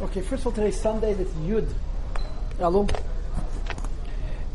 Okay, 0.00 0.20
first 0.20 0.42
of 0.42 0.46
all, 0.46 0.52
today's 0.52 0.80
Sunday. 0.80 1.12
That's 1.12 1.30
Yud. 1.30 1.68
Hello. 2.58 2.86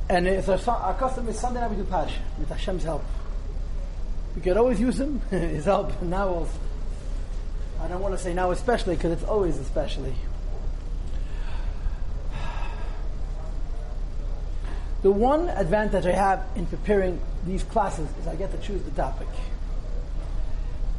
And 0.08 0.26
it's 0.26 0.48
our, 0.48 0.58
our 0.74 0.94
custom 0.94 1.28
is 1.28 1.38
Sunday 1.38 1.60
night 1.60 1.70
we 1.70 1.76
do 1.76 1.84
Pash, 1.84 2.14
with 2.40 2.48
Hashem's 2.48 2.86
help. 2.86 3.04
We 4.38 4.42
could 4.42 4.56
always 4.56 4.80
use 4.80 4.98
him, 4.98 5.20
his 5.30 5.66
help. 5.66 6.02
Now 6.02 6.30
also. 6.30 6.54
I 7.82 7.90
don't 7.90 8.00
want 8.00 8.18
to 8.18 8.24
say 8.24 8.34
now 8.34 8.52
especially 8.52 8.96
because 8.96 9.12
it's 9.12 9.26
always 9.26 9.58
especially. 9.58 10.16
The 15.02 15.12
one 15.12 15.50
advantage 15.50 16.06
I 16.06 16.14
have 16.14 16.46
in 16.56 16.68
preparing 16.68 17.20
these 17.46 17.64
classes 17.64 18.08
is 18.22 18.28
I 18.28 18.38
get 18.38 18.52
to 18.54 18.66
choose 18.66 18.82
the 18.84 18.92
topic. 18.92 19.28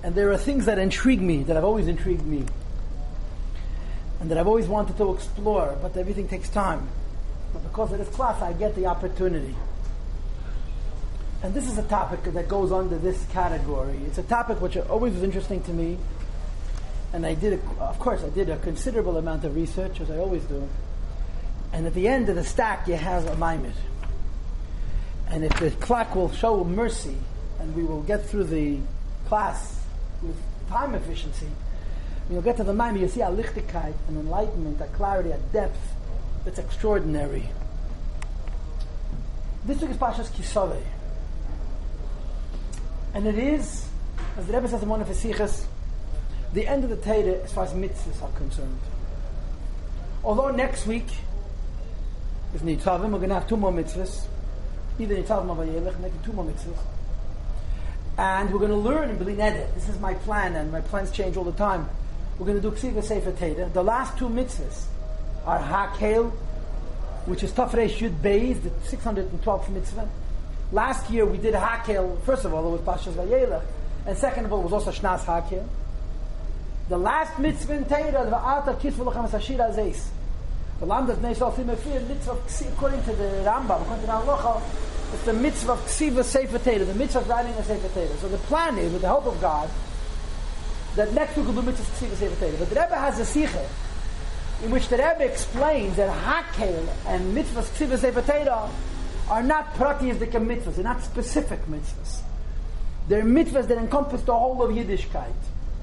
And 0.02 0.14
there 0.14 0.30
are 0.32 0.36
things 0.36 0.66
that 0.66 0.78
intrigue 0.78 1.22
me, 1.22 1.44
that 1.44 1.54
have 1.54 1.64
always 1.64 1.88
intrigued 1.88 2.26
me, 2.26 2.44
and 4.24 4.30
that 4.30 4.38
I've 4.38 4.46
always 4.46 4.66
wanted 4.66 4.96
to 4.96 5.12
explore, 5.12 5.76
but 5.82 5.98
everything 5.98 6.28
takes 6.28 6.48
time. 6.48 6.88
But 7.52 7.62
because 7.62 7.92
of 7.92 7.98
this 7.98 8.08
class, 8.08 8.40
I 8.40 8.54
get 8.54 8.74
the 8.74 8.86
opportunity. 8.86 9.54
And 11.42 11.52
this 11.52 11.68
is 11.68 11.76
a 11.76 11.82
topic 11.82 12.22
that 12.32 12.48
goes 12.48 12.72
under 12.72 12.96
this 12.96 13.22
category. 13.32 13.98
It's 14.06 14.16
a 14.16 14.22
topic 14.22 14.62
which 14.62 14.78
always 14.78 15.12
was 15.12 15.22
interesting 15.22 15.62
to 15.64 15.72
me, 15.72 15.98
and 17.12 17.26
I 17.26 17.34
did, 17.34 17.60
a, 17.60 17.82
of 17.82 17.98
course, 17.98 18.22
I 18.24 18.30
did 18.30 18.48
a 18.48 18.56
considerable 18.56 19.18
amount 19.18 19.44
of 19.44 19.54
research, 19.54 20.00
as 20.00 20.10
I 20.10 20.16
always 20.16 20.44
do. 20.44 20.66
And 21.74 21.86
at 21.86 21.92
the 21.92 22.08
end 22.08 22.30
of 22.30 22.36
the 22.36 22.44
stack, 22.44 22.88
you 22.88 22.94
have 22.94 23.26
a 23.26 23.36
maamar. 23.36 23.74
And 25.28 25.44
if 25.44 25.52
the 25.60 25.70
clock 25.70 26.14
will 26.14 26.32
show 26.32 26.64
mercy, 26.64 27.18
and 27.60 27.76
we 27.76 27.84
will 27.84 28.00
get 28.00 28.24
through 28.24 28.44
the 28.44 28.78
class 29.26 29.84
with 30.22 30.36
time 30.70 30.94
efficiency, 30.94 31.48
when 32.26 32.34
you'll 32.34 32.42
get 32.42 32.56
to 32.56 32.64
the 32.64 32.72
maamar, 32.72 32.98
you'll 32.98 33.08
see 33.08 33.20
a 33.20 33.26
lichtigkeit, 33.26 33.94
an 34.08 34.16
enlightenment, 34.16 34.80
a 34.80 34.86
clarity, 34.88 35.30
a 35.30 35.38
depth 35.52 35.78
that's 36.44 36.58
extraordinary. 36.58 37.48
This 39.66 39.80
week 39.80 39.90
is 39.90 39.96
Pashas 39.96 40.30
Kisave. 40.30 40.80
And 43.14 43.26
it 43.26 43.38
is, 43.38 43.86
as 44.36 44.46
the 44.46 44.52
Rebbe 44.52 44.68
says 44.68 44.82
in 44.82 44.88
one 44.88 45.00
of 45.00 45.08
his 45.08 45.22
sichas, 45.22 45.64
the 46.52 46.66
end 46.66 46.84
of 46.84 46.90
the 46.90 46.96
Torah 46.96 47.42
as 47.42 47.52
far 47.52 47.64
as 47.64 47.72
mitzvahs 47.72 48.22
are 48.22 48.30
concerned. 48.38 48.78
Although 50.24 50.50
next 50.50 50.86
week 50.86 51.06
is 52.54 52.62
Nitzavim, 52.62 53.10
we're 53.10 53.18
going 53.18 53.28
to 53.28 53.34
have 53.34 53.48
two 53.48 53.56
more 53.56 53.72
mitzvahs. 53.72 54.24
Either 54.98 55.16
Nitzavim 55.16 55.48
or 55.50 55.64
Vayelech, 55.64 56.00
making 56.00 56.20
two 56.24 56.32
more 56.32 56.44
mitzvahs. 56.44 56.78
And 58.16 58.50
we're 58.50 58.60
going 58.60 58.70
to 58.70 58.76
learn 58.76 59.10
in 59.10 59.18
B'li. 59.18 59.36
This 59.74 59.88
is 59.88 59.98
my 59.98 60.14
plan, 60.14 60.54
and 60.54 60.70
my 60.72 60.80
plans 60.80 61.10
change 61.10 61.36
all 61.36 61.44
the 61.44 61.52
time. 61.52 61.88
We're 62.38 62.46
going 62.46 62.60
to 62.60 62.70
do 62.70 62.74
Ksiva 62.74 63.02
Sefer 63.02 63.32
Torah. 63.32 63.68
The 63.68 63.82
last 63.84 64.18
two 64.18 64.28
mitzvahs 64.28 64.84
are 65.46 65.58
Hakel, 65.58 66.32
which 67.26 67.44
is 67.44 67.52
Tafresh 67.52 67.98
Yud 67.98 68.20
Beis, 68.20 68.60
the 68.62 68.70
612th 68.70 69.68
mitzvah. 69.68 70.08
Last 70.72 71.10
year 71.10 71.24
we 71.26 71.38
did 71.38 71.54
Hakel, 71.54 72.20
first 72.22 72.44
of 72.44 72.52
all, 72.52 72.66
it 72.66 72.70
was 72.72 72.80
Pashas 72.80 73.12
Vayelech, 73.12 73.62
and 74.06 74.18
second 74.18 74.46
of 74.46 74.52
all, 74.52 74.60
it 74.60 74.64
was 74.64 74.72
also 74.72 74.90
Shnas 74.90 75.20
Hakel. 75.20 75.64
The 76.88 76.98
last 76.98 77.38
mitzvah 77.38 77.74
in 77.74 77.84
Torah, 77.84 78.24
the 78.24 78.30
Va'ata 78.30 78.80
Kisvu 78.80 79.12
Lechem 79.12 79.28
Sashira 79.28 79.74
Zeis. 79.74 80.08
The 80.80 80.86
Lam 80.86 81.06
does 81.06 81.18
Neis 81.20 81.38
Alfim 81.38 81.66
Efir, 81.66 82.06
mitzvah 82.08 82.32
of 82.32 82.46
Ksi- 82.46 82.72
according 82.72 83.02
to 83.04 83.12
the 83.14 83.44
Rambam, 83.46 83.80
according 83.82 84.00
to 84.00 84.06
the 84.06 84.12
Halacha, 84.12 84.60
it's 85.14 85.24
the 85.24 85.32
mitzvah 85.32 85.72
of 85.72 85.78
Ksiva 85.82 86.24
Sefer 86.24 86.58
Torah, 86.58 86.84
the 86.84 86.94
mitzvah 86.94 87.20
of 87.20 87.28
writing 87.28 87.52
a 87.52 87.64
Sefer 87.64 87.88
Torah. 87.88 88.16
So 88.18 88.28
the 88.28 88.38
plan 88.38 88.76
is, 88.76 88.92
with 88.92 89.02
the 89.02 89.06
help 89.06 89.26
of 89.26 89.40
God, 89.40 89.70
that 90.96 91.12
next 91.12 91.36
week 91.36 91.46
we'll 91.46 91.54
do 91.54 91.62
mitzvah 91.62 91.82
of 91.82 92.10
Ksiva 92.10 92.16
Sefer 92.16 92.40
Torah. 92.40 92.56
But 92.58 92.70
the 92.70 92.80
Rebbe 92.80 92.96
has 92.96 93.18
a 93.18 93.24
Sikha, 93.24 93.68
in 94.62 94.70
which 94.70 94.88
the 94.88 94.96
Rebbe 94.96 95.24
explains 95.24 95.96
that 95.96 96.10
Hakel 96.10 96.88
and 97.06 97.34
mitzvah 97.34 97.60
of 97.60 97.66
Ksiva 97.66 97.98
Sefer 97.98 98.70
are 99.30 99.42
not 99.42 99.74
pratisdike 99.74 100.32
mitzvahs, 100.32 100.74
they're 100.76 100.84
not 100.84 101.02
specific 101.02 101.64
mitzvahs. 101.66 102.20
They're 103.08 103.22
mitzvahs 103.22 103.68
that 103.68 103.78
encompass 103.78 104.22
the 104.22 104.34
whole 104.34 104.62
of 104.62 104.70
Yiddishkeit. 104.70 105.32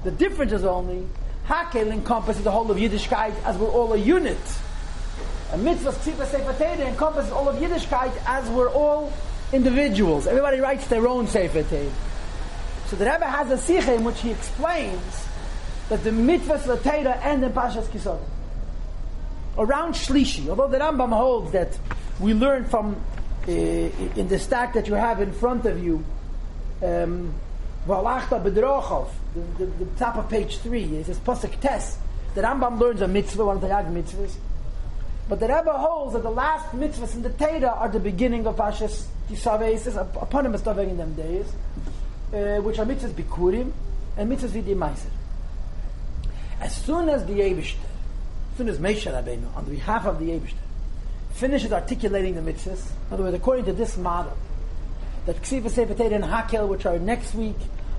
The 0.04 0.10
difference 0.10 0.52
is 0.52 0.64
only 0.64 1.06
Hakel 1.46 1.90
encompasses 1.92 2.44
the 2.44 2.50
whole 2.50 2.70
of 2.70 2.76
Yiddishkeit 2.76 3.34
as 3.44 3.56
we're 3.58 3.70
all 3.70 3.92
a 3.92 3.96
unit. 3.96 4.38
A 5.52 5.58
mitzvah 5.58 5.90
ksiva 5.90 6.26
sefer 6.26 6.82
encompasses 6.82 7.30
all 7.32 7.48
of 7.48 7.56
Yiddishkeit 7.56 8.12
as 8.26 8.48
we're 8.50 8.70
all 8.70 9.12
individuals. 9.52 10.26
Everybody 10.26 10.60
writes 10.60 10.86
their 10.86 11.06
own 11.06 11.26
sefer. 11.26 11.62
So 12.92 12.98
the 12.98 13.06
Rebbe 13.06 13.24
has 13.24 13.50
a 13.50 13.56
sikha 13.56 13.94
in 13.94 14.04
which 14.04 14.20
he 14.20 14.30
explains 14.30 15.26
that 15.88 16.04
the 16.04 16.10
mitzvahs 16.10 16.66
Torah 16.82 17.18
end 17.22 17.42
in 17.42 17.50
Pashas 17.50 17.86
Kisod. 17.86 18.20
Around 19.56 19.94
Shlishi, 19.94 20.50
although 20.50 20.68
the 20.68 20.76
Rambam 20.76 21.08
holds 21.08 21.52
that 21.52 21.78
we 22.20 22.34
learn 22.34 22.66
from 22.66 23.02
uh, 23.48 23.50
in 23.50 24.28
the 24.28 24.38
stack 24.38 24.74
that 24.74 24.88
you 24.88 24.92
have 24.92 25.22
in 25.22 25.32
front 25.32 25.64
of 25.64 25.82
you, 25.82 26.04
um, 26.82 27.32
the, 27.86 29.00
the, 29.56 29.64
the 29.64 29.86
top 29.98 30.16
of 30.16 30.28
page 30.28 30.58
three, 30.58 30.84
it 30.84 31.06
says 31.06 31.18
Pasuk 31.18 31.58
Tes. 31.60 31.96
The 32.34 32.42
Rambam 32.42 32.78
learns 32.78 33.00
a 33.00 33.08
mitzvah, 33.08 33.46
one 33.46 33.56
of 33.56 33.62
the 33.62 33.68
Yag 33.68 33.90
mitzvahs. 33.90 34.34
But 35.30 35.40
the 35.40 35.48
Rebbe 35.48 35.72
holds 35.72 36.12
that 36.12 36.24
the 36.24 36.30
last 36.30 36.76
mitzvahs 36.76 37.14
in 37.14 37.22
the 37.22 37.30
Torah 37.30 37.70
are 37.70 37.88
the 37.88 38.00
beginning 38.00 38.46
of 38.46 38.56
Pashas 38.56 39.06
Kisaveh. 39.30 39.72
He 39.72 39.78
says, 39.78 39.96
him 39.96 40.90
in 40.90 40.96
them 40.98 41.14
days, 41.14 41.46
uh, 42.32 42.60
which 42.60 42.78
are 42.78 42.86
mitzvahs 42.86 43.12
Bikurim 43.12 43.72
and 44.16 44.30
mitzvahs 44.30 44.50
Vidi 44.50 44.74
Meiser. 44.74 45.10
As 46.60 46.74
soon 46.74 47.08
as 47.08 47.26
the 47.26 47.32
Yevishter, 47.32 47.76
as 48.52 48.58
soon 48.58 48.68
as 48.68 48.78
Moshe 48.78 49.10
Rabbeinu, 49.10 49.54
on 49.56 49.64
behalf 49.64 50.06
of 50.06 50.18
the 50.18 50.26
Yevishter, 50.26 50.54
finishes 51.32 51.72
articulating 51.72 52.34
the 52.34 52.52
mitzvahs, 52.52 52.86
in 52.86 53.12
other 53.14 53.24
words, 53.24 53.36
according 53.36 53.64
to 53.64 53.72
this 53.72 53.96
model, 53.96 54.36
that 55.26 55.40
Ksiva 55.42 55.70
Sefer 55.70 55.92
and 56.02 56.24
Hakel, 56.24 56.68
which 56.68 56.86
are 56.86 56.98
next 56.98 57.34
week, 57.34 57.56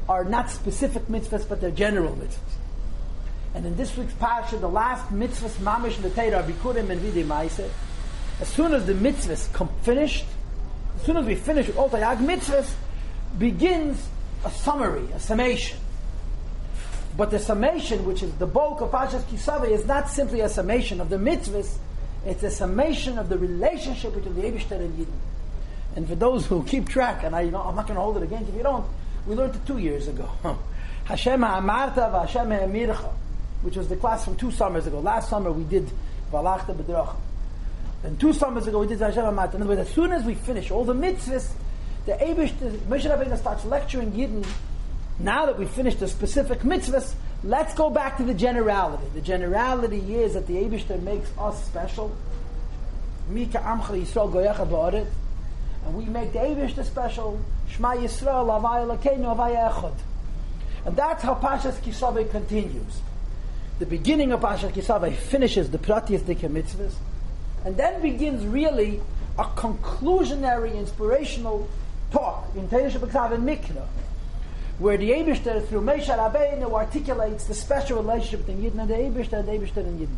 are 0.09 0.23
not 0.23 0.49
specific 0.49 1.03
mitzvahs, 1.07 1.47
but 1.47 1.61
they're 1.61 1.71
general 1.71 2.15
mitzvahs. 2.15 2.57
And 3.55 3.65
in 3.65 3.75
this 3.75 3.95
week's 3.95 4.13
parsha, 4.13 4.59
the 4.59 4.69
last 4.69 5.09
mitzvahs 5.09 5.57
mamish 5.57 5.97
in 5.97 6.03
the 6.03 6.09
Torah 6.09 6.37
are 6.37 6.43
Bikurim 6.43 6.89
and 6.89 6.99
Vidi 6.99 7.23
Meiser. 7.23 7.69
As 8.39 8.47
soon 8.47 8.73
as 8.73 8.85
the 8.85 8.93
mitzvahs 8.93 9.51
come 9.53 9.69
finished, 9.83 10.25
as 10.95 11.03
soon 11.03 11.17
as 11.17 11.25
we 11.25 11.35
finish 11.35 11.67
with 11.67 11.77
all 11.77 11.87
the 11.87 11.99
Yag 11.99 12.17
mitzvahs, 12.17 12.73
begins 13.37 14.07
a 14.45 14.51
summary, 14.51 15.07
a 15.13 15.19
summation. 15.19 15.77
But 17.15 17.31
the 17.31 17.39
summation, 17.39 18.05
which 18.05 18.23
is 18.23 18.33
the 18.35 18.47
bulk 18.47 18.81
of 18.81 18.91
Pashas 18.91 19.21
Kisave, 19.23 19.69
is 19.69 19.85
not 19.85 20.09
simply 20.09 20.41
a 20.41 20.49
summation 20.49 20.99
of 20.99 21.09
the 21.09 21.17
mitzvahs, 21.17 21.77
it's 22.25 22.43
a 22.43 22.49
summation 22.49 23.19
of 23.19 23.29
the 23.29 23.37
relationship 23.37 24.13
between 24.13 24.35
the 24.35 24.41
Eibishter 24.41 24.79
and 24.79 24.97
Yidden. 24.97 25.13
And 25.95 26.07
for 26.07 26.15
those 26.15 26.45
who 26.45 26.63
keep 26.63 26.89
track, 26.89 27.23
and 27.23 27.35
I, 27.35 27.41
you 27.41 27.51
know, 27.51 27.61
I'm 27.61 27.75
not 27.75 27.85
going 27.85 27.95
to 27.95 28.01
hold 28.01 28.17
it 28.17 28.23
again 28.23 28.45
if 28.47 28.55
you 28.55 28.63
don't, 28.63 28.85
we 29.27 29.35
learned 29.35 29.55
it 29.55 29.65
two 29.65 29.77
years 29.77 30.07
ago. 30.07 30.29
Hashem 31.05 31.41
ha'amarta 31.41 32.11
v'Hashem 32.11 32.57
ha'emircha, 32.57 33.13
which 33.61 33.75
was 33.77 33.89
the 33.89 33.95
class 33.95 34.25
from 34.25 34.35
two 34.35 34.51
summers 34.51 34.87
ago. 34.87 34.99
Last 34.99 35.29
summer 35.29 35.51
we 35.51 35.63
did 35.65 35.89
Valachta 36.31 36.75
B'dracha. 36.75 37.15
And 38.03 38.19
two 38.19 38.33
summers 38.33 38.67
ago 38.67 38.79
we 38.79 38.87
did 38.87 38.99
Hashem 38.99 39.23
ha'amarta. 39.23 39.55
In 39.55 39.61
other 39.61 39.75
words, 39.75 39.87
as 39.87 39.93
soon 39.93 40.11
as 40.11 40.23
we 40.23 40.33
finish 40.33 40.71
all 40.71 40.85
the 40.85 40.95
mitzvahs, 40.95 41.51
the 42.05 42.13
Eibish, 42.13 42.51
Moshe 42.87 43.05
Rabbeinu 43.05 43.37
starts 43.37 43.65
lecturing 43.65 44.11
Yidden. 44.11 44.45
Now 45.19 45.45
that 45.45 45.57
we 45.57 45.65
finished 45.65 45.99
the 45.99 46.07
specific 46.07 46.59
mitzvahs, 46.59 47.13
let's 47.43 47.73
go 47.73 47.89
back 47.89 48.17
to 48.17 48.23
the 48.23 48.33
generality. 48.33 49.05
The 49.13 49.21
generality 49.21 50.15
is 50.15 50.33
that 50.33 50.47
the 50.47 50.55
Eibish 50.55 51.01
makes 51.01 51.29
us 51.37 51.63
special. 51.65 52.15
Mika 53.29 53.59
Amcha 53.59 54.01
Yisrael 54.01 54.31
Goyecha. 54.31 55.07
And 55.85 55.95
we 55.95 56.05
make 56.05 56.33
the 56.33 56.73
the 56.75 56.83
special 56.83 57.39
Shema 57.69 57.95
Yisrael 57.95 58.47
Avaya 58.47 58.97
Lakeinu 58.97 59.35
Avaya 59.35 59.71
Echad. 59.71 59.95
And 60.85 60.95
that's 60.95 61.23
how 61.23 61.35
Pashas 61.35 61.75
Kisave 61.75 62.29
continues. 62.29 63.01
The 63.79 63.85
beginning 63.85 64.31
of 64.31 64.41
Pashas 64.41 64.71
Kisave 64.71 65.15
finishes 65.15 65.71
the 65.71 65.77
Pratiyas 65.77 66.21
Dika 66.21 66.49
mitzvahs, 66.49 66.93
and 67.65 67.77
then 67.77 68.01
begins 68.01 68.45
really 68.45 69.01
a 69.37 69.45
conclusionary, 69.45 70.75
inspirational 70.75 71.67
talk 72.13 72.47
in 72.55 72.69
Teresh 72.69 72.91
B'Ksav 72.91 73.33
and 73.33 73.43
Mikra, 73.43 73.85
where 74.79 74.97
the 74.97 75.09
Eibishter 75.11 75.67
through 75.67 75.81
Moshe 75.81 76.05
Rabbeinu 76.05 76.71
articulates 76.71 77.45
the 77.45 77.53
special 77.53 78.01
relationship 78.01 78.45
between 78.45 78.63
Yidden 78.63 78.79
and 78.79 78.89
the 78.89 78.93
Eibishter 78.95 79.39
and 79.39 79.47
the 79.47 79.51
Eibishter 79.51 79.77
and 79.77 79.99
Yidden. 79.99 80.15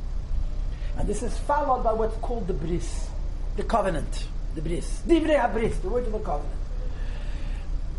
And 0.98 1.08
this 1.08 1.24
is 1.24 1.38
followed 1.38 1.84
by 1.84 1.94
what's 1.94 2.16
called 2.18 2.48
the 2.48 2.54
Bris, 2.54 3.10
the 3.56 3.64
covenant 3.64 4.28
the 4.56 4.62
bris. 4.62 5.02
Divrei 5.06 5.40
habris, 5.40 5.82
the 5.82 5.90
word 5.90 6.06
of 6.06 6.14
the 6.14 6.20
covenant. 6.20 6.54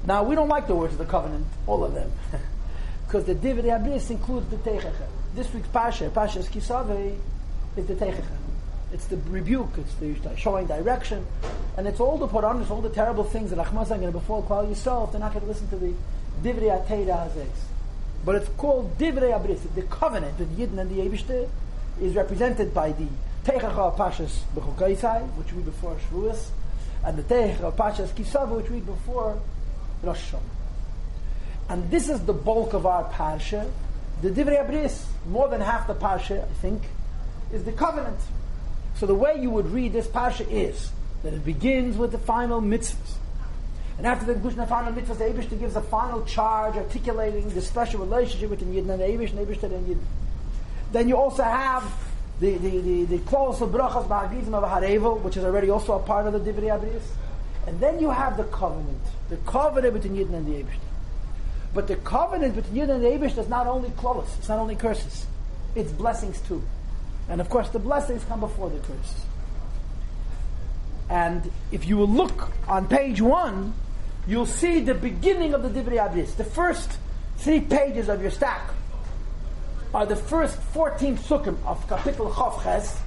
Now, 0.06 0.22
we 0.22 0.34
don't 0.34 0.48
like 0.48 0.66
the 0.66 0.75
words 0.75 0.94
of 0.94 0.98
the 0.98 1.04
covenant, 1.04 1.46
all 1.66 1.84
of 1.84 1.94
them. 1.94 2.10
because 3.06 3.25
the 3.25 3.34
divrei 3.34 3.78
habris 3.78 4.10
includes 4.10 4.48
the 4.48 4.56
teichecha. 4.56 5.06
This 5.34 5.52
week's 5.52 5.69
Pasha, 5.69 6.10
Pasha's 6.10 6.48
Kisave, 6.48 7.19
is 7.76 7.87
the 7.87 7.94
teichecha. 7.94 8.25
It's 8.92 9.06
the 9.06 9.16
rebuke, 9.28 9.70
it's 9.78 9.94
the 9.94 10.36
showing 10.36 10.66
direction, 10.66 11.26
and 11.76 11.86
it's 11.86 12.00
all 12.00 12.18
the 12.18 12.28
Quran, 12.28 12.68
all 12.70 12.80
the 12.80 12.88
terrible 12.88 13.24
things 13.24 13.50
that 13.50 13.58
are 13.58 13.70
going 13.70 14.00
to 14.00 14.12
befall 14.12 14.42
Klal 14.44 14.70
Yisrael 14.70 15.10
they're 15.10 15.20
not 15.20 15.32
going 15.32 15.44
to 15.44 15.48
listen 15.48 15.68
to 15.68 15.76
the 15.76 15.92
divrei 16.42 16.86
ateidah 16.86 17.28
hazes. 17.28 17.48
But 18.24 18.36
it's 18.36 18.48
called 18.56 18.96
divrei 18.98 19.32
habris, 19.32 19.60
the 19.74 19.82
covenant 19.82 20.38
with 20.38 20.56
Yidden 20.56 20.78
and 20.78 20.90
the 20.90 21.02
Yevishter, 21.02 21.48
is 22.00 22.14
represented 22.14 22.72
by 22.72 22.92
the 22.92 23.06
Teichacha 23.44 23.78
of 23.78 23.96
Pashas 23.96 24.40
B'chukaisai, 24.54 25.28
which 25.36 25.52
we 25.52 25.62
before 25.62 25.96
Shavuos, 26.10 26.48
and 27.04 27.16
the 27.16 27.22
Teichacha 27.22 27.60
of 27.60 27.76
Pashas 27.76 28.08
Kisava, 28.08 28.56
which 28.56 28.70
we 28.70 28.80
before 28.80 29.40
Rosh 30.02 30.32
Hashanah. 30.32 30.40
And 31.68 31.90
this 31.90 32.08
is 32.08 32.24
the 32.24 32.32
bulk 32.32 32.72
of 32.74 32.86
our 32.86 33.10
parsha. 33.12 33.68
The 34.22 34.30
Divrei 34.30 34.64
Abris, 34.64 35.04
more 35.28 35.48
than 35.48 35.60
half 35.60 35.86
the 35.86 35.94
parsha, 35.94 36.42
I 36.42 36.52
think, 36.54 36.82
is 37.52 37.64
the 37.64 37.72
covenant. 37.72 38.18
So 38.96 39.06
the 39.06 39.14
way 39.14 39.38
you 39.40 39.50
would 39.50 39.70
read 39.70 39.93
this 39.93 40.06
parsha 40.06 40.50
is 40.50 40.90
that 41.22 41.34
it 41.34 41.44
begins 41.44 41.96
with 41.96 42.12
the 42.12 42.19
final 42.19 42.62
mitzvahs. 42.62 43.14
And 43.98 44.06
after 44.06 44.32
the 44.32 44.34
the 44.34 44.66
final 44.66 44.93
mitzvahs, 44.93 45.19
the 45.19 45.25
Abishta 45.25 45.58
gives 45.58 45.76
a 45.76 45.82
final 45.82 46.25
charge 46.25 46.76
articulating 46.76 47.48
the 47.50 47.60
special 47.60 48.00
relationship 48.00 48.50
between 48.50 48.75
Yidden 48.75 48.90
and 48.90 49.00
the 49.00 49.06
Abish 49.06 49.31
and 49.31 49.46
Abishta 49.46 49.64
and 49.64 49.87
Yidden. 49.87 50.04
Then 50.93 51.08
you 51.08 51.16
also 51.16 51.43
have 51.43 51.84
the, 52.40 52.56
the, 52.58 52.81
the, 52.81 53.04
the 53.04 53.19
clause 53.20 53.60
of 53.62 53.70
brachas 53.70 54.06
ba'agizim 54.06 54.54
of 54.54 54.64
Harevel, 54.64 55.20
which 55.22 55.37
is 55.37 55.44
already 55.44 55.70
also 55.70 55.94
a 55.94 56.00
part 56.00 56.26
of 56.26 56.32
the 56.32 56.52
Divrei 56.52 56.78
Abris. 56.78 57.02
And 57.66 57.81
then 57.81 57.98
you 57.98 58.10
have 58.10 58.37
the 58.37 58.44
covenant, 58.44 59.02
the 59.28 59.37
covenant 59.38 59.94
between 59.94 60.16
Yidden 60.16 60.34
and 60.34 60.46
the 60.46 60.62
Abishta. 60.62 60.81
But 61.75 61.88
the 61.88 61.96
covenant 61.96 62.54
between 62.54 62.87
Yidden 62.87 62.96
and 62.96 63.04
the 63.04 63.08
Abish 63.08 63.37
is 63.37 63.48
not 63.48 63.66
only 63.66 63.90
close, 63.90 64.28
it's 64.38 64.48
not 64.48 64.58
only 64.58 64.76
curses, 64.76 65.26
it's 65.75 65.93
blessings 65.93 66.40
too. 66.43 66.62
And 67.28 67.40
of 67.40 67.49
course, 67.49 67.69
the 67.70 67.78
blessings 67.78 68.25
come 68.25 68.40
before 68.40 68.70
the 68.70 68.78
curses. 68.78 69.26
And 71.08 71.50
if 71.70 71.87
you 71.87 71.96
will 71.96 72.08
look 72.08 72.50
on 72.69 72.88
page 72.88 73.20
one, 73.20 73.75
you'll 74.26 74.46
see 74.46 74.81
the 74.81 74.94
beginning 74.94 75.55
of 75.55 75.62
the 75.62 75.69
Divrei 75.69 75.99
Abris. 75.99 76.37
The 76.37 76.44
first 76.44 76.99
three 77.38 77.61
pages 77.61 78.08
of 78.08 78.23
your 78.23 78.31
stack 78.31 78.70
are 79.94 80.06
the 80.06 80.17
first 80.17 80.56
14 80.56 81.17
sukkim 81.17 81.56
of 81.64 81.87
Kapitel 81.88 82.32
Chavches, 82.32 82.99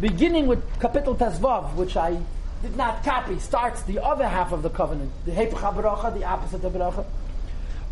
beginning 0.00 0.46
with 0.46 0.64
Kapitel 0.78 1.16
Tezvav, 1.16 1.74
which 1.74 1.96
I 1.96 2.20
did 2.62 2.76
not 2.76 3.04
copy, 3.04 3.38
starts 3.38 3.82
the 3.82 3.98
other 4.02 4.26
half 4.26 4.52
of 4.52 4.62
the 4.62 4.70
covenant, 4.70 5.10
the 5.24 5.32
Hepech 5.32 5.52
HaBaracha, 5.52 6.12
the 6.18 6.24
opposite 6.24 6.64
of 6.64 6.72
Baracha. 6.72 7.06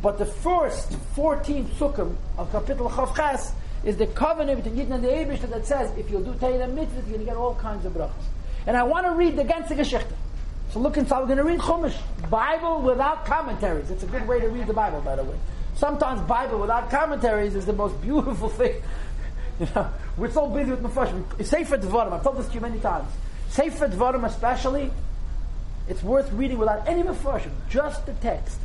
But 0.02 0.18
the 0.18 0.26
first 0.26 0.92
14 1.14 1.66
sukkim 1.78 2.16
of 2.36 2.52
Kapitel 2.52 2.90
Chavches 2.90 3.52
is 3.84 3.96
the 3.96 4.06
covenant 4.06 4.62
between 4.62 4.86
Yidden 4.86 4.94
and 4.94 5.04
the 5.04 5.08
Abish 5.08 5.40
that 5.48 5.66
says 5.66 5.96
if 5.96 6.10
you'll 6.10 6.22
do 6.22 6.32
Teira 6.32 6.72
mitzvah, 6.72 7.00
you're 7.00 7.06
going 7.06 7.20
to 7.20 7.24
get 7.24 7.36
all 7.36 7.54
kinds 7.54 7.84
of 7.84 7.92
brachas. 7.92 8.12
And 8.66 8.76
I 8.76 8.82
want 8.82 9.06
to 9.06 9.12
read 9.12 9.36
the 9.36 9.44
ganze 9.44 9.76
Geschichte. 9.76 10.14
So 10.70 10.80
look 10.80 10.96
inside, 10.96 11.20
we're 11.20 11.26
going 11.26 11.38
to 11.38 11.44
read 11.44 11.60
Chumash, 11.60 11.96
Bible 12.28 12.82
without 12.82 13.24
commentaries. 13.24 13.90
It's 13.90 14.02
a 14.02 14.06
good 14.06 14.28
way 14.28 14.40
to 14.40 14.48
read 14.48 14.66
the 14.66 14.74
Bible, 14.74 15.00
by 15.00 15.16
the 15.16 15.24
way. 15.24 15.36
Sometimes 15.74 16.20
Bible 16.22 16.58
without 16.58 16.90
commentaries 16.90 17.54
is 17.54 17.64
the 17.64 17.72
most 17.72 18.00
beautiful 18.02 18.48
thing. 18.48 18.82
You 19.60 19.66
know, 19.74 19.90
we're 20.16 20.30
so 20.30 20.48
busy 20.48 20.70
with 20.70 20.84
Mephoshim. 20.84 21.44
Sefer 21.44 21.78
Dvarim, 21.78 22.12
I've 22.12 22.22
told 22.22 22.36
this 22.36 22.46
to 22.46 22.54
you 22.54 22.60
many 22.60 22.78
times. 22.78 23.10
Sefer 23.48 23.88
Dvarim 23.88 24.24
especially, 24.24 24.92
it's 25.88 26.00
worth 26.00 26.30
reading 26.30 26.58
without 26.58 26.86
any 26.86 27.02
Mephoshim, 27.02 27.50
just 27.68 28.06
the 28.06 28.12
text. 28.12 28.56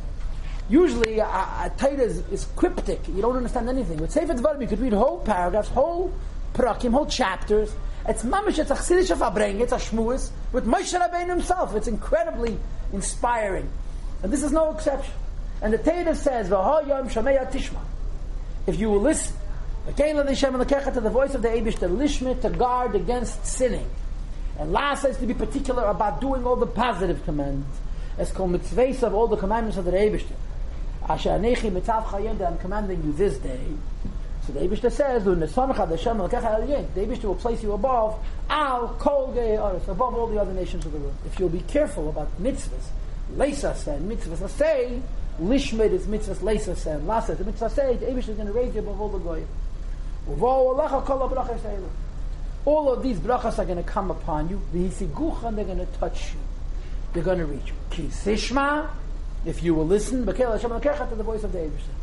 Usually, 0.68 1.18
a, 1.18 1.26
a 1.26 1.72
Torah 1.76 2.00
is, 2.00 2.18
is, 2.28 2.46
cryptic. 2.56 3.06
You 3.08 3.20
don't 3.20 3.36
understand 3.36 3.68
anything. 3.68 3.98
With 3.98 4.10
Sefer 4.10 4.34
Dvarim, 4.34 4.62
you 4.62 4.66
could 4.66 4.80
read 4.80 4.94
whole 4.94 5.18
paragraphs, 5.18 5.68
whole 5.68 6.12
prakim, 6.54 6.92
whole 6.92 7.06
chapters. 7.06 7.74
It's 8.08 8.22
mamish, 8.22 8.58
it's 8.58 8.70
a 8.70 8.74
chsidish 8.74 9.10
of 9.10 9.38
it's 9.60 9.72
a 9.72 9.76
shmuas, 9.76 10.30
with 10.52 10.66
Moshe 10.66 10.98
Rabbeinu 10.98 11.28
himself. 11.28 11.74
It's 11.74 11.88
incredibly 11.88 12.58
inspiring. 12.92 13.68
And 14.22 14.32
this 14.32 14.42
is 14.42 14.52
no 14.52 14.72
exception. 14.72 15.12
And 15.60 15.72
the 15.72 15.78
Torah 15.78 16.14
says, 16.14 16.48
V'hoyom 16.48 17.10
shameya 17.10 17.50
tishma. 17.50 17.80
If 18.66 18.78
you 18.78 18.90
will 18.90 19.00
listen, 19.00 19.36
to 19.86 19.92
the 19.92 21.10
voice 21.10 21.34
of 21.34 21.42
the 21.42 21.48
Abish, 21.48 21.78
to 21.80 21.88
lishmit, 21.88 22.40
to 22.42 22.50
guard 22.50 22.94
against 22.94 23.44
sinning. 23.44 23.88
And 24.58 24.72
last 24.72 25.04
is 25.04 25.18
to 25.18 25.26
be 25.26 25.34
particular 25.34 25.84
about 25.84 26.20
doing 26.20 26.46
all 26.46 26.56
the 26.56 26.66
positive 26.66 27.22
commands. 27.24 27.66
It's 28.18 28.30
called 28.30 28.52
mitzvahs 28.52 29.02
of 29.02 29.12
all 29.14 29.26
the 29.26 29.36
commandments 29.36 29.76
of 29.76 29.84
the 29.84 29.90
Abish. 29.90 30.24
Asher 31.08 31.30
anechi 31.30 31.70
mitzav 31.70 32.04
chayim 32.04 32.38
that 32.38 32.48
I'm 32.52 32.58
commanding 32.58 33.02
you 33.04 33.12
this 33.12 33.38
day. 33.38 33.60
So 34.46 34.52
the 34.52 34.60
Abishta 34.60 34.92
says, 34.92 35.24
the 35.24 35.30
Abishta 35.34 37.24
will 37.24 37.34
place 37.34 37.62
you 37.62 37.72
above 37.72 38.18
al 38.50 38.88
kol 38.98 39.30
above 39.30 40.14
all 40.14 40.26
the 40.26 40.38
other 40.38 40.52
nations 40.52 40.84
of 40.84 40.92
the 40.92 40.98
world. 40.98 41.14
If 41.24 41.38
you'll 41.38 41.48
be 41.48 41.60
careful 41.60 42.10
about 42.10 42.28
mitzvahs, 42.42 42.88
leisas 43.36 43.86
and 43.86 44.10
mitzvahs 44.10 44.50
say, 44.50 45.00
lishmed 45.40 45.92
is 45.92 46.06
mitzvahs 46.06 46.38
leisas 46.38 46.86
and 46.86 47.08
lasas. 47.08 47.38
The 47.38 47.44
mitzvahs 47.44 47.70
say, 47.70 47.96
the 47.96 48.06
Abishta 48.06 48.28
is 48.30 48.36
going 48.36 48.48
to 48.48 48.52
raise 48.52 48.74
you 48.74 48.80
above 48.80 49.00
all 49.00 49.08
the 49.08 49.18
goyim. 49.18 49.48
All 52.66 52.92
of 52.92 53.02
these 53.02 53.18
brachas 53.18 53.58
are 53.58 53.64
going 53.64 53.76
to 53.76 53.82
come 53.82 54.10
upon 54.10 54.48
you. 54.48 54.60
and 54.72 55.58
they're 55.58 55.64
going 55.64 55.78
to 55.78 55.86
touch 55.98 56.32
you. 56.32 56.38
They're 57.12 57.22
going 57.22 57.38
to 57.38 57.46
reach 57.46 57.68
you. 57.68 57.74
Ki 57.90 58.04
sishma, 58.04 58.88
if 59.44 59.62
you 59.62 59.74
will 59.74 59.86
listen, 59.86 60.24
to 60.24 60.32
the 60.32 61.22
voice 61.22 61.44
of 61.44 61.52
the 61.52 61.58
Abishah. 61.58 61.94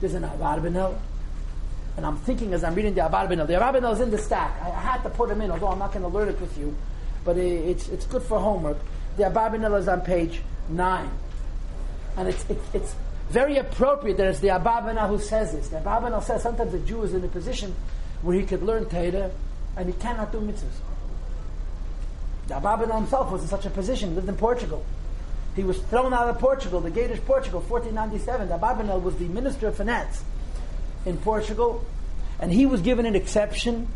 There's 0.00 0.14
an 0.14 0.24
Abarbanel. 0.24 0.98
And 1.96 2.06
I'm 2.06 2.16
thinking 2.18 2.54
as 2.54 2.64
I'm 2.64 2.74
reading 2.74 2.94
the 2.94 3.02
Abarbanel. 3.02 3.46
The 3.46 3.54
Abarbanel 3.54 3.92
is 3.92 4.00
in 4.00 4.10
the 4.10 4.18
stack. 4.18 4.60
I, 4.62 4.70
had 4.70 5.02
to 5.02 5.10
put 5.10 5.28
them 5.28 5.40
in, 5.40 5.50
although 5.50 5.68
I'm 5.68 5.78
not 5.78 5.92
going 5.92 6.02
to 6.02 6.08
learn 6.08 6.28
it 6.28 6.40
with 6.40 6.56
you. 6.58 6.74
But 7.24 7.36
it, 7.36 7.68
it's, 7.68 7.88
it's 7.88 8.06
good 8.06 8.22
for 8.22 8.38
homework. 8.38 8.78
The 9.16 9.24
Abarbanel 9.24 9.78
is 9.78 9.88
on 9.88 10.00
page 10.00 10.40
9. 10.68 11.10
And 12.16 12.28
it's, 12.28 12.48
it, 12.50 12.58
it's 12.74 12.94
very 13.30 13.58
appropriate 13.58 14.16
that 14.16 14.26
it's 14.26 14.40
the 14.40 14.48
Abarbanel 14.48 15.08
who 15.08 15.18
says 15.18 15.52
this. 15.52 15.68
The 15.68 15.76
Abarbanel 15.76 16.22
says 16.22 16.42
sometimes 16.42 16.74
a 16.74 16.78
Jew 16.80 17.02
is 17.02 17.14
in 17.14 17.24
a 17.24 17.28
position 17.28 17.74
where 18.22 18.38
he 18.38 18.44
could 18.44 18.62
learn 18.62 18.86
Torah 18.86 19.30
and 19.76 19.86
he 19.86 19.92
cannot 20.00 20.32
do 20.32 20.38
mitzvahs. 20.38 20.64
The 22.48 22.54
Abarbanel 22.54 22.96
himself 22.96 23.30
was 23.30 23.42
in 23.42 23.48
such 23.48 23.66
a 23.66 23.70
position, 23.70 24.14
lived 24.14 24.28
in 24.28 24.36
Portugal. 24.36 24.84
He 25.54 25.64
was 25.64 25.78
thrown 25.78 26.14
out 26.14 26.28
of 26.28 26.38
Portugal, 26.38 26.80
the 26.80 26.90
Gatish 26.90 27.24
Portugal, 27.26 27.60
1497. 27.60 28.48
The 28.48 28.58
Abarbanel 28.58 29.02
was 29.02 29.16
the 29.16 29.26
Minister 29.26 29.68
of 29.68 29.76
Finance 29.76 30.24
in 31.04 31.18
Portugal, 31.18 31.84
and 32.40 32.50
he 32.50 32.64
was 32.64 32.80
given 32.80 33.04
an 33.04 33.14
exception, 33.14 33.86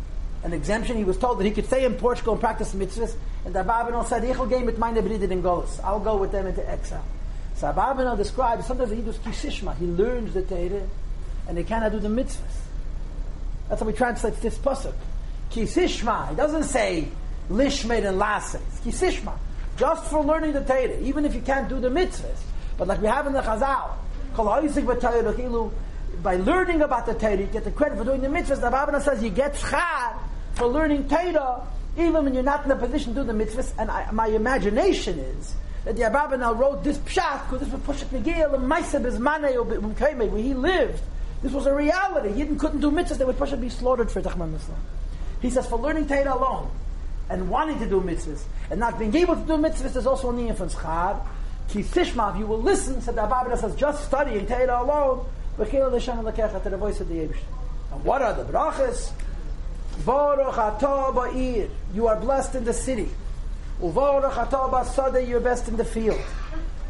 an 0.44 0.53
exemption. 0.53 0.99
He 0.99 1.05
was 1.05 1.17
told 1.17 1.38
that 1.38 1.44
he 1.44 1.50
could 1.50 1.67
stay 1.67 1.85
in 1.85 1.94
Portugal 1.94 2.35
and 2.35 2.41
practice 2.41 2.75
mitzvahs, 2.75 3.17
and 3.47 3.55
the 3.55 3.64
Abarbanel 3.64 4.06
said, 4.06 4.23
Brüder 4.23 5.31
in. 5.31 5.85
I'll 5.85 6.00
go 6.00 6.17
with 6.17 6.32
them 6.32 6.47
into 6.47 6.69
exile. 6.69 7.05
So 7.55 7.73
Abarbanel 7.73 8.19
describes, 8.19 8.67
sometimes 8.67 8.91
he 8.91 9.00
does 9.00 9.17
kisishma, 9.19 9.79
he 9.79 9.87
learns 9.87 10.35
the 10.35 10.43
Torah, 10.43 10.87
and 11.49 11.56
he 11.56 11.64
cannot 11.64 11.93
do 11.93 12.00
the 12.00 12.09
mitzvahs. 12.09 12.64
That's 13.70 13.81
how 13.81 13.87
we 13.87 13.95
translate 13.95 14.37
this 14.42 14.59
pasuk. 14.59 14.95
Kisishma, 15.50 16.28
he 16.31 16.37
doesn't 16.37 16.64
say 16.64 17.09
lishmed 17.49 18.07
and 18.07 18.19
lases. 18.19 18.61
Kisishma 18.85 19.33
just 19.76 20.11
for 20.11 20.23
learning 20.23 20.52
the 20.52 20.64
Torah, 20.64 20.99
even 21.00 21.25
if 21.25 21.35
you 21.35 21.40
can't 21.40 21.68
do 21.68 21.78
the 21.80 21.88
mitzvahs. 21.88 22.38
But 22.78 22.88
like 22.88 23.00
we 23.00 23.09
have 23.09 23.26
in 23.26 23.33
the 23.33 23.42
Chazal, 23.42 23.92
by 26.23 26.37
learning 26.37 26.83
about 26.83 27.06
the 27.06 27.14
Torah, 27.14 27.37
you 27.37 27.47
get 27.47 27.64
the 27.64 27.71
credit 27.71 27.99
for 27.99 28.04
doing 28.04 28.21
the 28.21 28.28
mitzvahs. 28.28 28.61
The 28.61 28.71
Rabbana 28.71 29.02
says 29.02 29.23
you 29.23 29.30
get 29.30 29.54
schar 29.54 30.18
for 30.54 30.66
learning 30.66 31.09
Torah, 31.09 31.66
even 31.97 32.25
when 32.25 32.35
you're 32.35 32.42
not 32.42 32.64
in 32.64 32.71
a 32.71 32.76
position 32.76 33.14
to 33.14 33.21
do 33.21 33.26
the 33.26 33.33
mitzvahs. 33.33 33.73
And 33.78 33.90
I, 33.90 34.11
my 34.11 34.26
imagination 34.28 35.18
is 35.18 35.54
that 35.85 35.97
the 35.97 36.02
Abarbanel 36.02 36.59
wrote 36.59 36.85
this 36.85 36.99
pshat 36.99 37.45
because 37.45 37.61
this 37.61 37.73
was 37.73 37.80
Pushat 37.83 38.09
Megil 38.09 38.54
and 38.54 38.71
Maisa 38.71 39.00
Bizmanei 39.00 40.30
where 40.30 40.42
he 40.42 40.54
lived. 40.54 41.00
This 41.42 41.52
was 41.52 41.66
a 41.66 41.75
reality. 41.75 42.33
He 42.33 42.45
couldn't 42.56 42.80
do 42.80 42.90
mitzvahs; 42.90 43.18
they 43.18 43.25
would 43.25 43.38
Pushat 43.38 43.61
be 43.61 43.68
slaughtered 43.68 44.11
for 44.11 44.21
Tachman 44.21 44.54
Islam. 44.54 44.78
He 45.40 45.50
says 45.50 45.66
for 45.66 45.78
learning 45.78 46.09
Torah 46.09 46.35
alone 46.35 46.71
and 47.28 47.50
wanting 47.50 47.78
to 47.78 47.88
do 47.88 48.00
mitzvahs 48.00 48.42
and 48.71 48.80
not 48.80 48.99
being 48.99 49.14
able 49.16 49.35
to 49.35 49.42
do 49.42 49.54
mitzvahs 49.54 49.97
is 49.97 50.06
also 50.06 50.30
a 50.30 50.33
niyah 50.33 50.56
from 50.56 50.68
schar. 50.68 51.21
Ki 51.68 51.83
tishma, 51.83 52.33
if 52.33 52.38
you 52.38 52.47
will 52.47 52.62
listen, 52.62 53.00
said 53.02 53.16
the 53.16 53.23
Abba 53.23 53.56
says, 53.56 53.75
just 53.75 54.04
studying 54.04 54.47
Torah 54.47 54.83
alone, 54.83 55.26
v'chil 55.59 55.90
l'shem 55.90 56.25
l'kecha 56.25 56.62
to 56.62 56.71
the 56.71 56.76
voice 56.76 57.00
of 57.00 57.09
the 57.09 57.14
Yevish. 57.14 57.38
And 57.92 58.04
what 58.04 58.23
are 58.23 58.35
the 58.35 58.45
brachas? 58.45 59.11
Baruch 60.04 60.54
atah 60.54 61.12
ba'ir, 61.14 61.68
you 61.95 62.06
are 62.06 62.16
blessed 62.21 62.54
in 62.54 62.64
the 62.64 62.73
city. 62.73 63.09
Uvaruch 63.80 64.33
atah 64.33 64.71
ba'sadeh, 64.71 65.26
you 65.26 65.38
are 65.38 65.40
blessed 65.40 65.68
in 65.68 65.76
the 65.76 65.85
field. 65.85 66.21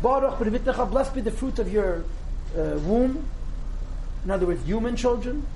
Baruch 0.02 0.38
b'rivitnecha, 0.38 0.90
blessed 0.90 1.14
be 1.14 1.20
the 1.22 1.30
fruit 1.30 1.58
of 1.58 1.72
your 1.72 2.04
uh, 2.54 2.78
womb. 2.80 3.24
In 4.24 4.30
other 4.30 4.46
words, 4.46 4.64
human 4.66 4.96
children. 4.96 5.46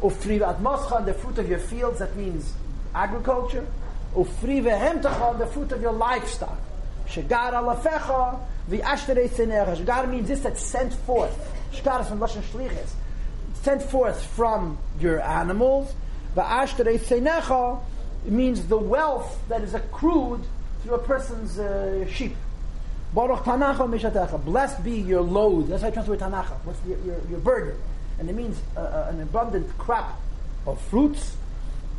Ufri 0.00 0.40
atmascha, 0.40 1.04
the 1.04 1.12
fruit 1.12 1.36
of 1.38 1.48
your 1.48 1.58
fields, 1.58 1.98
that 1.98 2.16
means 2.16 2.54
agriculture. 2.94 3.66
Ufri 4.14 4.62
vehemtacha, 4.62 5.38
the 5.38 5.46
fruit 5.46 5.72
of 5.72 5.80
your 5.80 5.92
livestock. 5.92 6.58
Shagar 7.08 7.52
alafecha, 7.52 8.40
v'ashterei 8.68 9.28
sinecha. 9.28 9.76
Shagar 9.76 10.08
means 10.08 10.28
this 10.28 10.40
that's 10.40 10.62
sent 10.62 10.92
forth. 10.92 11.36
Shagar 11.72 12.00
is 12.02 12.08
from 12.08 12.18
Lashon 12.20 12.42
Shliches. 12.42 12.90
Sent 13.62 13.82
forth 13.82 14.24
from 14.24 14.78
your 15.00 15.20
animals. 15.20 15.92
V'ashterei 16.36 16.98
sinecha 16.98 17.80
means 18.24 18.66
the 18.66 18.78
wealth 18.78 19.40
that 19.48 19.62
is 19.62 19.74
accrued 19.74 20.40
through 20.82 20.94
a 20.94 20.98
person's 20.98 21.58
uh, 21.58 22.06
sheep. 22.06 22.36
Baruch 23.12 23.40
Tanacha 23.40 23.88
Mishatecha. 23.88 24.44
Blessed 24.44 24.84
be 24.84 25.00
your 25.00 25.20
load. 25.20 25.68
That's 25.68 25.82
how 25.82 25.88
I 25.88 25.90
translate 25.90 26.20
Tanacha. 26.20 26.56
What's 26.64 26.78
your, 26.86 26.98
your, 26.98 27.20
your 27.28 27.40
burden? 27.40 27.76
And 28.18 28.28
it 28.28 28.36
means 28.36 28.60
uh, 28.76 28.80
uh, 28.80 29.10
an 29.10 29.20
abundant 29.20 29.76
crop 29.78 30.20
of 30.66 30.80
fruits. 30.82 31.36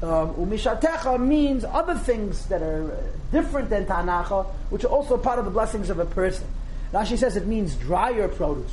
Um, 0.01 0.33
umishatecha 0.33 1.19
means 1.19 1.63
other 1.63 1.95
things 1.95 2.47
that 2.47 2.63
are 2.63 2.97
different 3.31 3.69
than 3.69 3.85
tanacha, 3.85 4.47
which 4.71 4.83
are 4.83 4.87
also 4.87 5.15
part 5.15 5.37
of 5.37 5.45
the 5.45 5.51
blessings 5.51 5.91
of 5.91 5.99
a 5.99 6.05
person. 6.05 6.47
Rashi 6.91 7.17
says 7.17 7.35
it 7.35 7.45
means 7.45 7.75
drier 7.75 8.27
produce. 8.27 8.71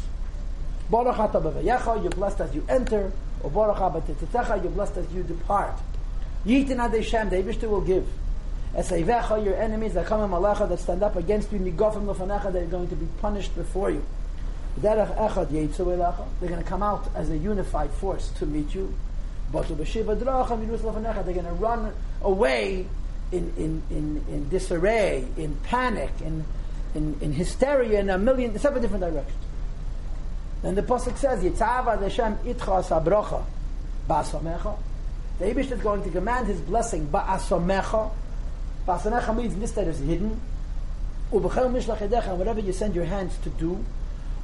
Baruch 0.90 1.18
you're 2.02 2.10
blessed 2.10 2.40
as 2.40 2.54
you 2.54 2.64
enter, 2.68 3.12
or 3.42 3.50
Baruch 3.50 4.08
you're 4.62 4.72
blessed 4.72 4.96
as 4.96 5.12
you 5.12 5.22
depart. 5.22 5.74
Yitin 6.46 6.76
Adeshem, 6.76 7.28
the 7.28 7.36
Abishter 7.36 7.68
will 7.68 7.82
give. 7.82 8.08
Esayvecha, 8.74 9.44
your 9.44 9.56
enemies 9.56 9.94
that 9.94 10.06
come 10.06 10.22
in 10.22 10.30
Malacha 10.30 10.68
that 10.68 10.78
stand 10.78 11.02
up 11.02 11.16
against 11.16 11.52
you, 11.52 11.58
Nigofim 11.58 12.06
Lofanecha, 12.06 12.52
that 12.52 12.62
are 12.62 12.66
going 12.66 12.88
to 12.88 12.96
be 12.96 13.06
punished 13.20 13.54
before 13.54 13.90
you. 13.90 14.02
They're 14.78 14.96
going 14.96 16.56
to 16.56 16.64
come 16.64 16.82
out 16.82 17.10
as 17.14 17.30
a 17.30 17.36
unified 17.36 17.90
force 17.90 18.30
to 18.38 18.46
meet 18.46 18.74
you. 18.74 18.94
But 19.50 19.68
they're 19.68 19.76
going 19.76 21.44
to 21.44 21.56
run 21.58 21.92
away 22.22 22.86
in, 23.32 23.52
in, 23.56 23.82
in, 23.90 24.24
in 24.28 24.48
disarray, 24.48 25.26
in 25.36 25.56
panic, 25.64 26.10
in, 26.20 26.44
in, 26.94 27.16
in 27.20 27.32
hysteria, 27.32 28.00
in 28.00 28.10
a 28.10 28.18
million, 28.18 28.58
seven 28.58 28.82
different 28.82 29.04
directions. 29.04 29.44
Then 30.62 30.74
the 30.74 30.82
Pasuk 30.82 31.16
says, 31.16 31.42
Yitzhava 31.42 32.00
Hashem 32.00 32.36
itcha 32.38 32.84
sabrocha 32.84 33.44
ba'asamecha. 34.08 34.76
The 35.38 35.44
Abish 35.44 35.70
is 35.70 35.80
going 35.80 36.02
to 36.02 36.10
command 36.10 36.48
his 36.48 36.60
blessing 36.60 37.06
ba'asamecha. 37.06 38.10
Ba'asamecha 38.86 39.36
means 39.36 39.56
this 39.56 39.72
that 39.72 39.86
is 39.86 39.98
hidden. 40.00 40.40
Ubechel 41.32 41.70
mishlach 41.70 41.98
edecha, 41.98 42.36
whatever 42.36 42.60
you 42.60 42.72
send 42.72 42.94
your 42.94 43.04
hands 43.04 43.36
to 43.44 43.50
do, 43.50 43.84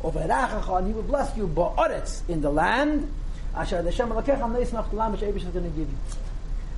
Overachacha, 0.03 0.79
and 0.79 0.87
he 0.87 0.93
will 0.93 1.03
bless 1.03 1.37
you 1.37 1.47
ba'aretz, 1.49 2.29
in 2.29 2.43
the 2.43 2.51
land, 2.51 3.11
asher 3.55 3.83
the 3.83 3.93
Shem 3.93 4.11
Abish 4.11 5.37
is 5.37 5.45
going 5.45 5.65
to 5.65 5.71
give 5.71 5.89
you. 5.89 5.99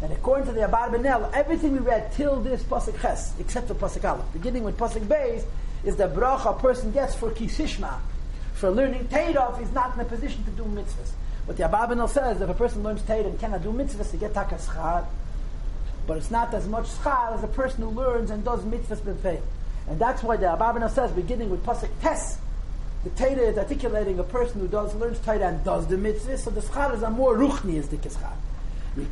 And 0.03 0.13
according 0.13 0.47
to 0.47 0.53
the 0.53 0.61
Abarbanel, 0.61 1.33
everything 1.33 1.73
we 1.73 1.79
read 1.79 2.13
till 2.13 2.41
this 2.41 2.63
Pasuk 2.63 3.01
Ches, 3.01 3.33
except 3.39 3.69
for 3.69 3.75
Pasuk 3.75 4.05
Aleph, 4.05 4.31
beginning 4.33 4.63
with 4.63 4.77
Pasuk 4.77 5.07
Beis, 5.07 5.45
is 5.85 5.97
the 5.97 6.09
bracha 6.09 6.57
a 6.57 6.61
person 6.61 6.93
gets 6.93 7.15
for 7.15 7.31
kisishma, 7.31 7.99
for 8.55 8.71
learning 8.71 9.09
Torah 9.09 9.59
is 9.61 9.73
not 9.73 9.95
in 9.95 10.01
a 10.01 10.05
position 10.05 10.45
to 10.45 10.51
do 10.51 10.65
mitzvahs. 10.65 11.13
But 11.47 11.57
the 11.57 11.63
Abarbanel 11.63 12.11
says 12.11 12.41
if 12.41 12.49
a 12.49 12.55
person 12.55 12.83
learns 12.83 13.03
Torah 13.03 13.25
and 13.25 13.41
cannot 13.41 13.63
do 13.63 13.71
mitzvahs, 13.71 14.13
he 14.13 14.19
get 14.19 14.35
takaschar. 14.35 15.07
But 16.07 16.19
it's 16.19 16.31
not 16.31 16.53
as 16.53 16.69
much 16.69 16.87
schar 16.87 17.35
as 17.35 17.43
a 17.43 17.49
person 17.49 17.83
who 17.83 17.91
learns 17.91 18.31
and 18.31 18.45
does 18.45 18.61
mitzvahs 18.65 19.01
b'fei. 19.01 19.41
And 19.89 19.99
that's 19.99 20.23
why 20.23 20.37
the 20.37 20.47
Abarbanel 20.47 20.91
says, 20.91 21.11
beginning 21.13 21.49
with 21.49 21.65
Pasuk 21.65 21.89
Tes, 22.03 22.37
the 23.07 23.25
Torah 23.25 23.49
is 23.49 23.57
articulating 23.57 24.19
a 24.19 24.25
person 24.25 24.61
who 24.61 24.67
does 24.67 24.93
learns 24.97 25.21
Torah 25.21 25.47
and 25.47 25.63
does 25.63 25.87
the 25.87 25.95
mitzvahs, 25.95 26.41
so 26.41 26.51
the 26.51 26.61
schar 26.61 26.93
is 26.93 27.03
a 27.03 27.11
more 27.11 27.37
ruchni 27.37 27.79
as 27.79 27.89
the 27.89 27.97
kischar. 27.97 28.33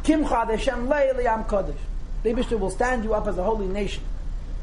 Kimcha 0.02 0.50
Hashem 0.50 0.88
leili 0.88 1.26
am 1.26 1.44
kodesh. 1.44 1.76
The 2.24 2.30
Ibishter 2.30 2.58
will 2.58 2.70
stand 2.70 3.04
you 3.04 3.14
up 3.14 3.28
as 3.28 3.38
a 3.38 3.44
holy 3.44 3.68
nation. 3.68 4.02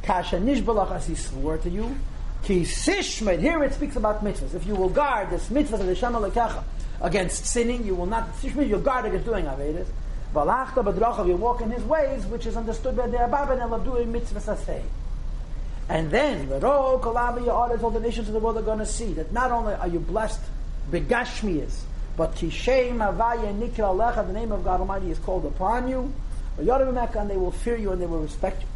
Kasha 0.02 0.36
nishbalach 0.36 0.92
as 0.92 1.08
he 1.08 1.16
swore 1.16 1.58
to 1.60 1.70
you. 1.70 1.96
Ki 2.44 2.64
sishmed. 2.64 3.40
Here 3.40 3.64
it 3.64 3.74
speaks 3.74 3.96
about 3.96 4.22
mitzvahs. 4.22 4.54
If 4.54 4.66
you 4.66 4.76
will 4.76 4.90
guard 4.90 5.30
this 5.30 5.48
mitzvahs 5.48 5.80
of 5.80 5.86
the 5.86 5.96
Shema 5.96 6.20
Lekecha 6.20 6.64
against 7.00 7.46
sinning, 7.46 7.86
you 7.86 7.96
will 7.96 8.08
not 8.08 8.36
sishmed. 8.38 8.68
You'll 8.68 8.82
guard 8.82 9.06
against 9.06 9.26
doing 9.26 9.46
avedis. 9.46 9.88
Balachta 10.34 10.84
badrachav. 10.84 11.26
You 11.26 11.38
walk 11.38 11.62
in 11.62 11.72
his 11.72 11.84
ways, 11.84 12.26
which 12.26 12.46
is 12.46 12.58
understood 12.58 12.98
by 12.98 13.08
the 13.08 13.18
Abarbanel 13.18 13.72
of 13.72 13.86
doing 13.86 14.12
mitzvahs 14.12 14.58
asay. 14.58 14.82
And 15.92 16.10
then 16.10 16.50
all 16.64 16.98
the 16.98 18.00
nations 18.00 18.30
of 18.30 18.34
the 18.34 18.40
world 18.40 18.58
are 18.58 18.62
going 18.62 18.80
to 18.80 18.86
see 18.86 19.12
that 19.14 19.34
not 19.34 19.52
only 19.52 19.74
are 19.74 19.90
you 19.90 20.00
blessed 20.00 20.40
begashmias, 20.90 21.82
but 22.16 22.34
Kishem 22.36 23.00
Avaya 23.00 23.54
Nikra 23.54 23.94
Alecha, 23.94 24.26
the 24.26 24.32
name 24.32 24.54
of 24.54 24.64
God 24.64 24.80
Almighty 24.80 25.12
is 25.12 25.20
called 25.20 25.46
upon 25.46 25.90
you, 25.90 26.14
and 26.58 27.30
they 27.30 27.36
will 27.36 27.52
fear 27.52 27.76
you 27.76 27.92
and 27.92 28.02
they 28.02 28.06
will 28.06 28.22
respect 28.22 28.62
you. 28.62 28.68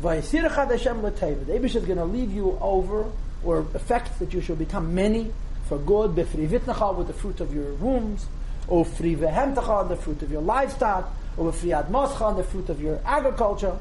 The 0.00 0.08
Abish 0.08 1.74
is 1.74 1.84
going 1.84 1.98
to 1.98 2.04
leave 2.06 2.32
you 2.32 2.56
over 2.62 3.04
or 3.44 3.58
affect 3.74 4.18
that 4.18 4.32
you 4.32 4.40
shall 4.40 4.56
become 4.56 4.94
many 4.94 5.30
for 5.68 5.76
good, 5.76 6.16
with 6.16 6.32
the 6.32 7.14
fruit 7.14 7.40
of 7.40 7.54
your 7.54 7.74
wombs, 7.74 8.24
or 8.68 8.86
free 8.86 9.14
the 9.14 9.98
fruit 10.00 10.22
of 10.22 10.32
your 10.32 10.40
livestock, 10.40 11.14
or 11.36 11.52
moscha, 11.52 12.36
the 12.38 12.44
fruit 12.44 12.70
of 12.70 12.80
your 12.80 13.00
agriculture, 13.04 13.78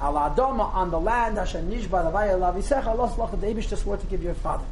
al 0.00 0.14
adama 0.14 0.74
on 0.74 0.90
the 0.90 1.00
land, 1.00 1.38
Hashem 1.38 1.70
nishba 1.70 2.12
lavisecha, 2.12 2.86
Allah 2.86 3.36
the 3.36 3.46
Abish 3.46 3.68
just 3.68 3.82
swore 3.82 3.96
to 3.96 4.06
give 4.06 4.22
your 4.22 4.34
fathers. 4.34 4.66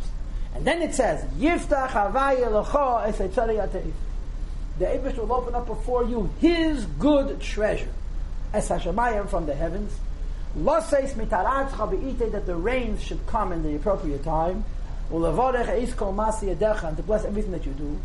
And 0.54 0.64
then 0.64 0.80
it 0.80 0.94
says, 0.94 1.24
Yiftach 1.38 1.88
havaya 1.88 2.64
lecha 2.64 3.06
es 3.08 3.18
The 3.18 4.84
Abish 4.86 5.18
will 5.18 5.32
open 5.32 5.54
up 5.54 5.66
before 5.66 6.04
you 6.04 6.30
his 6.40 6.86
good 6.98 7.40
treasure, 7.40 7.92
as 8.52 8.68
Hashemayim 8.68 9.28
from 9.28 9.46
the 9.46 9.54
heavens, 9.54 9.92
that 10.54 12.42
the 12.46 12.56
rains 12.56 13.02
should 13.02 13.26
come 13.26 13.52
in 13.52 13.62
the 13.62 13.76
appropriate 13.76 14.24
time. 14.24 14.64
And 15.10 15.22
to 15.22 17.02
bless 17.06 17.24
everything 17.24 17.52
that 17.52 17.66
you 17.66 17.72
do. 17.72 17.98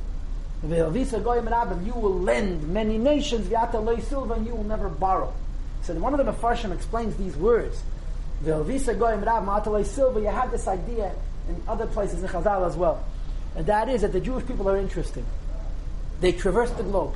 You 0.64 1.94
will 1.94 2.20
lend 2.20 2.68
many 2.68 2.98
nations, 2.98 3.52
and 3.52 4.46
you 4.46 4.56
will 4.56 4.64
never 4.66 4.90
borrow. 4.90 5.34
So 5.84 5.94
one 5.96 6.14
of 6.14 6.24
the 6.24 6.32
Mefarshim 6.32 6.74
explains 6.74 7.16
these 7.16 7.36
words. 7.36 7.82
You 8.46 8.54
have 8.54 8.68
this 8.68 8.88
idea 10.68 11.16
in 11.50 11.62
other 11.68 11.88
places 11.88 12.24
in 12.24 12.30
Chazal 12.30 12.68
as 12.68 12.76
well. 12.76 13.04
And 13.56 13.66
that 13.66 13.90
is 13.90 14.02
that 14.02 14.14
the 14.14 14.20
Jewish 14.20 14.46
people 14.46 14.70
are 14.70 14.78
interesting. 14.78 15.26
They 16.20 16.32
traverse 16.32 16.72
the 16.72 16.84
globe. 16.84 17.16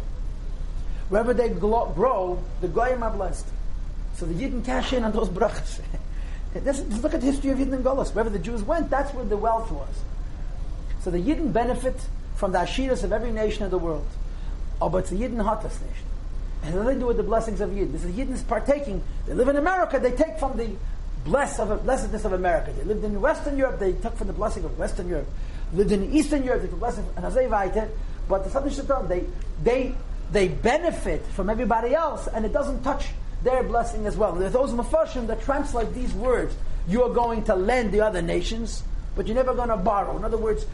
Wherever 1.10 1.34
they 1.34 1.50
grow, 1.50 2.44
the 2.62 2.68
Goyim 2.68 3.04
are 3.04 3.12
blessed. 3.12 3.46
So 4.16 4.26
the 4.26 4.34
Yidden 4.34 4.66
cash 4.66 4.94
in 4.94 5.04
on 5.04 5.12
those 5.12 5.30
brachas. 5.30 5.82
just 6.64 6.88
look 7.04 7.14
at 7.14 7.22
the 7.22 7.28
history 7.28 7.52
of 7.52 7.60
Yidden 7.60 7.74
and 7.74 7.86
Golos. 7.86 8.14
Wherever 8.14 8.30
the 8.30 8.40
Jews 8.40 8.64
went, 8.64 8.90
that's 8.90 9.14
where 9.14 9.26
the 9.26 9.38
wealth 9.38 9.72
was. 9.72 9.94
So 11.02 11.12
the 11.12 11.20
Yidden 11.20 11.54
benefit 11.54 11.96
from 12.36 12.52
the 12.52 12.60
Ashiras 12.60 13.04
of 13.04 13.12
every 13.12 13.32
nation 13.32 13.64
of 13.64 13.72
the 13.72 13.78
world. 13.78 14.08
Oh, 14.82 14.90
but 14.90 15.00
it's 15.00 15.10
the 15.12 15.18
Yidden 15.18 15.44
Hatas 15.44 15.80
nation. 15.82 16.05
And 16.66 16.76
nothing 16.76 16.96
to 16.96 17.00
do 17.02 17.06
with 17.08 17.18
the 17.18 17.24
blessings 17.24 17.62
of 17.62 17.70
Yidden. 17.70 17.92
This 17.92 18.04
is 18.04 18.16
Yidden's 18.16 18.42
partaking. 18.42 19.04
They 19.28 19.34
live 19.34 19.48
in 19.50 19.58
America, 19.58 20.00
they 20.00 20.12
take 20.12 20.40
from 20.40 20.58
the 20.58 20.72
bless 21.24 21.60
of, 21.60 21.84
blessedness 21.84 22.26
of 22.26 22.34
America. 22.34 22.72
They 22.72 22.84
lived 22.84 23.04
in 23.04 23.22
Western 23.22 23.58
Europe, 23.58 23.80
they 23.80 23.94
took 23.94 24.18
from 24.18 24.28
the 24.28 24.34
blessing 24.34 24.64
of 24.64 24.78
Western 24.78 25.08
Europe. 25.08 25.28
Lived 25.74 25.92
in 25.92 26.14
Eastern 26.14 26.44
Europe, 26.44 26.62
they 26.62 26.68
took 26.68 26.80
blessing 26.80 27.06
of 27.06 27.24
Nazay 27.24 27.90
But 28.28 28.44
the 28.44 28.50
Southern 28.50 28.72
Shaitan, 28.72 29.08
they, 29.08 29.26
they, 29.64 29.96
they 30.32 30.48
benefit 30.48 31.26
from 31.28 31.50
everybody 31.50 31.94
else, 31.94 32.28
and 32.28 32.46
it 32.46 32.54
doesn't 32.54 32.84
touch 32.84 33.08
their 33.44 33.62
blessing 33.64 34.08
as 34.08 34.18
well. 34.18 34.34
There's 34.34 34.54
those 34.54 34.72
Mepharshim 34.72 35.28
that 35.28 35.42
translate 35.42 35.94
these 35.94 36.14
words. 36.14 36.56
You 36.88 37.04
are 37.04 37.14
going 37.14 37.44
to 37.46 37.56
lend 37.56 37.92
the 37.92 38.02
other 38.02 38.22
nations, 38.22 38.84
but 39.16 39.28
you're 39.28 39.36
never 39.36 39.54
going 39.54 39.70
to 39.70 39.78
borrow. 39.78 40.18
In 40.18 40.24
other 40.24 40.38
words, 40.38 40.66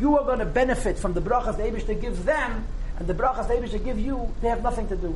you 0.00 0.16
are 0.18 0.24
going 0.24 0.38
to 0.40 0.44
benefit 0.44 0.98
from 0.98 1.12
the 1.12 1.20
brachas 1.20 1.56
the 1.56 1.64
Abishta 1.64 2.00
gives 2.00 2.24
them, 2.24 2.66
and 2.98 3.06
the 3.06 3.14
brachas 3.14 3.48
the 3.48 3.54
Abishta 3.54 3.84
give 3.84 3.98
you, 3.98 4.32
they 4.40 4.48
have 4.48 4.62
nothing 4.62 4.88
to 4.88 4.96
do. 4.96 5.14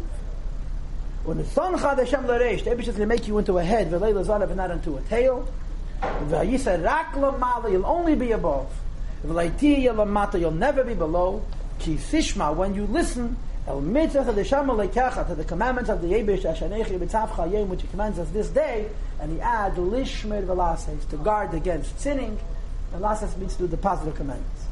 When 1.24 1.38
the 1.38 1.44
son 1.44 1.74
Hashem 1.78 2.26
l'reish, 2.26 2.64
the 2.64 2.70
Abishta 2.70 2.88
is 2.88 2.96
going 2.96 3.00
to 3.00 3.06
make 3.06 3.26
you 3.28 3.38
into 3.38 3.58
a 3.58 3.64
head, 3.64 3.90
v'leila 3.90 4.24
zanav, 4.24 4.48
and 4.48 4.56
not 4.56 4.70
into 4.70 4.96
a 4.96 5.02
tail. 5.02 5.48
V'yisa 6.00 6.82
rak 6.82 7.16
l'mala, 7.16 7.70
you'll 7.70 7.86
only 7.86 8.14
be 8.14 8.32
above. 8.32 8.70
V'leiti 9.26 9.82
you'll 9.82 10.50
never 10.50 10.84
be 10.84 10.94
below. 10.94 11.44
Ki 11.78 11.96
sishma, 11.96 12.54
when 12.54 12.74
you 12.74 12.86
listen, 12.86 13.36
El 13.66 13.82
mitzvah 13.82 14.32
the 14.32 14.44
shama 14.44 14.74
lekecha 14.74 15.26
to 15.28 15.34
the 15.34 15.44
commandments 15.44 15.90
of 15.90 16.00
the 16.00 16.08
Yebish 16.08 16.42
Hashanechi 16.42 16.98
b'tzavcha 16.98 17.52
yom 17.52 17.68
which 17.68 17.82
he 17.82 17.88
commands 17.88 18.18
us 18.18 18.28
this 18.30 18.48
day, 18.48 18.88
and 19.20 19.32
he 19.32 19.40
adds 19.40 19.76
lishmer 19.76 20.42
velases 20.44 21.08
to 21.10 21.16
guard 21.18 21.52
against 21.54 21.98
sinning. 22.00 22.38
And 22.92 23.02
lases 23.02 23.36
means 23.36 23.54
to 23.54 23.60
do 23.60 23.66
the 23.68 23.76
positive 23.76 24.14
commandments. 24.16 24.64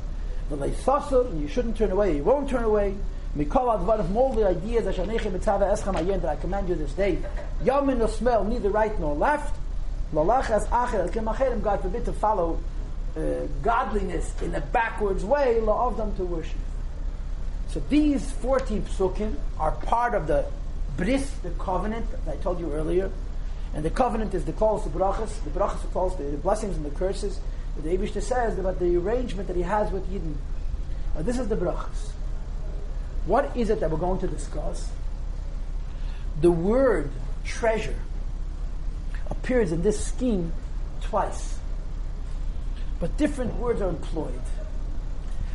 And 0.50 1.40
you 1.42 1.48
shouldn't 1.48 1.76
turn 1.76 1.90
away. 1.90 2.16
You 2.16 2.24
won't 2.24 2.48
turn 2.48 2.64
away. 2.64 2.94
Mikol 3.36 3.78
advar 3.78 4.00
of 4.00 4.16
all 4.16 4.32
the 4.32 4.48
ideas 4.48 4.86
Hashanechi 4.86 5.30
b'tzavcha 5.30 5.72
escham 5.72 5.94
ayen 5.94 6.20
that 6.22 6.30
I 6.30 6.36
command 6.36 6.68
you 6.68 6.74
this 6.74 6.92
day. 6.92 7.18
Yamin 7.62 7.98
no 7.98 8.06
smell 8.06 8.44
neither 8.44 8.70
right 8.70 8.98
nor 8.98 9.14
left. 9.14 9.54
Lalachas 10.14 10.66
acher 10.68 11.50
el 11.50 11.58
God 11.58 11.82
forbid 11.82 12.04
to 12.06 12.12
follow 12.14 12.58
uh, 13.16 13.20
godliness 13.62 14.34
in 14.42 14.54
a 14.54 14.60
backwards 14.60 15.24
way. 15.24 15.60
La 15.60 15.86
of 15.86 15.98
them 15.98 16.16
to 16.16 16.24
worship. 16.24 16.56
So 17.68 17.80
these 17.90 18.30
14 18.30 18.82
psukim 18.82 19.34
are 19.58 19.72
part 19.72 20.14
of 20.14 20.26
the 20.26 20.46
bris, 20.96 21.30
the 21.42 21.50
covenant 21.50 22.06
that 22.24 22.32
I 22.32 22.36
told 22.38 22.58
you 22.58 22.72
earlier. 22.72 23.10
And 23.74 23.84
the 23.84 23.90
covenant 23.90 24.32
is 24.32 24.46
the 24.46 24.52
calls 24.52 24.84
the 24.84 24.90
brachas, 24.90 25.44
the 25.44 25.50
brachas 25.50 25.92
calls 25.92 26.16
the, 26.16 26.24
the 26.24 26.38
blessings 26.38 26.76
and 26.76 26.86
the 26.86 26.90
curses. 26.90 27.38
The 27.82 27.96
Abishta 27.96 28.22
says 28.22 28.58
about 28.58 28.78
the 28.78 28.96
arrangement 28.96 29.48
that 29.48 29.56
he 29.56 29.62
has 29.62 29.90
with 29.92 30.10
Yidden. 30.10 30.34
Now 31.14 31.22
this 31.22 31.38
is 31.38 31.48
the 31.48 31.56
brachas. 31.56 32.10
What 33.26 33.56
is 33.56 33.70
it 33.70 33.80
that 33.80 33.90
we're 33.90 33.98
going 33.98 34.20
to 34.20 34.26
discuss? 34.26 34.88
The 36.40 36.50
word 36.50 37.10
treasure 37.44 37.98
appears 39.30 39.72
in 39.72 39.82
this 39.82 40.04
scheme 40.04 40.52
twice. 41.02 41.58
But 43.00 43.16
different 43.16 43.54
words 43.56 43.80
are 43.80 43.88
employed. 43.88 44.40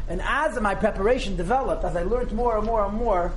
And 0.08 0.22
as 0.22 0.60
my 0.60 0.76
preparation 0.76 1.36
developed, 1.36 1.84
as 1.84 1.96
I 1.96 2.04
learned 2.04 2.32
more 2.32 2.58
and 2.58 2.66
more 2.66 2.86
and 2.86 2.94
more, 2.94 3.34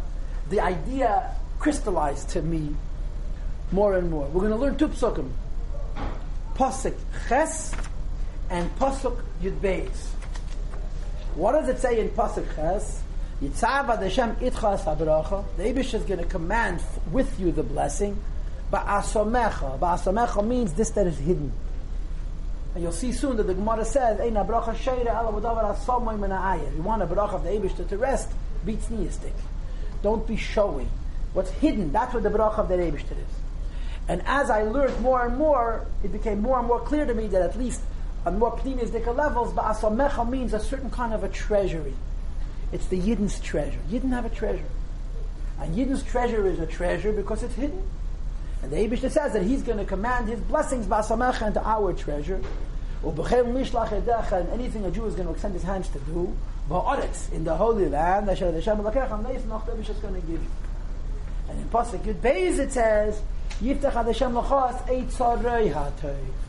the 0.48 0.60
idea 0.60 1.34
crystallized 1.58 2.30
to 2.30 2.42
me 2.42 2.74
more 3.72 3.96
and 3.96 4.10
more. 4.10 4.26
We're 4.26 4.40
going 4.40 4.52
to 4.52 4.58
learn 4.58 4.76
two 4.76 4.88
psukim. 4.88 5.30
Pasuk 6.54 6.94
Ches 7.28 7.74
and 8.50 8.74
Pasuk 8.78 9.22
Yud 9.42 9.58
Beis. 9.60 10.08
What 11.34 11.52
does 11.52 11.68
it 11.68 11.78
say 11.78 12.00
in 12.00 12.08
Pasuk 12.10 12.54
Ches? 12.54 13.02
Yitzav 13.42 13.86
Adeshem 13.86 14.36
Itchas 14.36 14.84
Habracha. 14.84 15.44
The 15.56 15.64
Abish 15.64 15.94
is 15.94 16.02
going 16.04 16.20
to 16.20 16.24
command 16.24 16.82
with 17.12 17.38
you 17.38 17.52
the 17.52 17.62
blessing. 17.62 18.16
Ba'asomecha. 18.72 19.78
Ba'asomecha 19.78 20.46
means 20.46 20.72
this 20.72 20.90
that 20.90 21.06
is 21.06 21.18
hidden. 21.18 21.52
And 22.74 22.82
you'll 22.82 22.92
see 22.92 23.12
soon 23.12 23.36
that 23.36 23.44
the 23.44 23.54
Gemara 23.54 23.84
says, 23.84 24.20
Ein 24.20 24.34
bracha 24.34 24.74
sheire 24.74 25.06
ala 25.06 25.32
wadavar 25.32 25.76
asomoy 25.76 26.18
min 26.18 26.76
You 26.76 26.82
want 26.82 27.02
a 27.02 27.06
bracha 27.06 27.34
of 27.34 27.44
the 27.44 27.50
Abish 27.50 27.88
to 27.88 27.98
rest, 27.98 28.30
beats 28.64 28.88
knee 28.90 29.08
stick. 29.10 29.34
Don't 30.02 30.26
be 30.26 30.36
showy. 30.36 30.86
What's 31.32 31.50
hidden, 31.50 31.92
that's 31.92 32.14
what 32.14 32.22
the 32.22 32.30
bracha 32.30 32.58
of 32.58 32.68
the 32.68 32.76
Abish 32.76 33.02
is. 33.02 33.28
And 34.08 34.22
as 34.26 34.50
I 34.50 34.62
learned 34.62 35.00
more 35.00 35.26
and 35.26 35.36
more, 35.36 35.86
it 36.04 36.12
became 36.12 36.40
more 36.40 36.58
and 36.58 36.68
more 36.68 36.80
clear 36.80 37.04
to 37.04 37.14
me 37.14 37.26
that 37.28 37.42
at 37.42 37.58
least 37.58 37.80
on 38.26 38.38
more 38.38 38.52
pneumistic 38.58 39.06
levels, 39.16 39.52
but 39.52 39.64
ba'asamecha 39.64 40.28
means 40.28 40.52
a 40.52 40.60
certain 40.60 40.90
kind 40.90 41.14
of 41.14 41.22
a 41.24 41.28
treasury. 41.28 41.94
It's 42.72 42.86
the 42.86 43.00
Yidden's 43.00 43.38
treasure. 43.40 43.78
Yidden 43.88 44.10
have 44.10 44.26
a 44.26 44.30
treasure. 44.30 44.68
And 45.60 45.74
Yidden's 45.76 46.02
treasure 46.02 46.46
is 46.46 46.58
a 46.58 46.66
treasure 46.66 47.12
because 47.12 47.44
it's 47.44 47.54
hidden. 47.54 47.82
And 48.62 48.72
the 48.72 48.76
Abish 48.76 49.08
says 49.08 49.32
that 49.32 49.44
he's 49.44 49.62
going 49.62 49.78
to 49.78 49.84
command 49.84 50.28
his 50.28 50.40
blessings 50.40 50.86
ba'asamecha 50.86 51.46
into 51.46 51.64
our 51.64 51.92
treasure. 51.92 52.40
And 53.04 53.18
anything 54.50 54.84
a 54.84 54.90
Jew 54.90 55.06
is 55.06 55.14
going 55.14 55.28
to 55.28 55.32
extend 55.32 55.54
his 55.54 55.62
hands 55.62 55.88
to 55.90 56.00
do, 56.00 56.36
in 57.32 57.44
the 57.44 57.54
Holy 57.56 57.88
Land, 57.88 58.28
Hashem 58.28 58.56
is 58.56 58.64
going 58.64 58.82
to 58.84 60.20
give 60.22 60.30
you. 60.30 60.50
And 61.48 61.60
in 61.60 61.68
Pasuk 61.68 62.00
Yud 62.00 62.14
Beis 62.14 62.58
it 62.58 62.72
says, 62.72 63.22
Yiftach 63.62 63.92
Hashem 63.92 64.36
l'chos 64.36 64.82
eitzarei 64.88 65.72
ha'toiv. 65.72 66.45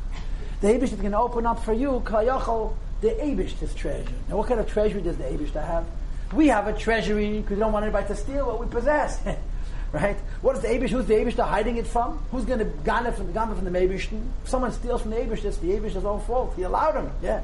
The 0.59 0.69
Abish 0.69 0.91
is 0.93 0.93
going 0.93 1.11
to 1.11 1.19
open 1.19 1.45
up 1.45 1.63
for 1.63 1.73
you, 1.73 2.01
kayachol, 2.03 2.75
the 3.01 3.09
Abish's 3.09 3.75
treasure. 3.75 4.09
Now 4.27 4.37
what 4.37 4.47
kind 4.47 4.59
of 4.59 4.67
treasury 4.67 5.01
does 5.01 5.17
the 5.17 5.25
Abish 5.25 5.53
have? 5.53 5.85
We 6.33 6.47
have 6.47 6.67
a 6.67 6.73
treasury 6.73 7.37
because 7.37 7.57
we 7.57 7.59
don't 7.59 7.71
want 7.71 7.83
anybody 7.83 8.07
to 8.07 8.15
steal 8.15 8.47
what 8.47 8.59
we 8.59 8.65
possess. 8.65 9.19
right? 9.91 10.17
What 10.41 10.55
is 10.55 10.63
the 10.63 10.69
Abish? 10.69 10.89
Who's 10.89 11.05
the 11.05 11.13
Abish 11.13 11.37
hiding 11.37 11.77
it 11.77 11.85
from? 11.85 12.17
Who's 12.31 12.45
going 12.45 12.59
to 12.59 12.65
garner 12.65 13.11
from, 13.11 13.31
garner 13.33 13.53
from 13.53 13.65
the 13.65 13.71
Abish? 13.71 14.11
If 14.43 14.49
someone 14.49 14.71
steals 14.71 15.03
from 15.03 15.11
the 15.11 15.17
Abish, 15.17 15.45
it's 15.45 15.57
the 15.57 15.69
Abish's 15.69 16.03
own 16.03 16.21
fault. 16.21 16.53
He 16.55 16.63
allowed 16.63 16.95
him. 16.95 17.11
Yeah. 17.21 17.41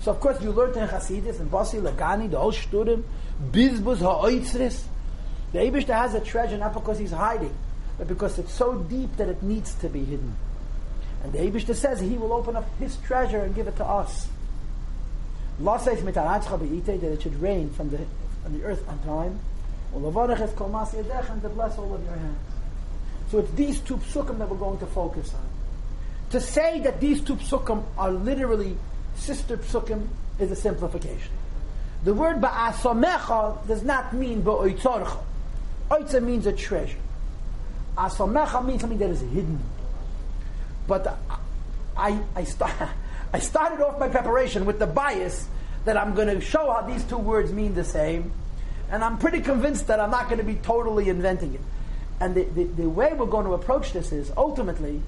So 0.00 0.12
of 0.12 0.20
course 0.20 0.40
you 0.40 0.50
learned 0.50 0.76
in 0.76 0.88
Hasidus 0.88 1.40
and 1.40 1.50
Basi 1.50 1.82
Lagani, 1.82 2.30
the 2.30 2.38
whole 2.38 2.52
Shturim, 2.52 3.02
Bizbuz 3.50 3.98
Ha'oitzris. 3.98 4.84
The 5.52 5.58
Abish 5.58 5.86
has 5.88 6.14
a 6.14 6.20
treasure 6.20 6.56
not 6.56 6.72
because 6.72 6.98
he's 6.98 7.10
hiding, 7.10 7.54
but 7.98 8.08
because 8.08 8.38
it's 8.38 8.52
so 8.52 8.74
deep 8.74 9.16
that 9.16 9.28
it 9.28 9.42
needs 9.42 9.74
to 9.74 9.88
be 9.88 10.04
hidden. 10.04 10.34
And 11.22 11.32
the 11.32 11.38
Abishta 11.38 11.74
says 11.74 12.00
he 12.00 12.16
will 12.16 12.32
open 12.32 12.56
up 12.56 12.66
his 12.78 12.96
treasure 12.98 13.38
and 13.38 13.54
give 13.54 13.66
it 13.66 13.76
to 13.76 13.84
us. 13.84 14.28
Allah 15.60 15.80
says 15.80 16.02
that 16.04 17.02
it 17.02 17.22
should 17.22 17.42
rain 17.42 17.70
from 17.70 17.90
the, 17.90 17.98
from 18.42 18.58
the 18.58 18.64
earth 18.64 18.88
on 18.88 18.98
time. 19.00 19.40
And 19.92 20.04
to 20.04 21.48
bless 21.48 21.78
all 21.78 21.94
of 21.94 22.04
your 22.04 22.14
hands. 22.14 22.38
So 23.30 23.38
it's 23.38 23.50
these 23.52 23.80
two 23.80 23.96
psukim 23.96 24.38
that 24.38 24.48
we're 24.48 24.56
going 24.56 24.78
to 24.78 24.86
focus 24.86 25.34
on. 25.34 25.46
To 26.30 26.40
say 26.40 26.80
that 26.80 27.00
these 27.00 27.20
two 27.20 27.36
psukim 27.36 27.82
are 27.96 28.10
literally 28.10 28.76
sister 29.16 29.56
psukim 29.56 30.06
is 30.38 30.50
a 30.50 30.56
simplification. 30.56 31.32
The 32.04 32.14
word 32.14 32.40
ba'asamecha 32.40 33.66
does 33.66 33.82
not 33.82 34.12
mean 34.12 34.42
ba'oitzorcha. 34.42 35.18
Oitza 35.90 36.22
means 36.22 36.46
a 36.46 36.52
treasure. 36.52 36.98
Asamecha 37.96 38.64
means 38.64 38.82
something 38.82 38.98
that 38.98 39.10
is 39.10 39.20
hidden. 39.20 39.58
But 40.88 41.16
I, 41.96 42.18
I, 42.34 42.44
start, 42.44 42.72
I 43.32 43.38
started 43.38 43.84
off 43.84 44.00
my 44.00 44.08
preparation 44.08 44.64
with 44.64 44.80
the 44.80 44.86
bias 44.86 45.46
that 45.84 45.96
I'm 45.96 46.14
going 46.14 46.28
to 46.28 46.40
show 46.40 46.72
how 46.72 46.82
these 46.82 47.04
two 47.04 47.18
words 47.18 47.52
mean 47.52 47.74
the 47.74 47.84
same. 47.84 48.32
And 48.90 49.04
I'm 49.04 49.18
pretty 49.18 49.40
convinced 49.40 49.86
that 49.86 50.00
I'm 50.00 50.10
not 50.10 50.26
going 50.26 50.38
to 50.38 50.44
be 50.44 50.56
totally 50.56 51.08
inventing 51.08 51.54
it. 51.54 51.60
And 52.20 52.34
the, 52.34 52.44
the, 52.44 52.64
the 52.64 52.88
way 52.88 53.12
we're 53.12 53.26
going 53.26 53.46
to 53.46 53.52
approach 53.52 53.92
this 53.92 54.10
is 54.10 54.32
ultimately 54.36 55.00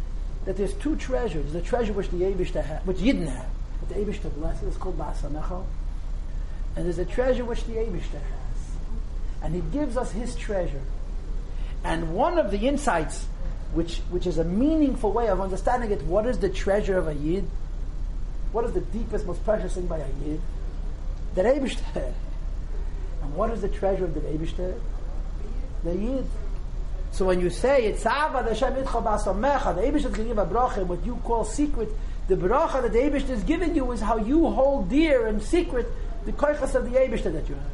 that 0.44 0.56
there's 0.56 0.74
two 0.74 0.96
treasures. 0.96 1.52
The 1.52 1.60
treasure 1.60 1.92
which 1.92 2.08
the 2.10 2.18
Abishta 2.18 2.62
had, 2.62 2.86
which 2.86 2.98
Yidden 2.98 3.28
have, 3.28 3.48
but 3.80 3.88
the 3.88 3.94
Abishta 3.96 4.32
blessed 4.34 4.62
is 4.64 4.76
called 4.76 4.98
Basamecha. 4.98 5.64
And 6.76 6.84
there's 6.84 6.98
a 6.98 7.04
treasure 7.04 7.44
which 7.44 7.64
the 7.64 7.72
Abishta 7.72 8.12
has. 8.12 9.42
And 9.42 9.54
he 9.54 9.62
gives 9.72 9.96
us 9.96 10.12
his 10.12 10.36
treasure. 10.36 10.82
And 11.82 12.14
one 12.14 12.38
of 12.38 12.50
the 12.50 12.68
insights, 12.68 13.26
which, 13.72 13.98
which 14.10 14.26
is 14.26 14.38
a 14.38 14.44
meaningful 14.44 15.12
way 15.12 15.28
of 15.28 15.40
understanding 15.40 15.90
it, 15.90 16.02
what 16.02 16.26
is 16.26 16.38
the 16.38 16.48
treasure 16.48 16.98
of 16.98 17.08
a 17.08 17.14
Yid? 17.14 17.48
What 18.52 18.64
is 18.64 18.72
the 18.72 18.80
deepest, 18.80 19.26
most 19.26 19.44
precious 19.44 19.74
thing 19.74 19.86
by 19.86 19.98
a 19.98 20.08
Yid? 20.24 20.40
The 21.34 21.42
Abishta. 21.42 22.12
And 23.22 23.34
what 23.34 23.50
is 23.50 23.60
the 23.60 23.68
treasure 23.68 24.06
of 24.06 24.14
the 24.14 24.20
Abishta? 24.20 24.80
The 25.84 25.94
Yid. 25.94 26.26
So 27.12 27.26
when 27.26 27.40
you 27.40 27.50
say 27.50 27.84
it's 27.84 28.06
Ava 28.06 28.42
the 28.42 28.54
Hashem 28.54 28.82
Itcha 28.82 29.04
Basamecha, 29.04 29.74
the 29.74 29.82
Abishta 29.82 29.96
is 29.96 30.04
going 30.04 30.14
to 30.14 30.24
give 30.34 30.38
a 30.38 30.46
bracha, 30.46 30.86
what 30.86 31.04
you 31.04 31.16
call 31.22 31.44
secret, 31.44 31.90
the 32.28 32.36
bracha 32.36 32.80
that 32.82 32.92
the 32.92 32.98
Abishta 32.98 33.30
is 33.30 33.42
giving 33.42 33.74
you 33.76 33.92
is 33.92 34.00
how 34.00 34.16
you 34.16 34.48
hold 34.48 34.88
dear 34.88 35.26
and 35.26 35.42
secret 35.42 35.86
the 36.24 36.32
koichas 36.32 36.74
of 36.74 36.90
the 36.90 36.98
Abishta 36.98 37.32
that 37.32 37.48
you 37.48 37.56
have. 37.56 37.64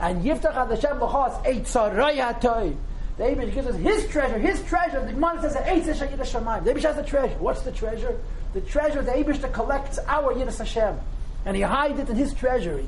And 0.00 0.24
Yiftach 0.24 0.54
Hashem 0.54 0.98
B'chos 0.98 1.44
Eitzarayatoi. 1.44 2.76
The 3.22 3.28
Abish 3.28 3.54
gives 3.54 3.68
us 3.68 3.76
his 3.76 4.08
treasure, 4.08 4.36
his 4.36 4.60
treasure. 4.64 5.00
The 5.06 5.12
Gemara 5.12 5.40
says 5.42 5.54
Shamayim. 5.54 6.64
The 6.64 6.72
Abish 6.72 6.82
has 6.82 6.96
the 6.96 7.04
treasure. 7.04 7.36
What's 7.38 7.62
the 7.62 7.70
treasure? 7.70 8.18
The 8.52 8.60
treasure 8.62 9.00
the 9.00 9.12
Abish 9.12 9.52
collects 9.52 10.00
our 10.08 10.36
Yiddish 10.36 10.58
Hashem. 10.58 10.98
And 11.46 11.54
he 11.54 11.62
hides 11.62 12.00
it 12.00 12.08
in 12.08 12.16
his 12.16 12.34
treasury. 12.34 12.84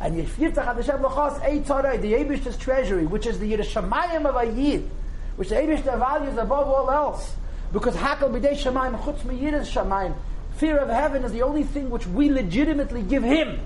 And 0.00 0.16
Yiftach 0.16 0.74
Hashem 0.74 0.98
B'chos 0.98 1.40
Eitzaray, 1.40 2.00
the 2.00 2.14
Abish's 2.14 2.56
treasury, 2.56 3.06
which 3.06 3.26
is 3.26 3.38
the 3.38 3.46
Yiddish 3.46 3.72
Shamayim 3.72 4.26
of 4.26 4.34
a 4.34 4.50
Yid, 4.50 4.90
which 5.36 5.50
the 5.50 5.54
Abish 5.54 5.84
values 5.84 6.36
above 6.36 6.66
all 6.66 6.90
else. 6.90 7.36
Because 7.72 7.94
Hakal 7.94 8.32
B'dei 8.32 8.56
Shamayim, 8.56 9.00
Chutz 9.02 9.40
Yiddish 9.40 9.72
Shamayim. 9.72 10.16
Fear 10.56 10.78
of 10.78 10.88
heaven 10.88 11.22
is 11.22 11.30
the 11.30 11.42
only 11.42 11.62
thing 11.62 11.90
which 11.90 12.08
we 12.08 12.28
legitimately 12.28 13.02
give 13.02 13.22
him 13.22 13.60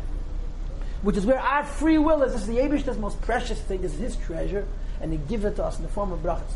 which 1.03 1.17
is 1.17 1.25
where 1.25 1.39
our 1.39 1.65
free 1.65 1.97
will 1.97 2.23
is. 2.25 2.33
This 2.33 2.43
is 2.43 2.49
the 2.49 2.57
Abish's 2.57 2.99
most 2.99 3.21
precious 3.23 3.61
thing. 3.61 3.83
This 3.83 3.95
is 3.95 4.01
his 4.01 4.17
treasure, 4.17 4.67
and 5.01 5.13
he 5.13 5.19
gives 5.29 5.45
it 5.45 5.57
to 5.57 5.65
us 5.65 5.77
in 5.77 5.83
the 5.83 5.89
form 5.89 6.13
of 6.13 6.21
brachas. 6.21 6.53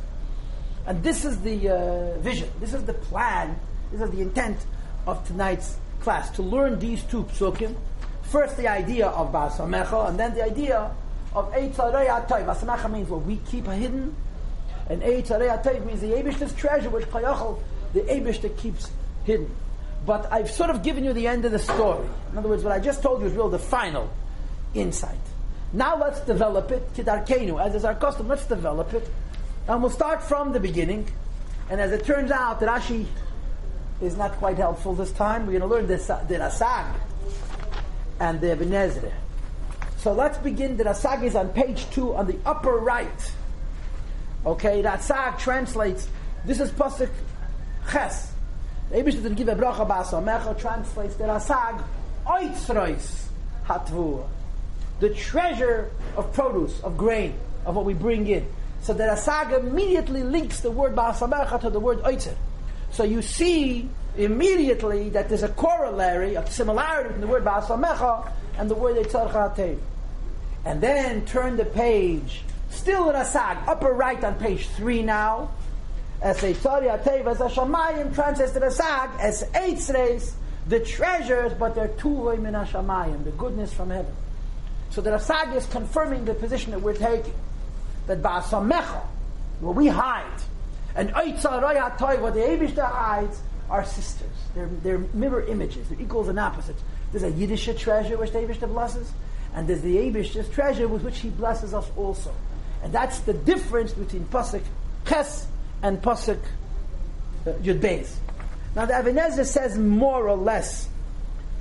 And 0.87 1.03
this 1.03 1.25
is 1.25 1.41
the 1.41 1.69
uh, 1.69 2.19
vision. 2.19 2.49
This 2.61 2.75
is 2.75 2.85
the 2.85 2.95
plan. 2.95 3.59
This 3.93 4.01
is 4.01 4.11
the 4.11 4.21
intent 4.21 4.59
of 5.07 5.27
tonight's 5.27 5.77
class 6.01 6.31
to 6.31 6.43
learn 6.43 6.79
these 6.79 7.03
two 7.05 7.25
psukim. 7.25 7.77
First, 8.23 8.57
the 8.57 8.69
idea 8.69 9.09
of 9.09 9.33
Basamecha, 9.33 10.09
and 10.09 10.19
then 10.19 10.35
the 10.35 10.45
idea 10.45 10.91
of 11.35 11.53
Eitzarei 11.53 12.09
Atay. 12.09 12.47
Basamecha 12.47 12.91
means 12.91 13.09
what 13.09 13.23
we 13.23 13.37
keep 13.37 13.67
hidden, 13.67 14.15
and 14.89 15.03
Eitzarei 15.03 15.63
Atay 15.63 15.85
means 15.85 16.01
the 16.01 16.09
Abish's 16.09 16.53
treasure, 16.55 16.91
which 16.91 17.07
Payachal, 17.07 17.59
the 17.93 18.01
Abish 18.01 18.41
that 18.43 18.57
keeps 18.57 18.91
hidden. 19.25 19.55
But 20.05 20.33
I've 20.33 20.51
sort 20.51 20.71
of 20.71 20.83
given 20.83 21.05
you 21.05 21.13
the 21.13 21.29
end 21.29 21.45
of 21.45 21.53
the 21.53 21.59
story. 21.59 22.09
In 22.33 22.39
other 22.39 22.49
words, 22.49 22.65
what 22.65 22.73
I 22.73 22.81
just 22.81 23.03
told 23.03 23.21
you 23.21 23.29
is 23.29 23.35
really 23.35 23.53
the 23.53 23.59
final 23.59 24.11
insight. 24.75 25.19
Now 25.73 25.97
let's 25.97 26.21
develop 26.21 26.71
it, 26.71 26.93
kidarkenu, 26.95 27.65
as 27.65 27.75
is 27.75 27.85
our 27.85 27.95
custom, 27.95 28.29
let's 28.29 28.45
develop 28.45 28.93
it. 28.93 29.09
And 29.67 29.81
we'll 29.81 29.91
start 29.91 30.23
from 30.23 30.53
the 30.53 30.61
beginning. 30.61 31.11
And 31.71 31.81
as 31.81 31.93
it 31.93 32.05
turns 32.05 32.31
out, 32.31 32.61
Rashi 32.61 33.07
is 34.03 34.17
not 34.17 34.33
quite 34.33 34.59
helpful 34.59 34.95
this 34.95 35.13
time. 35.13 35.47
We're 35.47 35.59
going 35.59 35.71
to 35.71 35.75
learn 35.75 35.87
the, 35.87 36.15
uh, 36.15 36.25
the 36.25 36.35
Rasag 36.35 36.95
and 38.21 38.41
the 38.41 38.53
Even 38.53 38.75
Ezra. 38.75 39.13
So 39.97 40.13
let's 40.13 40.37
begin. 40.39 40.77
The 40.77 40.85
Rasag 40.85 41.23
is 41.23 41.37
on 41.37 41.51
page 41.51 41.89
two 41.91 42.15
on 42.15 42.27
the 42.27 42.37
upper 42.45 42.73
right. 42.73 43.33
Okay, 44.45 44.83
Rasag 44.83 45.39
translates, 45.39 46.09
this 46.45 46.61
is 46.61 46.71
Pasuk 46.73 47.09
Ches. 47.91 48.33
The 48.91 48.97
Abish 48.97 49.13
didn't 49.13 49.37
give 49.37 49.49
a 49.49 49.55
bracha 49.55 49.89
ba'asamecha, 49.89 50.61
translates 50.61 51.15
the 51.15 51.25
Rasag, 51.25 51.83
oitzrois 52.27 53.29
hatvur 53.67 54.27
the 55.03 55.11
treasure 55.11 55.91
of 56.17 56.33
produce, 56.33 56.81
of 56.83 56.97
grain, 56.97 57.35
of 57.67 57.75
what 57.75 57.85
we 57.85 57.93
bring 57.93 58.29
in. 58.29 58.47
So 58.83 58.95
the 58.95 59.03
Rasag 59.03 59.53
immediately 59.59 60.23
links 60.23 60.61
the 60.61 60.71
word 60.71 60.95
Ba'asamecha 60.95 61.61
to 61.63 61.71
the 61.71 61.81
word 61.81 61.99
Oitzer. 62.05 62.37
So 62.93 63.03
you 63.03 63.21
see 63.21 63.89
immediately 64.17 65.09
that 65.09 65.29
there's 65.29 65.43
a 65.43 65.49
corollary, 65.49 66.37
a 66.37 66.47
similarity 66.47 67.09
between 67.09 67.21
the 67.21 67.27
word 67.27 67.45
Ba'asamecha 67.45 68.31
and 68.59 68.71
the 68.71 68.77
word 68.77 68.95
Eitzar 69.05 69.77
And 70.65 70.81
then 70.81 71.27
turn 71.27 71.57
the 71.57 71.65
page, 71.65 72.43
still 72.71 73.13
Rasag, 73.13 73.67
upper 73.67 73.93
right 73.93 74.23
on 74.23 74.37
page 74.37 74.69
3 74.69 75.03
now, 75.03 75.51
as 76.21 76.39
Eitzar 76.43 76.81
Hatev, 76.83 77.27
as 77.27 77.39
Hashamayim 77.39 78.15
translates 78.15 78.53
the 78.53 78.61
Rasag 78.61 79.19
as 79.19 79.43
Eitzres, 79.51 80.35
the 80.69 80.79
treasures, 80.79 81.53
but 81.55 81.75
they're 81.75 81.89
two 81.89 82.37
min 82.37 82.55
Hashamayim, 82.55 83.25
the 83.25 83.33
goodness 83.33 83.73
from 83.73 83.91
heaven. 83.91 84.15
So 84.93 85.01
the 85.01 85.11
Rasag 85.11 85.57
is 85.57 85.67
confirming 85.67 86.27
the 86.27 86.35
position 86.35 86.71
that 86.73 86.81
we're 86.81 86.95
taking. 86.95 87.35
that 88.07 88.23
Ba'asamecha, 88.23 89.03
where 89.61 89.73
we 89.73 89.89
hide, 89.89 90.41
and 90.95 91.11
Oitza 91.15 91.99
Toy, 91.99 92.21
what 92.21 92.35
the 92.35 92.41
Abishta 92.41 92.85
hides, 92.85 93.41
are 93.71 93.85
sisters. 93.87 94.29
They're, 94.55 94.69
they're 94.83 94.99
mirror 95.15 95.47
images. 95.47 95.89
They're 95.89 96.01
equals 96.01 96.29
and 96.29 96.39
opposites. 96.39 96.83
There's 97.11 97.25
a 97.25 97.31
Yiddish 97.31 97.71
treasure 97.79 98.19
which 98.19 98.33
the 98.33 98.41
Abishta 98.41 98.69
blesses, 98.69 99.11
and 99.55 99.67
there's 99.67 99.81
the 99.81 99.97
Abishta's 99.97 100.49
treasure 100.51 100.87
with 100.87 101.03
which 101.03 101.21
he 101.21 101.31
blesses 101.31 101.73
us 101.73 101.91
also. 101.97 102.35
And 102.83 102.93
that's 102.93 103.21
the 103.21 103.33
difference 103.33 103.93
between 103.93 104.25
Pasuk 104.27 104.63
Ches 105.07 105.47
and 105.83 106.03
Pasuk 106.03 106.39
uh, 107.47 107.51
Yud. 107.63 108.09
Now 108.75 108.85
the 108.85 108.99
Even 108.99 109.19
Ezra 109.19 109.45
says 109.45 109.79
more 109.79 110.29
or 110.29 110.37
less 110.37 110.89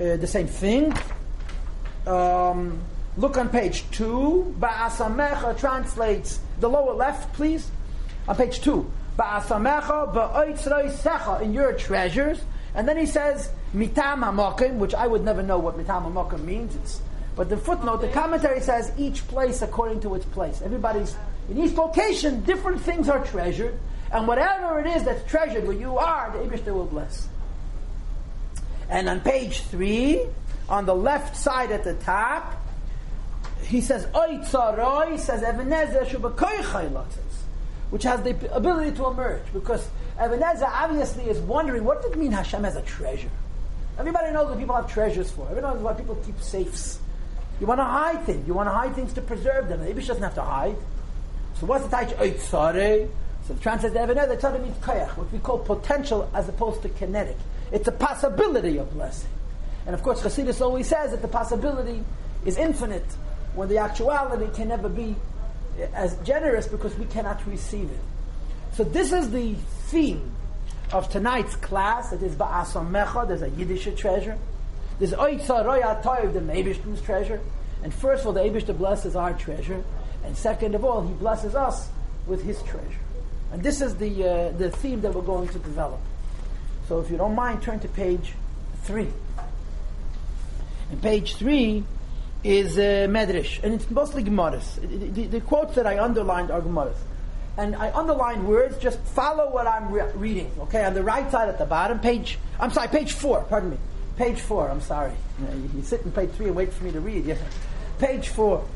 uh, 0.00 0.16
the 0.16 0.26
same 0.26 0.48
thing. 0.48 0.92
Um, 2.06 2.82
look 3.16 3.36
on 3.36 3.48
page 3.48 3.84
two. 3.90 4.54
Ba'asamecha 4.58 5.58
translates 5.58 6.40
the 6.60 6.68
lower 6.68 6.94
left, 6.94 7.32
please. 7.34 7.70
On 8.28 8.36
page 8.36 8.60
two. 8.60 8.90
Ba'asamecha 9.18 10.14
ba'oitzroi 10.14 11.42
in 11.42 11.52
your 11.52 11.72
treasures. 11.74 12.42
And 12.74 12.88
then 12.88 12.96
he 12.96 13.06
says 13.06 13.50
mitam 13.74 14.20
hamakim, 14.20 14.76
which 14.76 14.94
I 14.94 15.06
would 15.06 15.24
never 15.24 15.42
know 15.42 15.58
what 15.58 15.76
mitam 15.76 16.10
hamakim 16.10 16.44
means. 16.44 16.74
It's, 16.76 17.02
but 17.34 17.48
the 17.48 17.56
footnote, 17.56 18.02
the 18.02 18.08
commentary 18.08 18.60
says 18.60 18.92
each 18.98 19.26
place 19.28 19.62
according 19.62 20.00
to 20.00 20.14
its 20.14 20.26
place. 20.26 20.60
Everybody's 20.62 21.16
in 21.48 21.58
each 21.58 21.74
location, 21.74 22.42
different 22.44 22.80
things 22.80 23.08
are 23.08 23.24
treasured. 23.24 23.78
And 24.12 24.28
whatever 24.28 24.78
it 24.78 24.86
is 24.86 25.04
that's 25.04 25.28
treasured 25.30 25.66
where 25.66 25.76
you 25.76 25.96
are, 25.96 26.30
the 26.30 26.38
Ibishter 26.38 26.74
will 26.74 26.86
bless. 26.86 27.28
And 28.90 29.08
on 29.08 29.20
page 29.20 29.60
three, 29.62 30.20
on 30.68 30.84
the 30.84 30.94
left 30.94 31.36
side 31.36 31.72
at 31.72 31.84
the 31.84 31.94
top, 31.94 32.61
he 33.64 33.80
says, 33.80 34.06
Oy 34.14 34.38
tzaroi, 34.44 35.18
says 35.18 35.42
Even 35.42 35.72
Ezra 35.72 36.04
which 37.90 38.04
has 38.04 38.22
the 38.22 38.56
ability 38.56 38.96
to 38.96 39.06
emerge. 39.06 39.42
Because 39.52 39.86
Even 40.22 40.42
Ezra 40.42 40.66
obviously 40.66 41.24
is 41.24 41.38
wondering, 41.40 41.84
what 41.84 42.02
does 42.02 42.12
it 42.12 42.18
mean 42.18 42.32
Hashem 42.32 42.64
has 42.64 42.76
a 42.76 42.82
treasure? 42.82 43.30
Everybody 43.98 44.32
knows 44.32 44.48
what 44.48 44.58
people 44.58 44.74
have 44.74 44.90
treasures 44.90 45.30
for. 45.30 45.46
Everybody 45.50 45.74
knows 45.74 45.82
why 45.82 45.92
people 45.92 46.14
keep 46.24 46.40
safes. 46.40 46.98
You 47.60 47.66
want 47.66 47.80
to 47.80 47.84
hide 47.84 48.24
things. 48.24 48.46
You 48.48 48.54
want 48.54 48.68
to 48.68 48.72
hide 48.72 48.94
things 48.94 49.12
to 49.12 49.20
preserve 49.20 49.68
them. 49.68 49.80
The 49.84 49.92
Ibish 49.92 50.06
doesn't 50.06 50.22
have 50.22 50.34
to 50.36 50.42
hide. 50.42 50.76
So 51.60 51.66
what's 51.66 51.84
the 51.84 51.94
taich 51.94 52.14
oitzare? 52.16 53.08
So 53.46 53.54
the 53.54 53.60
translates 53.60 53.94
Even 53.94 54.16
HaEzer, 54.16 54.40
tzare 54.40 54.62
means 54.62 54.76
koyach, 54.78 55.16
what 55.16 55.30
we 55.32 55.38
call 55.38 55.58
potential 55.58 56.30
as 56.32 56.48
opposed 56.48 56.82
to 56.82 56.88
kinetic. 56.88 57.36
It's 57.70 57.88
a 57.88 57.92
possibility 57.92 58.78
of 58.78 58.92
blessing. 58.94 59.28
And 59.86 59.94
of 59.94 60.02
course, 60.02 60.22
Chassidus 60.22 60.60
always 60.60 60.86
says 60.86 61.10
that 61.10 61.22
the 61.22 61.28
possibility 61.28 62.02
is 62.44 62.56
infinite 62.56 63.04
when 63.54 63.68
the 63.68 63.78
actuality 63.78 64.48
can 64.54 64.68
never 64.68 64.88
be 64.88 65.16
as 65.94 66.16
generous 66.18 66.66
because 66.66 66.94
we 66.96 67.06
cannot 67.06 67.46
receive 67.46 67.90
it. 67.90 68.00
So 68.74 68.84
this 68.84 69.12
is 69.12 69.30
the 69.30 69.54
theme 69.88 70.32
of 70.92 71.08
tonight's 71.10 71.56
class. 71.56 72.12
It 72.12 72.22
is 72.22 72.34
Ba'asamecha, 72.34 73.28
there's 73.28 73.42
a 73.42 73.50
Yiddish 73.50 73.88
treasure. 73.96 74.38
There's 74.98 75.12
Oitza 75.12 75.64
Roya 75.64 76.00
Toiv, 76.02 76.32
the 76.32 76.40
Eibishter's 76.40 77.02
treasure. 77.02 77.40
And 77.82 77.92
first 77.92 78.20
of 78.20 78.28
all, 78.28 78.32
the 78.32 78.40
Eibishter 78.40 78.76
blesses 78.76 79.16
our 79.16 79.32
treasure. 79.34 79.82
And 80.24 80.36
second 80.36 80.74
of 80.74 80.84
all, 80.84 81.06
he 81.06 81.12
blesses 81.14 81.54
us 81.54 81.88
with 82.26 82.42
his 82.44 82.62
treasure. 82.62 83.00
And 83.52 83.62
this 83.62 83.80
is 83.80 83.96
the, 83.96 84.28
uh, 84.28 84.50
the 84.52 84.70
theme 84.70 85.00
that 85.02 85.14
we're 85.14 85.22
going 85.22 85.48
to 85.48 85.58
develop. 85.58 86.00
So 86.88 87.00
if 87.00 87.10
you 87.10 87.16
don't 87.16 87.34
mind, 87.34 87.62
turn 87.62 87.80
to 87.80 87.88
page 87.88 88.32
three. 88.84 89.08
And 90.90 91.02
page 91.02 91.36
three 91.36 91.84
is 92.44 92.76
uh, 92.76 93.06
Medrash, 93.08 93.62
and 93.62 93.74
it's 93.74 93.90
mostly 93.90 94.24
Gemaras. 94.24 94.80
The, 95.14 95.26
the, 95.26 95.40
quotes 95.40 95.74
that 95.76 95.86
I 95.86 96.02
underlined 96.02 96.50
are 96.50 96.60
Gemaras. 96.60 96.96
And 97.56 97.76
I 97.76 97.92
underlined 97.92 98.48
words, 98.48 98.78
just 98.78 98.98
follow 99.00 99.50
what 99.50 99.66
I'm 99.66 99.92
re- 99.92 100.10
reading, 100.14 100.50
okay? 100.60 100.84
On 100.84 100.94
the 100.94 101.02
right 101.02 101.30
side 101.30 101.48
at 101.48 101.58
the 101.58 101.66
bottom, 101.66 102.00
page, 102.00 102.38
I'm 102.58 102.70
sorry, 102.70 102.88
page 102.88 103.12
four, 103.12 103.44
pardon 103.44 103.70
me. 103.70 103.76
Page 104.16 104.40
four, 104.40 104.70
I'm 104.70 104.80
sorry. 104.80 105.12
You, 105.38 105.70
you, 105.76 105.82
sit 105.82 106.02
in 106.02 106.12
page 106.12 106.30
three 106.30 106.46
and 106.46 106.56
wait 106.56 106.72
for 106.72 106.84
me 106.84 106.92
to 106.92 107.00
read. 107.00 107.26
Yes. 107.26 107.38
Page 107.98 108.28
four. 108.28 108.66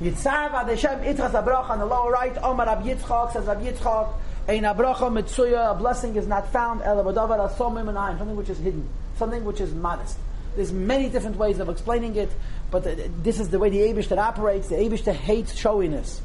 Yitzav 0.00 0.50
Adeshem 0.50 1.04
Itras 1.04 1.70
on 1.70 1.78
the 1.78 1.86
lower 1.86 2.10
right, 2.10 2.36
Omar 2.42 2.66
Rab 2.66 2.84
Yitzchak 2.84 3.32
says 3.32 3.46
Rab 3.46 3.62
Yitzchak, 3.62 4.12
Ein 4.48 4.62
Abracha 4.62 5.10
Mitzuya, 5.10 5.72
a 5.72 5.74
blessing 5.74 6.16
is 6.16 6.26
not 6.26 6.52
found, 6.52 6.82
El 6.82 7.02
Abadavar 7.02 7.50
Asomim 7.50 8.18
something 8.18 8.36
which 8.36 8.50
is 8.50 8.58
hidden, 8.58 8.88
something 9.16 9.44
which 9.44 9.60
is 9.60 9.72
modest. 9.72 10.18
There's 10.56 10.72
many 10.72 11.08
different 11.08 11.36
ways 11.36 11.60
of 11.60 11.68
explaining 11.68 12.16
it, 12.16 12.30
but 12.72 12.84
this 13.22 13.38
is 13.38 13.50
the 13.50 13.58
way 13.58 13.68
the 13.68 13.80
Abish 13.80 14.08
that 14.08 14.18
operates. 14.18 14.68
The 14.68 14.76
Abish 14.76 15.04
that 15.04 15.14
hates 15.14 15.54
showiness. 15.54 16.22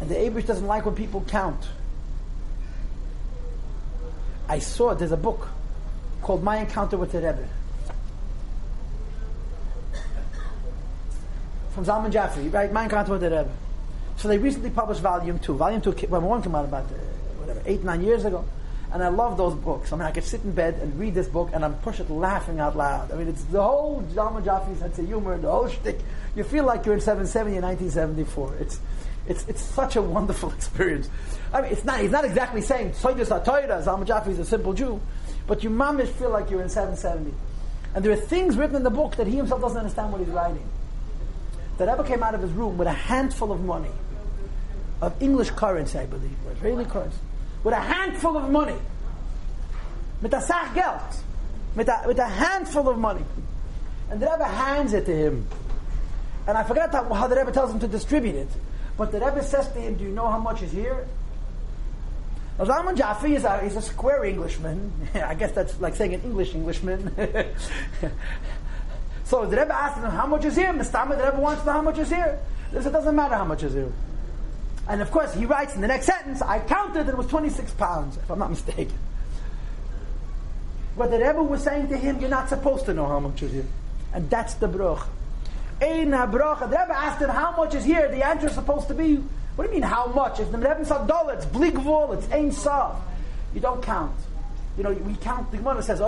And 0.00 0.08
the 0.08 0.14
Abish 0.14 0.46
doesn't 0.46 0.66
like 0.66 0.86
when 0.86 0.94
people 0.94 1.24
count. 1.26 1.60
I 4.48 4.60
saw, 4.60 4.94
there's 4.94 5.10
a 5.10 5.16
book 5.16 5.48
called 6.22 6.44
My 6.44 6.58
Encounter 6.58 6.96
with 6.96 7.10
the 7.10 7.18
Rebbe. 7.18 7.48
From 11.72 11.84
Zalman 11.84 12.12
Jaffe, 12.12 12.48
right? 12.48 12.72
My 12.72 12.84
Encounter 12.84 13.12
with 13.12 13.20
the 13.20 13.30
Rebbe. 13.30 13.52
So 14.18 14.28
they 14.28 14.38
recently 14.38 14.70
published 14.70 15.00
Volume 15.00 15.40
2. 15.40 15.54
Volume 15.54 15.80
2, 15.80 15.92
volume 16.06 16.28
1 16.28 16.42
came 16.42 16.54
out 16.54 16.64
about, 16.64 16.84
uh, 16.84 16.94
whatever, 17.40 17.62
eight, 17.66 17.82
nine 17.82 18.02
years 18.04 18.24
ago. 18.24 18.44
And 18.92 19.04
I 19.04 19.08
love 19.08 19.36
those 19.36 19.54
books. 19.54 19.92
I 19.92 19.96
mean, 19.96 20.06
I 20.06 20.10
could 20.10 20.24
sit 20.24 20.42
in 20.42 20.50
bed 20.50 20.74
and 20.74 20.98
read 20.98 21.14
this 21.14 21.28
book 21.28 21.50
and 21.52 21.64
I'm 21.64 21.74
push 21.76 22.00
it 22.00 22.10
laughing 22.10 22.58
out 22.58 22.76
loud. 22.76 23.12
I 23.12 23.16
mean, 23.16 23.28
it's 23.28 23.44
the 23.44 23.62
whole 23.62 24.02
Zalman 24.12 24.44
Jaffe's 24.44 24.80
sense 24.80 24.98
of 24.98 25.06
humor, 25.06 25.38
the 25.38 25.50
whole 25.50 25.68
shtick. 25.68 26.00
You 26.34 26.42
feel 26.42 26.64
like 26.64 26.84
you're 26.86 26.96
in 26.96 27.00
770 27.00 27.56
and 27.56 27.64
1974. 27.64 28.56
It's, 28.56 28.80
it's, 29.28 29.46
it's 29.48 29.62
such 29.62 29.94
a 29.94 30.02
wonderful 30.02 30.50
experience. 30.56 31.08
I 31.52 31.62
mean, 31.62 31.72
it's 31.72 31.84
not, 31.84 32.00
he's 32.00 32.10
not 32.10 32.24
exactly 32.24 32.62
saying, 32.62 32.92
Soyus 32.92 33.28
HaToyra, 33.28 33.84
Zalman 33.84 34.06
Jaffe 34.06 34.32
is 34.32 34.40
a 34.40 34.44
simple 34.44 34.72
Jew, 34.72 35.00
but 35.46 35.62
you 35.62 35.70
mamish 35.70 36.08
feel 36.08 36.30
like 36.30 36.50
you're 36.50 36.62
in 36.62 36.68
770. 36.68 37.32
And 37.94 38.04
there 38.04 38.12
are 38.12 38.16
things 38.16 38.56
written 38.56 38.74
in 38.74 38.82
the 38.82 38.90
book 38.90 39.16
that 39.16 39.28
he 39.28 39.36
himself 39.36 39.60
doesn't 39.60 39.78
understand 39.78 40.10
what 40.10 40.20
he's 40.20 40.30
writing. 40.30 40.66
The 41.78 41.86
Rebbe 41.86 42.04
came 42.04 42.22
out 42.24 42.34
of 42.34 42.42
his 42.42 42.52
room 42.52 42.76
with 42.76 42.88
a 42.88 42.92
handful 42.92 43.52
of 43.52 43.60
money, 43.64 43.90
of 45.00 45.20
English 45.22 45.50
currency, 45.50 45.98
I 45.98 46.06
believe, 46.06 46.36
Israeli 46.52 46.84
currency 46.84 47.18
with 47.64 47.74
a 47.74 47.80
handful 47.80 48.36
of 48.36 48.50
money. 48.50 48.76
Mit 50.22 50.32
a 50.32 50.40
sach 50.40 50.74
Geld. 50.74 51.00
Mit 51.76 51.88
a, 51.88 52.02
with 52.06 52.18
a 52.18 52.26
handful 52.26 52.88
of 52.88 52.98
money. 52.98 53.24
And 54.10 54.20
the 54.20 54.26
Rebbe 54.26 54.44
hands 54.44 54.92
it 54.92 55.06
to 55.06 55.16
him. 55.16 55.46
And 56.46 56.58
I 56.58 56.64
forgot 56.64 56.92
how, 56.92 57.26
the 57.26 57.36
Rebbe 57.36 57.52
tells 57.52 57.70
him 57.72 57.80
to 57.80 57.88
distribute 57.88 58.34
it. 58.34 58.48
But 58.96 59.12
the 59.12 59.20
Rebbe 59.20 59.42
says 59.42 59.70
to 59.72 59.78
him, 59.78 59.96
do 59.96 60.04
you 60.04 60.10
know 60.10 60.28
how 60.28 60.38
much 60.38 60.62
is 60.62 60.72
here? 60.72 61.06
Zalman 62.58 62.96
Jaffe 62.96 63.34
is 63.34 63.44
a, 63.44 63.64
is 63.64 63.76
a 63.76 63.82
square 63.82 64.24
Englishman. 64.24 64.92
I 65.14 65.34
guess 65.34 65.52
that's 65.52 65.80
like 65.80 65.94
saying 65.94 66.14
an 66.14 66.22
English 66.22 66.54
Englishman. 66.54 67.14
so 69.24 69.46
the 69.46 69.56
Rebbe 69.56 69.74
asked 69.74 69.96
him, 69.96 70.10
how 70.10 70.26
much 70.26 70.44
is 70.44 70.56
here? 70.56 70.72
The 70.72 70.78
Rebbe 70.78 71.38
wants 71.40 71.62
to 71.62 71.66
know 71.66 71.72
how 71.72 71.82
much 71.82 71.98
is 71.98 72.10
here. 72.10 72.38
He 72.70 72.76
it 72.76 72.92
doesn't 72.92 73.16
matter 73.16 73.34
how 73.34 73.44
much 73.44 73.62
is 73.62 73.72
here. 73.72 73.92
And 74.90 75.00
of 75.00 75.12
course, 75.12 75.32
he 75.32 75.46
writes 75.46 75.76
in 75.76 75.82
the 75.82 75.86
next 75.86 76.06
sentence, 76.06 76.42
I 76.42 76.58
counted 76.58 77.06
that 77.06 77.12
it 77.12 77.16
was 77.16 77.28
26 77.28 77.70
pounds, 77.74 78.16
if 78.16 78.28
I'm 78.28 78.40
not 78.40 78.50
mistaken. 78.50 78.98
But 80.98 81.12
the 81.12 81.18
Rebbe 81.18 81.44
was 81.44 81.62
saying 81.62 81.90
to 81.90 81.96
him, 81.96 82.18
You're 82.18 82.28
not 82.28 82.48
supposed 82.48 82.86
to 82.86 82.92
know 82.92 83.06
how 83.06 83.20
much 83.20 83.40
is 83.40 83.52
here. 83.52 83.66
And 84.12 84.28
that's 84.28 84.54
the 84.54 84.66
bruch. 84.66 85.06
Ein. 85.80 86.10
The 86.10 86.26
Rebbe 86.26 86.92
asked 86.92 87.22
him, 87.22 87.30
How 87.30 87.56
much 87.56 87.76
is 87.76 87.84
here? 87.84 88.08
The 88.08 88.26
answer 88.26 88.48
is 88.48 88.54
supposed 88.54 88.88
to 88.88 88.94
be, 88.94 89.22
What 89.54 89.66
do 89.66 89.70
you 89.70 89.80
mean, 89.80 89.88
how 89.88 90.06
much? 90.08 90.40
If 90.40 90.50
the 90.50 90.58
Rebbe 90.58 90.84
said 90.84 91.06
dollar, 91.06 91.34
it's 91.34 91.46
bligvol, 91.46 92.18
it's 92.18 92.28
ein 92.32 92.50
sav. 92.50 93.00
You 93.54 93.60
don't 93.60 93.80
count. 93.84 94.16
You 94.76 94.82
know, 94.82 94.92
we 94.92 95.14
count, 95.14 95.52
the 95.52 95.58
Gemara 95.58 95.84
says, 95.84 96.00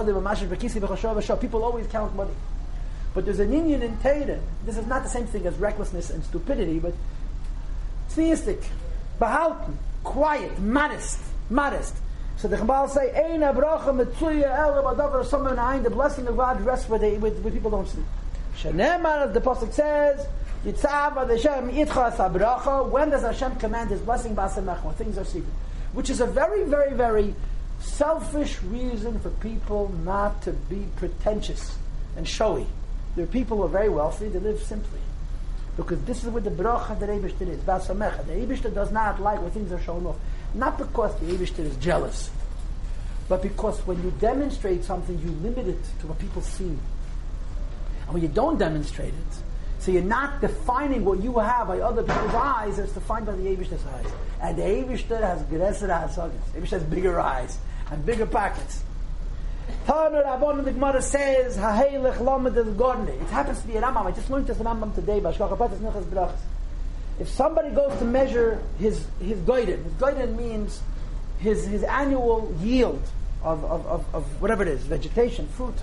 people 1.41 1.63
always 1.63 1.87
count 1.87 2.17
money. 2.17 2.35
But 3.15 3.27
there's 3.27 3.39
an 3.39 3.53
Indian 3.53 3.83
in 3.83 3.97
Torah. 3.99 4.41
This 4.65 4.77
is 4.77 4.87
not 4.87 5.05
the 5.05 5.09
same 5.09 5.27
thing 5.27 5.47
as 5.47 5.55
recklessness 5.57 6.11
and 6.11 6.25
stupidity, 6.25 6.81
but 6.81 6.95
theistic, 8.15 8.63
behalten, 9.19 9.77
quiet, 10.05 10.59
modest, 10.59 11.21
modest. 11.51 11.95
So 12.37 12.49
the 12.49 12.57
Chabal 12.57 12.91
say, 12.91 13.13
Eina 13.15 13.55
bracha 13.55 13.95
metzuya 13.95 14.59
el 14.59 14.83
badavar 14.83 15.25
someone 15.25 15.59
ein, 15.59 15.83
the 15.83 15.91
blessing 15.91 16.27
of 16.27 16.37
God 16.37 16.61
rests 16.63 16.89
where, 16.89 16.99
they, 16.99 17.19
where, 17.19 17.31
where 17.31 17.53
people 17.53 17.71
don't 17.71 17.89
sleep. 17.89 18.05
Shenemar, 18.57 19.33
the 19.33 19.41
Pasuk 19.41 19.73
says, 19.73 20.27
Yitzav 20.65 21.29
Hashem 21.29 21.71
itcha 21.71 22.17
sabracha, 22.17 22.89
when 22.89 23.11
does 23.11 23.23
Hashem 23.23 23.57
command 23.57 23.91
His 23.91 24.01
blessing 24.01 24.35
basamech, 24.35 24.83
when 24.83 24.95
things 24.95 25.19
are 25.19 25.25
secret? 25.25 25.53
Which 25.93 26.11
is 26.11 26.21
a 26.21 26.27
very, 26.27 26.65
very, 26.65 26.95
very 26.95 27.35
selfish 27.81 28.63
reason 28.63 29.19
for 29.21 29.31
people 29.31 29.93
not 30.05 30.43
to 30.43 30.53
be 30.53 30.87
pretentious 30.97 31.77
and 32.17 32.27
showy. 32.27 32.67
There 33.17 33.25
are 33.25 33.29
people 33.29 33.59
who 33.59 33.65
are 33.65 33.69
very 33.69 33.89
wealthy, 33.89 34.29
they 34.29 34.39
live 34.39 34.63
simply. 34.63 35.01
Because 35.77 36.03
this 36.05 36.23
is 36.23 36.31
what 36.31 36.45
the 36.45 36.51
bracha 36.51 36.99
the 36.99 37.07
Eibishter 37.07 37.49
is, 37.49 37.59
Basamecha. 37.61 38.27
The 38.27 38.33
Eibishter 38.35 38.75
does 38.75 38.93
not 38.93 39.21
like 39.21 39.41
when 39.41 39.51
things 39.51 39.73
are 39.73 39.81
shown 39.81 40.07
off. 40.07 40.17
Not 40.55 40.77
because 40.77 41.19
the 41.21 41.27
Eibishter 41.27 41.61
is 41.61 41.77
jealous, 41.77 42.31
but 43.29 43.41
because 43.43 43.79
when 43.87 44.03
you 44.03 44.13
demonstrate 44.21 44.85
something, 44.85 45.19
you 45.19 45.31
limit 45.43 45.67
it 45.69 45.83
to 46.01 46.07
what 46.09 46.19
people 46.19 46.43
see. 46.43 46.65
And 46.65 48.09
when 48.09 48.23
you 48.23 48.29
don't 48.29 48.59
demonstrate 48.59 49.15
it, 49.15 49.43
So 49.83 49.91
you're 49.91 50.03
not 50.03 50.41
defining 50.41 51.05
what 51.05 51.21
you 51.25 51.37
have 51.41 51.67
by 51.67 51.81
other 51.81 52.05
people's 52.05 52.35
eyes, 52.35 52.79
it's 52.79 52.93
defined 52.93 53.27
by 53.27 53.33
the 53.33 53.43
Abish's 53.43 53.85
eyes. 53.85 54.07
And 54.41 54.57
the 54.57 54.63
Abishter 54.63 55.21
has 55.21 55.43
Gereser 55.43 55.89
HaSagas. 55.89 56.53
Abish 56.55 56.71
has 56.71 56.85
bigger 56.85 57.19
eyes 57.19 57.59
and 57.91 58.07
bigger 58.07 58.27
pockets. 58.27 58.85
Tana 59.87 60.23
Rabban 60.23 60.65
the 60.65 60.73
Gemara 60.73 61.03
says, 61.03 61.57
Ha'helech 61.57 62.21
Lamed 62.21 62.57
is 62.57 62.67
Godne. 62.77 63.09
It 63.09 63.29
happens 63.29 63.61
to 63.63 63.67
be 63.67 63.77
a 63.77 63.83
Rambam. 63.83 64.07
I 64.07 64.13
just 64.13 64.31
learned 64.31 64.47
this 64.47 64.59
Rambam 64.59 64.95
today, 64.95 65.21
Brachas. 65.21 66.33
If 67.19 67.29
somebody 67.29 67.71
goes 67.71 67.99
to 67.99 68.05
measure 68.05 68.63
his, 68.79 69.05
his 69.21 69.39
Goiden, 69.41 70.19
his 70.19 70.31
means 70.37 70.81
his, 71.39 71.67
his 71.67 71.83
annual 71.83 72.55
yield 72.61 73.03
of, 73.43 73.65
of, 73.65 73.87
of, 73.87 74.15
of 74.15 74.41
whatever 74.41 74.63
it 74.63 74.69
is, 74.69 74.83
vegetation, 74.83 75.49
fruit. 75.49 75.75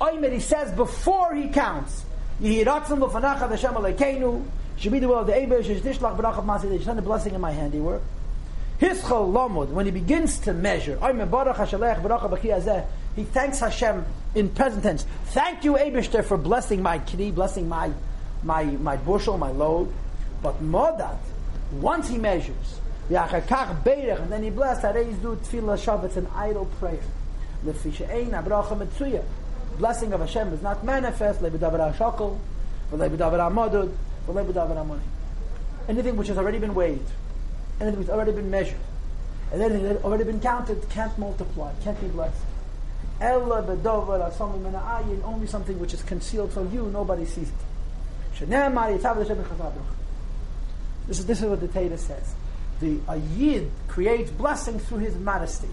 Oimer, 0.00 0.32
he 0.32 0.40
says 0.40 0.72
before 0.72 1.34
he 1.34 1.48
counts, 1.48 2.04
Yihiratzim 2.40 3.00
l'fanacha 3.00 3.48
v'shem 3.50 3.74
alekeinu, 3.74 4.44
should 4.76 4.92
be 4.92 4.98
the 4.98 5.08
will 5.08 5.18
of 5.18 5.26
the 5.26 5.36
Eber, 5.36 5.62
shishlach 5.62 6.16
b'rachab 6.16 6.44
masi, 6.44 6.82
send 6.84 6.98
a 6.98 7.02
blessing 7.02 7.34
in 7.34 7.40
my 7.40 7.50
handiwork. 7.50 8.02
Hischal 8.80 9.32
lamud, 9.32 9.70
when 9.70 9.86
he 9.86 9.92
begins 9.92 10.38
to 10.40 10.52
measure, 10.52 10.98
he 13.16 13.24
thanks 13.24 13.60
Hashem 13.60 14.04
in 14.34 14.50
present 14.50 14.82
tense. 14.82 15.06
Thank 15.26 15.64
you, 15.64 15.74
Abishter, 15.74 16.22
for 16.22 16.36
blessing 16.36 16.82
my 16.82 16.98
kidney, 16.98 17.30
blessing 17.30 17.68
my, 17.68 17.90
my, 18.42 18.64
my 18.64 18.96
bushel, 18.96 19.38
my 19.38 19.50
load. 19.50 19.92
But 20.42 20.62
modat, 20.62 21.16
once 21.72 22.08
he 22.08 22.18
measures, 22.18 22.80
and 23.08 24.30
then 24.30 24.42
he 24.42 24.50
blessed, 24.50 24.84
it's 24.84 26.16
an 26.16 26.28
idle 26.34 26.66
prayer. 26.78 27.00
Blessing 29.78 30.12
of 30.12 30.20
Hashem 30.20 30.52
is 30.52 30.62
not 30.62 30.84
manifest. 30.84 31.40
Anything 35.88 36.16
which 36.16 36.28
has 36.28 36.36
already 36.38 36.58
been 36.58 36.74
weighed, 36.74 37.06
anything 37.80 38.00
has 38.00 38.10
already 38.10 38.32
been 38.32 38.50
measured, 38.50 38.78
and 39.52 39.62
anything 39.62 39.82
that 39.84 39.96
has 39.96 40.04
already 40.04 40.24
been 40.24 40.40
counted 40.40 40.88
can't 40.90 41.16
multiply, 41.18 41.72
can't 41.82 42.00
be 42.00 42.08
blessed. 42.08 42.40
Ella 43.20 43.62
bedover 43.62 44.20
only 45.24 45.46
something 45.46 45.78
which 45.78 45.94
is 45.94 46.02
concealed 46.02 46.52
from 46.52 46.72
you, 46.72 46.86
nobody 46.86 47.24
sees 47.24 47.48
it. 47.48 47.54
This 51.06 51.18
is, 51.18 51.26
this 51.26 51.40
is 51.40 51.46
what 51.46 51.60
the 51.60 51.68
Torah 51.68 51.96
says. 51.96 52.34
The 52.80 52.98
a 53.08 53.16
yid 53.16 53.70
creates 53.88 54.30
blessings 54.30 54.84
through 54.84 54.98
his 54.98 55.14
modesty. 55.14 55.70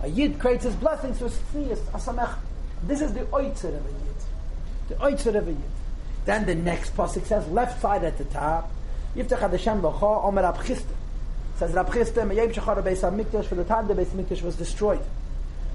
A 0.00 0.08
yid 0.08 0.38
creates 0.38 0.64
his 0.64 0.76
blessings 0.76 1.18
through 1.18 1.64
his 1.64 1.80
asamech. 1.80 2.36
This 2.84 3.00
is 3.00 3.12
the 3.12 3.26
oitzer 3.32 3.68
of 3.68 3.84
a 3.84 3.90
yid. 3.90 4.16
The 4.88 4.94
oitzer 4.96 5.36
of 5.36 5.48
a 5.48 5.52
yid. 5.52 5.62
Then 6.24 6.46
the 6.46 6.54
next 6.54 6.96
pasuk 6.96 7.24
says, 7.26 7.48
left 7.48 7.80
side 7.80 8.04
at 8.04 8.18
the 8.18 8.24
top, 8.24 8.70
Yiftach 9.16 9.50
Hashem 9.50 9.80
Bacha 9.80 10.06
Omer 10.06 10.42
Rab 10.42 10.58
Chisda. 10.58 10.95
Says 11.56 11.72
Rab 11.72 11.88
Chisda, 11.88 12.28
Meyeb 12.28 12.52
Shachar 12.52 12.82
Beis 12.82 13.00
HaMikdash, 13.00 13.46
for 13.46 13.54
the 13.54 13.64
time 13.64 13.86
the 13.86 13.94
Beis 13.94 14.06
HaMikdash 14.06 14.42
was 14.42 14.56
destroyed. 14.56 15.02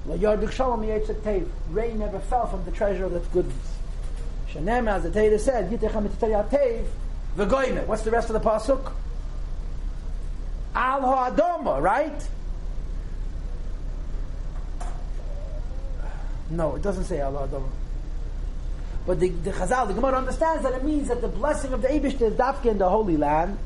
Lo 0.06 0.16
Yardik 0.16 0.52
Shalom 0.52 0.82
Yitzak 0.82 1.20
Tev. 1.22 1.48
Rain 1.70 1.98
never 1.98 2.20
fell 2.20 2.46
from 2.46 2.64
the 2.64 2.70
treasure 2.70 3.04
of 3.04 3.12
that 3.12 3.32
goodness. 3.32 3.76
Shanem, 4.52 4.88
as 4.88 5.02
the 5.02 5.10
Torah 5.10 5.38
said, 5.38 5.70
Yittach 5.70 5.90
HaMitzitari 5.90 6.48
Tev, 6.50 6.86
V'goyme. 7.36 7.86
What's 7.86 8.02
the 8.02 8.10
rest 8.10 8.30
of 8.30 8.34
the 8.34 8.48
pasuk? 8.48 8.92
Al 10.74 11.00
Ha'adoma, 11.00 11.82
right? 11.82 12.28
No, 16.50 16.76
it 16.76 16.82
doesn't 16.82 17.04
say 17.04 17.20
Allah 17.20 17.48
Adama. 17.48 17.68
But 19.06 19.18
the, 19.18 19.30
the 19.30 19.50
Chazal, 19.50 19.88
the 19.88 19.94
Gemara 19.94 20.18
understands 20.18 20.62
that 20.62 20.74
it 20.74 20.84
means 20.84 21.08
that 21.08 21.20
the 21.20 21.28
blessing 21.28 21.72
of 21.72 21.82
the 21.82 21.88
Abish 21.88 22.20
is 22.20 22.34
dafke 22.34 22.66
in 22.66 22.78
the 22.78 22.88
Holy 22.88 23.16
Land, 23.16 23.58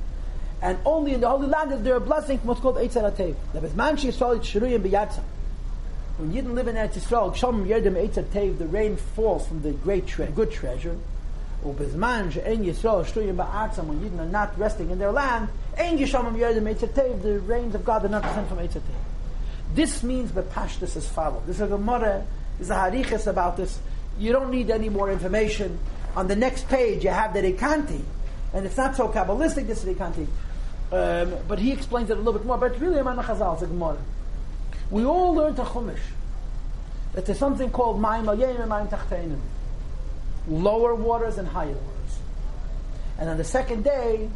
and 0.62 0.78
only 0.84 1.14
in 1.14 1.20
the 1.20 1.28
Holy 1.28 1.46
Land 1.46 1.72
is 1.72 1.82
there 1.82 1.96
a 1.96 2.00
blessing 2.00 2.38
from 2.38 2.48
what's 2.48 2.60
called 2.60 2.76
Eitzer 2.76 3.02
Atev. 3.02 3.34
The 3.52 3.60
Bezman 3.60 3.94
Yisrael 3.94 4.38
Shiruyim 4.40 4.82
B'Yatza. 4.82 5.22
When 6.18 6.32
Yidden 6.32 6.54
live 6.54 6.68
in 6.68 6.76
Eretz 6.76 6.94
Yisrael, 6.94 7.34
Shalom 7.34 7.66
Yerdim 7.66 7.92
Eitzer 7.92 8.24
Tev, 8.24 8.58
the 8.58 8.66
rain 8.66 8.96
falls 8.96 9.46
from 9.46 9.62
the 9.62 9.72
great 9.72 10.06
tre- 10.06 10.28
good 10.34 10.50
treasure. 10.50 10.96
Ubezman 11.62 12.32
She'en 12.32 12.64
Yisrael 12.64 13.04
Shiruyim 13.04 13.36
B'Atzam, 13.36 13.84
when 13.84 14.00
Yidden 14.00 14.18
are 14.18 14.26
not 14.26 14.58
resting 14.58 14.90
in 14.90 14.98
their 14.98 15.12
land, 15.12 15.48
Ein 15.76 15.98
Yishalom 15.98 16.36
Yerdim 16.36 16.62
Eitzer 16.74 16.88
Tev, 16.88 17.22
the 17.22 17.38
rains 17.40 17.74
of 17.74 17.84
God 17.84 18.04
are 18.04 18.08
not 18.08 18.22
descend 18.22 18.48
from 18.48 18.58
Eitzer 18.58 18.80
Tev. 18.80 19.74
This 19.74 20.02
means 20.02 20.32
the 20.32 20.42
Pashtus 20.42 20.96
is 20.96 21.06
followed. 21.06 21.46
This 21.46 21.56
is 21.56 21.62
a 21.62 21.66
Gemara 21.66 22.24
is 22.58 22.70
a 22.70 22.74
harichas 22.74 23.26
about 23.26 23.56
this. 23.56 23.78
You 24.18 24.32
don't 24.32 24.50
need 24.50 24.70
any 24.70 24.88
more 24.88 25.10
information. 25.10 25.78
On 26.14 26.26
the 26.26 26.36
next 26.36 26.66
page, 26.68 27.04
you 27.04 27.10
have 27.10 27.34
the 27.34 27.42
Rekanti, 27.42 28.00
and 28.54 28.64
it's 28.64 28.78
not 28.78 28.96
so 28.96 29.08
Kabbalistic, 29.08 29.66
this 29.66 29.84
Rekanti. 29.84 30.26
Um, 30.92 31.34
but 31.48 31.58
he 31.58 31.72
explains 31.72 32.10
it 32.10 32.14
a 32.14 32.16
little 32.16 32.32
bit 32.32 32.44
more. 32.44 32.58
But 32.58 32.78
really 32.80 32.98
a 32.98 33.04
Chazal, 33.04 33.54
it's 33.54 33.62
a 33.62 33.66
Gemara. 33.66 33.98
We 34.90 35.04
all 35.04 35.34
learned 35.34 35.56
to 35.56 35.62
Chumash 35.62 35.98
that 37.12 37.26
there's 37.26 37.38
something 37.38 37.70
called 37.70 38.00
Mayim 38.00 38.24
Alayim 38.24 38.60
and 38.60 38.70
Mayim 38.70 38.88
Tachtenim. 38.88 39.40
Lower 40.46 40.94
waters 40.94 41.38
and 41.38 41.48
higher 41.48 41.68
waters. 41.68 42.18
And 43.18 43.28
on 43.28 43.36
the 43.36 43.44
second 43.44 43.82
day, 43.82 44.28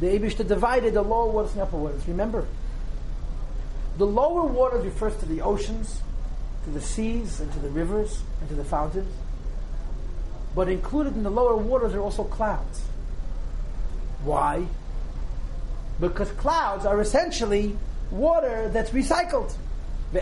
the 0.00 0.06
Abishta 0.06 0.46
divided 0.46 0.94
the 0.94 1.02
lower 1.02 1.30
waters 1.30 1.52
and 1.52 1.60
the 1.60 1.64
upper 1.64 1.76
waters. 1.76 2.08
Remember? 2.08 2.46
The 3.98 4.06
lower 4.06 4.44
waters 4.46 4.84
refers 4.84 5.14
to 5.18 5.26
the 5.26 5.42
oceans, 5.42 6.00
to 6.64 6.70
the 6.70 6.80
seas, 6.80 7.38
and 7.40 7.52
to 7.52 7.58
the 7.60 7.68
rivers, 7.68 8.22
and 8.40 8.48
to 8.48 8.54
the 8.54 8.64
fountains. 8.64 9.14
But 10.54 10.68
included 10.68 11.14
in 11.14 11.22
the 11.22 11.30
lower 11.30 11.56
waters 11.56 11.94
are 11.94 12.00
also 12.00 12.24
clouds. 12.24 12.82
Why? 14.24 14.66
Because 16.00 16.30
clouds 16.32 16.86
are 16.86 17.00
essentially 17.00 17.76
water 18.10 18.68
that's 18.68 18.90
recycled. 18.90 19.54
The 20.12 20.20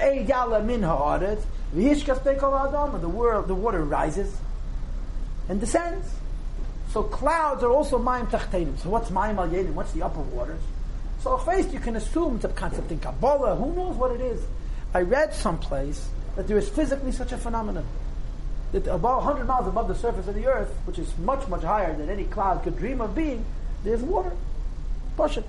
world, 3.09 3.49
the 3.49 3.55
water 3.55 3.85
rises 3.85 4.37
and 5.49 5.61
descends. 5.61 6.09
So 6.93 7.03
clouds 7.03 7.63
are 7.63 7.71
also 7.71 7.99
mayim 7.99 8.29
tachtenim. 8.31 8.79
So 8.79 8.91
what's 8.91 9.11
mayim 9.11 9.37
al 9.39 9.49
What's 9.73 9.93
the 9.93 10.03
upper 10.03 10.21
waters? 10.21 10.61
So 11.21 11.37
first 11.39 11.73
you 11.73 11.79
can 11.79 11.97
assume 11.97 12.37
it's 12.37 12.45
a 12.45 12.49
concept 12.49 12.91
in 12.91 12.99
Kabbalah. 12.99 13.57
Who 13.57 13.75
knows 13.75 13.97
what 13.97 14.13
it 14.13 14.21
is? 14.21 14.43
I 14.95 15.03
read 15.03 15.35
someplace 15.35 16.09
that 16.37 16.49
there 16.49 16.59
is 16.59 16.69
physically 16.69 17.13
such 17.13 17.33
a 17.33 17.37
phenomenon. 17.37 17.87
That 18.73 18.87
about 18.87 19.25
100 19.25 19.45
miles 19.45 19.67
above 19.67 19.89
the 19.89 19.95
surface 19.95 20.27
of 20.29 20.35
the 20.35 20.47
earth, 20.47 20.73
which 20.85 20.99
is 20.99 21.17
much, 21.19 21.47
much 21.49 21.63
higher 21.63 21.97
than 21.97 22.09
any 22.09 22.25
cloud 22.25 22.63
could 22.63 22.79
dream 22.79 23.01
of 23.01 23.15
being, 23.15 23.45
there's 23.85 24.03
water. 24.03 24.33
Push 25.17 25.39
it. 25.39 25.45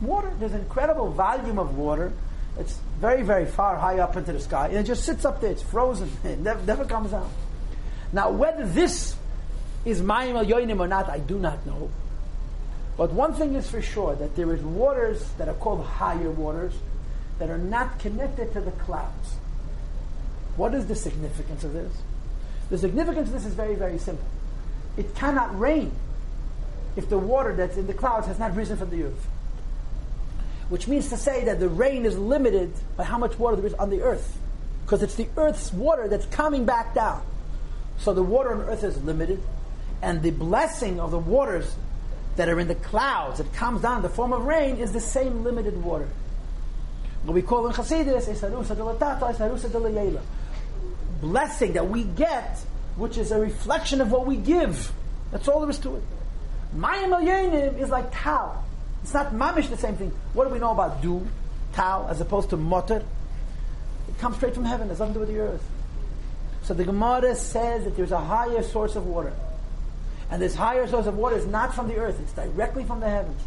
Water. 0.00 0.32
There's 0.38 0.52
an 0.52 0.60
incredible 0.60 1.10
volume 1.10 1.58
of 1.58 1.76
water. 1.76 2.12
It's 2.58 2.78
very, 2.98 3.22
very 3.22 3.46
far 3.46 3.76
high 3.76 3.98
up 3.98 4.16
into 4.16 4.32
the 4.32 4.40
sky. 4.40 4.68
And 4.68 4.78
it 4.78 4.84
just 4.84 5.04
sits 5.04 5.24
up 5.24 5.40
there. 5.40 5.50
It's 5.50 5.62
frozen. 5.62 6.10
It 6.24 6.38
never, 6.38 6.62
never 6.62 6.84
comes 6.84 7.12
out. 7.12 7.30
Now, 8.12 8.30
whether 8.30 8.66
this 8.66 9.14
is 9.84 10.02
Mayim 10.02 10.34
al 10.34 10.44
Yoinim 10.44 10.80
or 10.80 10.88
not, 10.88 11.08
I 11.08 11.18
do 11.18 11.38
not 11.38 11.64
know. 11.64 11.90
But 12.96 13.12
one 13.12 13.32
thing 13.34 13.54
is 13.54 13.70
for 13.70 13.80
sure 13.80 14.14
that 14.16 14.36
there 14.36 14.52
is 14.52 14.60
waters 14.60 15.26
that 15.38 15.48
are 15.48 15.54
called 15.54 15.84
higher 15.84 16.30
waters 16.30 16.74
that 17.38 17.48
are 17.48 17.58
not 17.58 17.98
connected 17.98 18.52
to 18.52 18.60
the 18.60 18.72
clouds. 18.72 19.36
What 20.56 20.74
is 20.74 20.86
the 20.86 20.94
significance 20.94 21.64
of 21.64 21.72
this? 21.72 21.92
The 22.68 22.76
significance 22.76 23.28
of 23.28 23.34
this 23.34 23.46
is 23.46 23.54
very, 23.54 23.74
very 23.74 23.96
simple. 23.96 24.26
It 24.98 25.14
cannot 25.14 25.58
rain 25.58 25.92
if 26.96 27.08
the 27.08 27.18
water 27.18 27.54
that's 27.54 27.76
in 27.76 27.86
the 27.86 27.94
clouds 27.94 28.26
has 28.26 28.38
not 28.38 28.54
risen 28.56 28.76
from 28.76 28.90
the 28.90 29.04
earth. 29.04 29.26
Which 30.68 30.86
means 30.86 31.08
to 31.08 31.16
say 31.16 31.44
that 31.44 31.58
the 31.58 31.68
rain 31.68 32.04
is 32.04 32.16
limited 32.16 32.72
by 32.96 33.04
how 33.04 33.18
much 33.18 33.38
water 33.38 33.56
there 33.56 33.66
is 33.66 33.74
on 33.74 33.90
the 33.90 34.02
earth. 34.02 34.38
Because 34.84 35.02
it's 35.02 35.14
the 35.14 35.28
earth's 35.36 35.72
water 35.72 36.08
that's 36.08 36.26
coming 36.26 36.64
back 36.64 36.94
down. 36.94 37.22
So 37.98 38.14
the 38.14 38.22
water 38.22 38.54
on 38.54 38.62
earth 38.62 38.82
is 38.82 39.02
limited, 39.02 39.42
and 40.02 40.22
the 40.22 40.30
blessing 40.30 41.00
of 41.00 41.10
the 41.10 41.18
waters 41.18 41.74
that 42.36 42.48
are 42.48 42.58
in 42.58 42.68
the 42.68 42.74
clouds 42.74 43.38
that 43.38 43.52
comes 43.52 43.82
down 43.82 43.96
in 43.96 44.02
the 44.02 44.08
form 44.08 44.32
of 44.32 44.44
rain 44.44 44.76
is 44.76 44.92
the 44.92 45.00
same 45.00 45.44
limited 45.44 45.82
water. 45.82 46.08
What 47.24 47.34
we 47.34 47.42
call 47.42 47.66
in 47.66 47.74
Chassidus. 47.74 48.26
Blessing 51.20 51.72
that 51.74 51.88
we 51.88 52.04
get, 52.04 52.58
which 52.96 53.18
is 53.18 53.30
a 53.30 53.38
reflection 53.38 54.00
of 54.00 54.10
what 54.10 54.26
we 54.26 54.36
give. 54.36 54.90
That's 55.30 55.46
all 55.46 55.60
there 55.60 55.68
is 55.70 55.78
to 55.80 55.96
it. 55.96 56.02
Mayim 56.76 57.12
al 57.12 57.82
is 57.82 57.90
like 57.90 58.06
tal. 58.12 58.64
It's 59.02 59.14
not 59.14 59.32
mamish 59.32 59.68
the 59.68 59.76
same 59.76 59.96
thing. 59.96 60.12
What 60.34 60.46
do 60.46 60.52
we 60.52 60.58
know 60.58 60.72
about 60.72 61.02
dew, 61.02 61.26
tal, 61.72 62.06
as 62.08 62.20
opposed 62.20 62.50
to 62.50 62.56
motor? 62.56 63.02
It 64.08 64.18
comes 64.18 64.36
straight 64.36 64.54
from 64.54 64.64
heaven. 64.64 64.86
It 64.86 64.90
has 64.90 65.00
nothing 65.00 65.14
to 65.14 65.20
do 65.20 65.26
with 65.26 65.34
the 65.34 65.40
earth. 65.40 65.64
So 66.62 66.74
the 66.74 66.84
Gemara 66.84 67.34
says 67.34 67.84
that 67.84 67.96
there's 67.96 68.12
a 68.12 68.20
higher 68.20 68.62
source 68.62 68.94
of 68.94 69.06
water. 69.06 69.32
And 70.30 70.40
this 70.40 70.54
higher 70.54 70.86
source 70.86 71.06
of 71.06 71.16
water 71.16 71.36
is 71.36 71.46
not 71.46 71.74
from 71.74 71.88
the 71.88 71.96
earth, 71.96 72.20
it's 72.20 72.32
directly 72.32 72.84
from 72.84 73.00
the 73.00 73.08
heavens. 73.08 73.42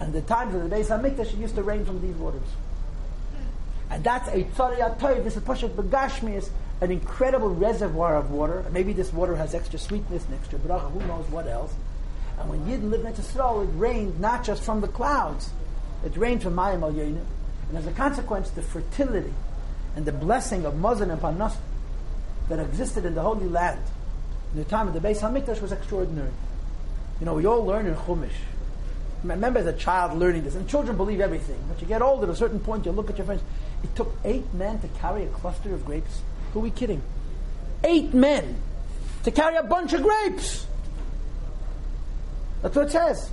And 0.00 0.12
the 0.12 0.20
times 0.22 0.54
of 0.54 0.68
the 0.68 0.76
Beis 0.76 0.88
HaMikdash, 0.88 1.32
it 1.32 1.38
used 1.38 1.54
to 1.54 1.62
rain 1.62 1.84
from 1.84 2.00
these 2.02 2.14
waters. 2.16 2.42
And 3.90 4.04
that's 4.04 4.28
a 4.28 4.44
tzariyat 4.44 5.24
this 5.24 5.36
is 5.36 5.42
Pashat 5.42 5.70
Begashmias, 5.70 6.50
an 6.80 6.90
incredible 6.90 7.54
reservoir 7.54 8.16
of 8.16 8.30
water. 8.30 8.64
Maybe 8.70 8.92
this 8.92 9.12
water 9.12 9.34
has 9.36 9.54
extra 9.54 9.78
sweetness 9.78 10.26
and 10.26 10.34
extra 10.34 10.58
bracha, 10.58 10.92
who 10.92 11.00
knows 11.06 11.26
what 11.30 11.46
else. 11.46 11.72
And 12.40 12.48
when 12.48 12.60
Yidden 12.60 12.90
lived 12.90 13.04
in 13.04 13.12
Yisrael, 13.12 13.68
it 13.68 13.72
rained 13.78 14.20
not 14.20 14.44
just 14.44 14.62
from 14.62 14.80
the 14.80 14.88
clouds, 14.88 15.50
it 16.04 16.16
rained 16.16 16.42
from 16.42 16.54
Mayim 16.54 16.82
al 16.82 16.90
And 16.90 17.76
as 17.76 17.86
a 17.86 17.92
consequence, 17.92 18.50
the 18.50 18.62
fertility 18.62 19.34
and 19.96 20.06
the 20.06 20.12
blessing 20.12 20.64
of 20.64 20.76
Mazan 20.76 21.10
and 21.10 21.20
Panas 21.20 21.56
that 22.48 22.60
existed 22.60 23.04
in 23.04 23.14
the 23.14 23.22
Holy 23.22 23.48
Land 23.48 23.80
in 24.52 24.58
the 24.58 24.64
time 24.64 24.88
of 24.88 24.94
the 24.94 25.00
Beis 25.00 25.20
Hamikdash 25.20 25.60
was 25.60 25.72
extraordinary. 25.72 26.30
You 27.20 27.26
know, 27.26 27.34
we 27.34 27.46
all 27.46 27.64
learn 27.64 27.86
in 27.86 27.94
Chumash. 27.94 28.30
Remember 29.24 29.58
as 29.58 29.66
a 29.66 29.72
child 29.72 30.16
learning 30.16 30.44
this, 30.44 30.54
and 30.54 30.68
children 30.68 30.96
believe 30.96 31.20
everything. 31.20 31.58
But 31.68 31.80
you 31.80 31.88
get 31.88 32.02
older, 32.02 32.24
at 32.24 32.30
a 32.30 32.36
certain 32.36 32.60
point, 32.60 32.86
you 32.86 32.92
look 32.92 33.10
at 33.10 33.18
your 33.18 33.26
friends. 33.26 33.42
It 33.82 33.94
took 33.96 34.14
eight 34.24 34.54
men 34.54 34.78
to 34.80 34.88
carry 35.00 35.24
a 35.24 35.28
cluster 35.28 35.74
of 35.74 35.84
grapes. 35.84 36.20
Who 36.52 36.60
are 36.60 36.62
we 36.62 36.70
kidding? 36.70 37.02
Eight 37.82 38.14
men 38.14 38.56
to 39.24 39.30
carry 39.30 39.56
a 39.56 39.64
bunch 39.64 39.92
of 39.92 40.02
grapes. 40.02 40.66
That's 42.62 42.74
what 42.74 42.86
it 42.86 42.90
says. 42.90 43.30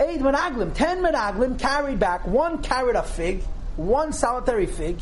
Eight 0.00 0.20
menaglim, 0.20 0.74
ten 0.74 1.02
menaglim 1.02 1.58
carried 1.58 1.98
back. 1.98 2.26
One 2.26 2.62
carried 2.62 2.96
a 2.96 3.02
fig, 3.02 3.42
one 3.76 4.12
solitary 4.12 4.66
fig, 4.66 4.98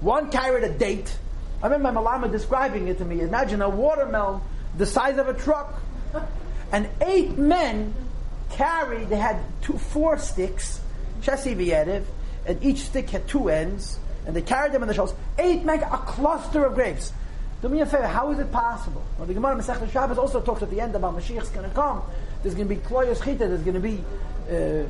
one 0.00 0.30
carried 0.30 0.64
a 0.64 0.72
date. 0.76 1.16
I 1.62 1.68
remember 1.68 2.00
my 2.00 2.18
malama 2.18 2.30
describing 2.30 2.88
it 2.88 2.98
to 2.98 3.04
me. 3.04 3.20
Imagine 3.20 3.62
a 3.62 3.68
watermelon 3.68 4.40
the 4.76 4.86
size 4.86 5.18
of 5.18 5.28
a 5.28 5.34
truck. 5.34 5.80
And 6.72 6.88
eight 7.00 7.38
men 7.38 7.94
carried, 8.50 9.08
they 9.08 9.16
had 9.16 9.40
two, 9.62 9.74
four 9.74 10.18
sticks, 10.18 10.80
Chesi 11.22 11.56
Viedev, 11.56 12.04
and 12.46 12.62
each 12.64 12.78
stick 12.78 13.10
had 13.10 13.28
two 13.28 13.48
ends, 13.48 13.98
and 14.26 14.34
they 14.34 14.42
carried 14.42 14.72
them 14.72 14.82
on 14.82 14.88
their 14.88 14.94
shoulders. 14.94 15.14
Eight 15.38 15.64
men, 15.64 15.82
a 15.82 15.98
cluster 15.98 16.64
of 16.64 16.74
grapes. 16.74 17.12
Do 17.62 17.68
me 17.68 17.80
a 17.80 17.86
favor, 17.86 18.06
how 18.06 18.30
is 18.32 18.38
it 18.38 18.50
possible? 18.52 19.02
Well, 19.16 19.26
the 19.26 19.34
Gemara 19.34 19.56
Masechet 19.56 19.90
Shabbos 19.90 20.18
also 20.18 20.40
talks 20.40 20.62
at 20.62 20.70
the 20.70 20.80
end 20.80 20.94
about 20.94 21.16
Mashiach's 21.16 21.48
going 21.50 21.68
to 21.68 21.74
come. 21.74 22.02
There's 22.44 22.54
going 22.54 22.68
to 22.68 22.74
be 22.74 22.80
kloyos 22.80 23.24
chita, 23.24 23.48
there's 23.48 23.62
going 23.62 23.74
to 23.74 23.80
be 23.80 24.04
uh, 24.52 24.84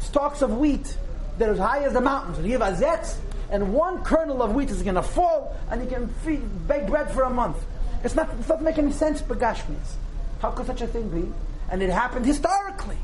stalks 0.00 0.40
of 0.40 0.56
wheat 0.56 0.96
that 1.36 1.50
are 1.50 1.52
as 1.52 1.58
high 1.58 1.84
as 1.84 1.92
the 1.92 2.00
mountains. 2.00 2.38
And 2.38 2.46
you 2.46 2.58
have 2.58 2.74
azetz, 2.74 3.18
and 3.50 3.74
one 3.74 4.02
kernel 4.02 4.42
of 4.42 4.54
wheat 4.54 4.70
is 4.70 4.82
going 4.82 4.94
to 4.94 5.02
fall, 5.02 5.54
and 5.70 5.82
you 5.84 5.90
can 5.90 6.08
feed, 6.24 6.40
bake 6.66 6.86
bread 6.86 7.12
for 7.12 7.24
a 7.24 7.30
month. 7.30 7.58
It's 8.02 8.14
not, 8.14 8.30
it 8.30 8.48
doesn't 8.48 8.64
make 8.64 8.78
any 8.78 8.92
sense, 8.92 9.20
Begashmis. 9.20 9.96
How 10.40 10.52
could 10.52 10.64
such 10.64 10.80
a 10.80 10.86
thing 10.86 11.10
be? 11.10 11.30
And 11.70 11.82
it 11.82 11.90
happened 11.90 12.24
historically. 12.24 12.96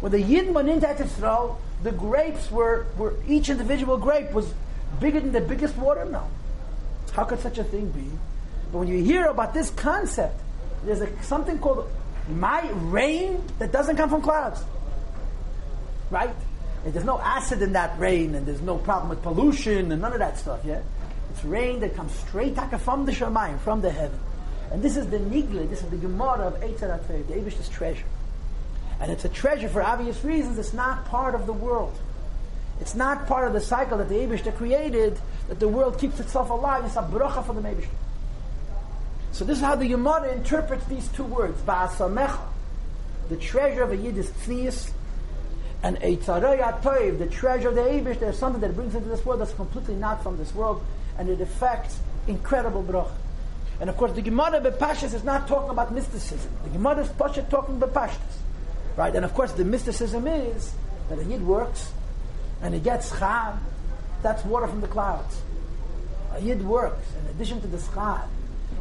When 0.00 0.12
the 0.12 0.22
Yidden 0.22 0.52
went 0.52 0.68
into 0.68 0.90
Israel, 0.90 1.58
the 1.82 1.92
grapes 1.92 2.50
were, 2.50 2.86
were, 2.98 3.14
each 3.26 3.48
individual 3.48 3.96
grape 3.96 4.30
was 4.32 4.52
bigger 5.00 5.20
than 5.20 5.32
the 5.32 5.40
biggest 5.40 5.74
watermelon. 5.78 6.30
How 7.12 7.24
could 7.24 7.40
such 7.40 7.56
a 7.56 7.64
thing 7.64 7.88
be? 7.92 8.10
But 8.72 8.80
when 8.80 8.88
you 8.88 9.02
hear 9.02 9.24
about 9.26 9.54
this 9.54 9.70
concept, 9.70 10.38
there's 10.84 11.00
a, 11.00 11.22
something 11.22 11.58
called 11.58 11.88
my 12.30 12.68
rain 12.70 13.42
that 13.58 13.72
doesn't 13.72 13.96
come 13.96 14.10
from 14.10 14.22
clouds. 14.22 14.62
Right? 16.10 16.34
And 16.84 16.94
there's 16.94 17.04
no 17.04 17.18
acid 17.18 17.62
in 17.62 17.72
that 17.72 17.98
rain, 17.98 18.34
and 18.34 18.46
there's 18.46 18.62
no 18.62 18.78
problem 18.78 19.10
with 19.10 19.22
pollution 19.22 19.92
and 19.92 20.00
none 20.00 20.12
of 20.12 20.20
that 20.20 20.38
stuff, 20.38 20.60
yeah? 20.64 20.80
It's 21.30 21.44
rain 21.44 21.80
that 21.80 21.94
comes 21.94 22.12
straight 22.12 22.56
from 22.80 23.04
the 23.04 23.12
Shemayim, 23.12 23.58
from 23.60 23.80
the 23.80 23.90
heaven. 23.90 24.18
And 24.70 24.82
this 24.82 24.96
is 24.96 25.08
the 25.08 25.18
Nigla, 25.18 25.68
this 25.68 25.82
is 25.82 25.90
the 25.90 25.96
Gemara 25.96 26.48
of 26.48 26.54
Eitzer 26.60 26.98
HaTveir, 26.98 27.26
the 27.26 27.34
Abish's 27.34 27.68
treasure. 27.68 28.04
And 29.00 29.10
it's 29.10 29.24
a 29.24 29.28
treasure 29.28 29.68
for 29.68 29.82
obvious 29.82 30.22
reasons. 30.24 30.58
It's 30.58 30.72
not 30.72 31.04
part 31.06 31.34
of 31.34 31.46
the 31.46 31.52
world. 31.52 31.96
It's 32.80 32.94
not 32.94 33.26
part 33.26 33.46
of 33.46 33.52
the 33.54 33.60
cycle 33.60 33.98
that 33.98 34.08
the 34.08 34.16
Abishta 34.16 34.54
created, 34.56 35.18
that 35.48 35.60
the 35.60 35.68
world 35.68 35.98
keeps 35.98 36.20
itself 36.20 36.50
alive. 36.50 36.84
It's 36.84 36.96
a 36.96 37.02
bracha 37.02 37.44
for 37.44 37.54
the 37.54 37.60
Abishta. 37.60 37.88
So 39.32 39.44
this 39.44 39.58
is 39.58 39.64
how 39.64 39.76
the 39.76 39.88
Gemara 39.88 40.32
interprets 40.32 40.84
these 40.86 41.08
two 41.08 41.24
words. 41.24 41.60
Ba'asamecha, 41.62 42.40
the 43.28 43.36
treasure 43.36 43.82
of 43.82 43.92
a 43.92 43.96
Yid 43.96 44.16
is 44.16 44.30
tznius, 44.30 44.90
and 45.82 45.96
Eitzarei 46.00 46.82
Toiv, 46.82 47.18
the 47.18 47.26
treasure 47.26 47.68
of 47.68 47.76
the 47.76 47.82
Abish, 47.82 48.18
there's 48.18 48.38
something 48.38 48.60
that 48.60 48.74
brings 48.74 48.94
into 48.94 49.08
this 49.08 49.24
world 49.24 49.40
that's 49.40 49.54
completely 49.54 49.94
not 49.94 50.22
from 50.22 50.36
this 50.36 50.52
world, 50.54 50.84
and 51.18 51.28
it 51.28 51.40
affects 51.40 52.00
incredible 52.26 52.82
bracha. 52.82 53.12
And 53.80 53.88
of 53.88 53.96
course, 53.96 54.12
the 54.12 54.22
Gemara 54.22 54.60
Bepashas 54.60 55.14
is 55.14 55.22
not 55.22 55.46
talking 55.46 55.70
about 55.70 55.92
mysticism. 55.92 56.50
The 56.64 56.70
Gemara 56.70 57.02
is 57.04 57.08
Pasha 57.10 57.42
talking 57.42 57.78
Bepashas. 57.78 58.18
Right? 58.96 59.14
And 59.14 59.24
of 59.24 59.32
course, 59.34 59.52
the 59.52 59.64
mysticism 59.64 60.26
is 60.26 60.72
that 61.08 61.20
a 61.20 61.24
Yid 61.24 61.46
works 61.46 61.92
and 62.60 62.74
he 62.74 62.80
gets 62.80 63.12
schad. 63.12 63.56
That's 64.22 64.44
water 64.44 64.66
from 64.66 64.80
the 64.80 64.88
clouds. 64.88 65.40
A 66.32 66.40
Yid 66.40 66.64
works 66.66 67.06
in 67.20 67.30
addition 67.30 67.60
to 67.60 67.68
the 67.68 67.76
schad. 67.76 68.26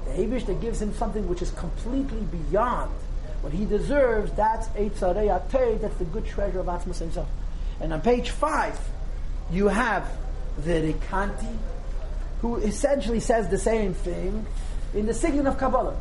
The 0.07 0.23
Abish 0.23 0.45
that 0.45 0.61
gives 0.61 0.81
him 0.81 0.93
something 0.93 1.27
which 1.27 1.41
is 1.41 1.51
completely 1.51 2.21
beyond 2.49 2.91
what 3.41 3.53
he 3.53 3.65
deserves. 3.65 4.31
That's 4.31 4.67
Eitzarei 4.69 5.27
Atei. 5.27 5.79
That's 5.79 5.95
the 5.97 6.05
good 6.05 6.25
treasure 6.25 6.59
of 6.59 6.67
Atzmas 6.67 6.99
himself. 6.99 7.27
And 7.79 7.93
on 7.93 8.01
page 8.01 8.31
five, 8.31 8.79
you 9.51 9.67
have 9.67 10.09
the 10.63 10.93
Rikanti, 10.93 11.55
who 12.41 12.55
essentially 12.57 13.19
says 13.19 13.49
the 13.49 13.57
same 13.57 13.93
thing 13.93 14.45
in 14.93 15.05
the 15.05 15.13
sign 15.13 15.45
of 15.45 15.57
Kabbalah. 15.57 15.97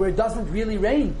where 0.00 0.08
it 0.08 0.16
doesn't 0.16 0.50
really 0.50 0.78
rain. 0.78 1.14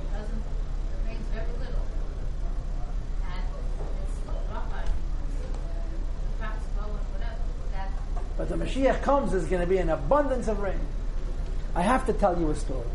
But 8.38 8.48
the 8.48 8.56
Mashiach 8.70 9.02
comes, 9.02 9.32
there's 9.32 9.46
going 9.46 9.60
to 9.60 9.66
be 9.66 9.78
an 9.78 9.90
abundance 9.90 10.48
of 10.48 10.60
rain. 10.60 10.80
I 11.74 11.82
have 11.82 12.06
to 12.06 12.12
tell 12.12 12.38
you 12.38 12.50
a 12.50 12.56
story. 12.56 12.86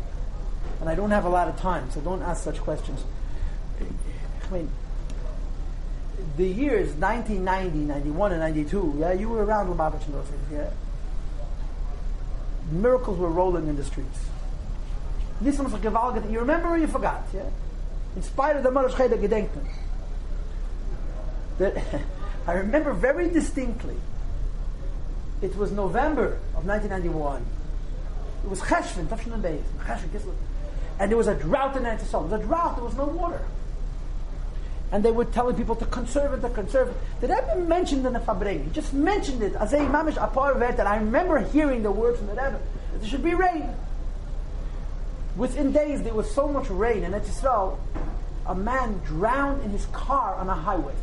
And 0.80 0.88
I 0.88 0.94
don't 0.94 1.10
have 1.10 1.24
a 1.24 1.28
lot 1.28 1.48
of 1.48 1.58
time, 1.58 1.90
so 1.90 2.00
don't 2.00 2.22
ask 2.22 2.44
such 2.44 2.58
questions. 2.58 3.02
I 3.80 4.52
mean, 4.52 4.70
the 6.36 6.46
years 6.46 6.92
1990, 6.94 7.78
91, 7.78 8.32
and 8.32 8.40
92, 8.40 8.96
yeah, 8.98 9.12
you 9.12 9.28
were 9.28 9.44
around 9.44 9.68
Lubavitch 9.68 10.04
and 10.06 10.14
those 10.14 10.26
things, 10.26 10.42
yeah? 10.52 10.70
Miracles 12.70 13.18
were 13.18 13.30
rolling 13.30 13.68
in 13.68 13.76
the 13.76 13.84
streets. 13.84 14.18
This 15.40 15.58
was 15.58 15.72
a 15.74 15.78
gewaltige, 15.78 16.30
you 16.30 16.40
remember 16.40 16.68
or 16.68 16.78
you 16.78 16.86
forgot, 16.86 17.26
yeah? 17.34 17.48
In 18.14 18.22
spite 18.22 18.56
of 18.56 18.62
the 18.62 18.70
Marash 18.70 18.96
Gedenken. 18.96 19.68
That 21.58 21.82
I 22.46 22.52
remember 22.52 22.92
very 22.92 23.28
distinctly. 23.30 23.96
It 25.42 25.56
was 25.56 25.72
November 25.72 26.38
of 26.56 26.66
1991. 26.66 27.44
It 28.44 28.50
was 28.50 28.60
Cheshvan, 28.60 29.08
and 30.98 31.10
there 31.10 31.16
was 31.16 31.26
a 31.26 31.34
drought 31.34 31.76
in 31.76 31.82
Eretz 31.82 32.10
There 32.10 32.20
was 32.20 32.32
a 32.32 32.38
drought, 32.38 32.76
there 32.76 32.84
was 32.84 32.96
no 32.96 33.04
water 33.06 33.42
and 34.92 35.04
they 35.04 35.10
were 35.10 35.24
telling 35.24 35.56
people 35.56 35.74
to 35.76 35.86
conserve 35.86 36.32
it, 36.32 36.46
to 36.46 36.54
conserve 36.54 36.88
it. 36.88 36.96
Did 37.20 37.30
I 37.30 37.38
ever 37.38 37.60
mention 37.60 38.06
in 38.06 38.12
the 38.12 38.20
Fabring? 38.20 38.64
He 38.64 38.70
just 38.70 38.92
mentioned 38.92 39.42
it 39.42 39.54
as 39.56 39.72
a 39.72 39.78
mamish 39.78 40.14
apar 40.14 40.58
that 40.58 40.86
I 40.86 40.96
remember 40.96 41.38
hearing 41.40 41.82
the 41.82 41.90
words 41.90 42.18
from 42.18 42.28
the 42.28 42.34
Rebbe 42.34 42.60
that 42.92 43.00
there 43.00 43.08
should 43.08 43.24
be 43.24 43.34
rain. 43.34 43.68
Within 45.36 45.72
days, 45.72 46.02
there 46.02 46.14
was 46.14 46.30
so 46.30 46.48
much 46.48 46.70
rain, 46.70 47.04
and 47.04 47.14
at 47.14 47.24
Yisrael, 47.24 47.78
a 48.46 48.54
man 48.54 49.00
drowned 49.04 49.64
in 49.64 49.70
his 49.70 49.86
car 49.86 50.34
on 50.36 50.48
a 50.48 50.54
highway. 50.54 50.94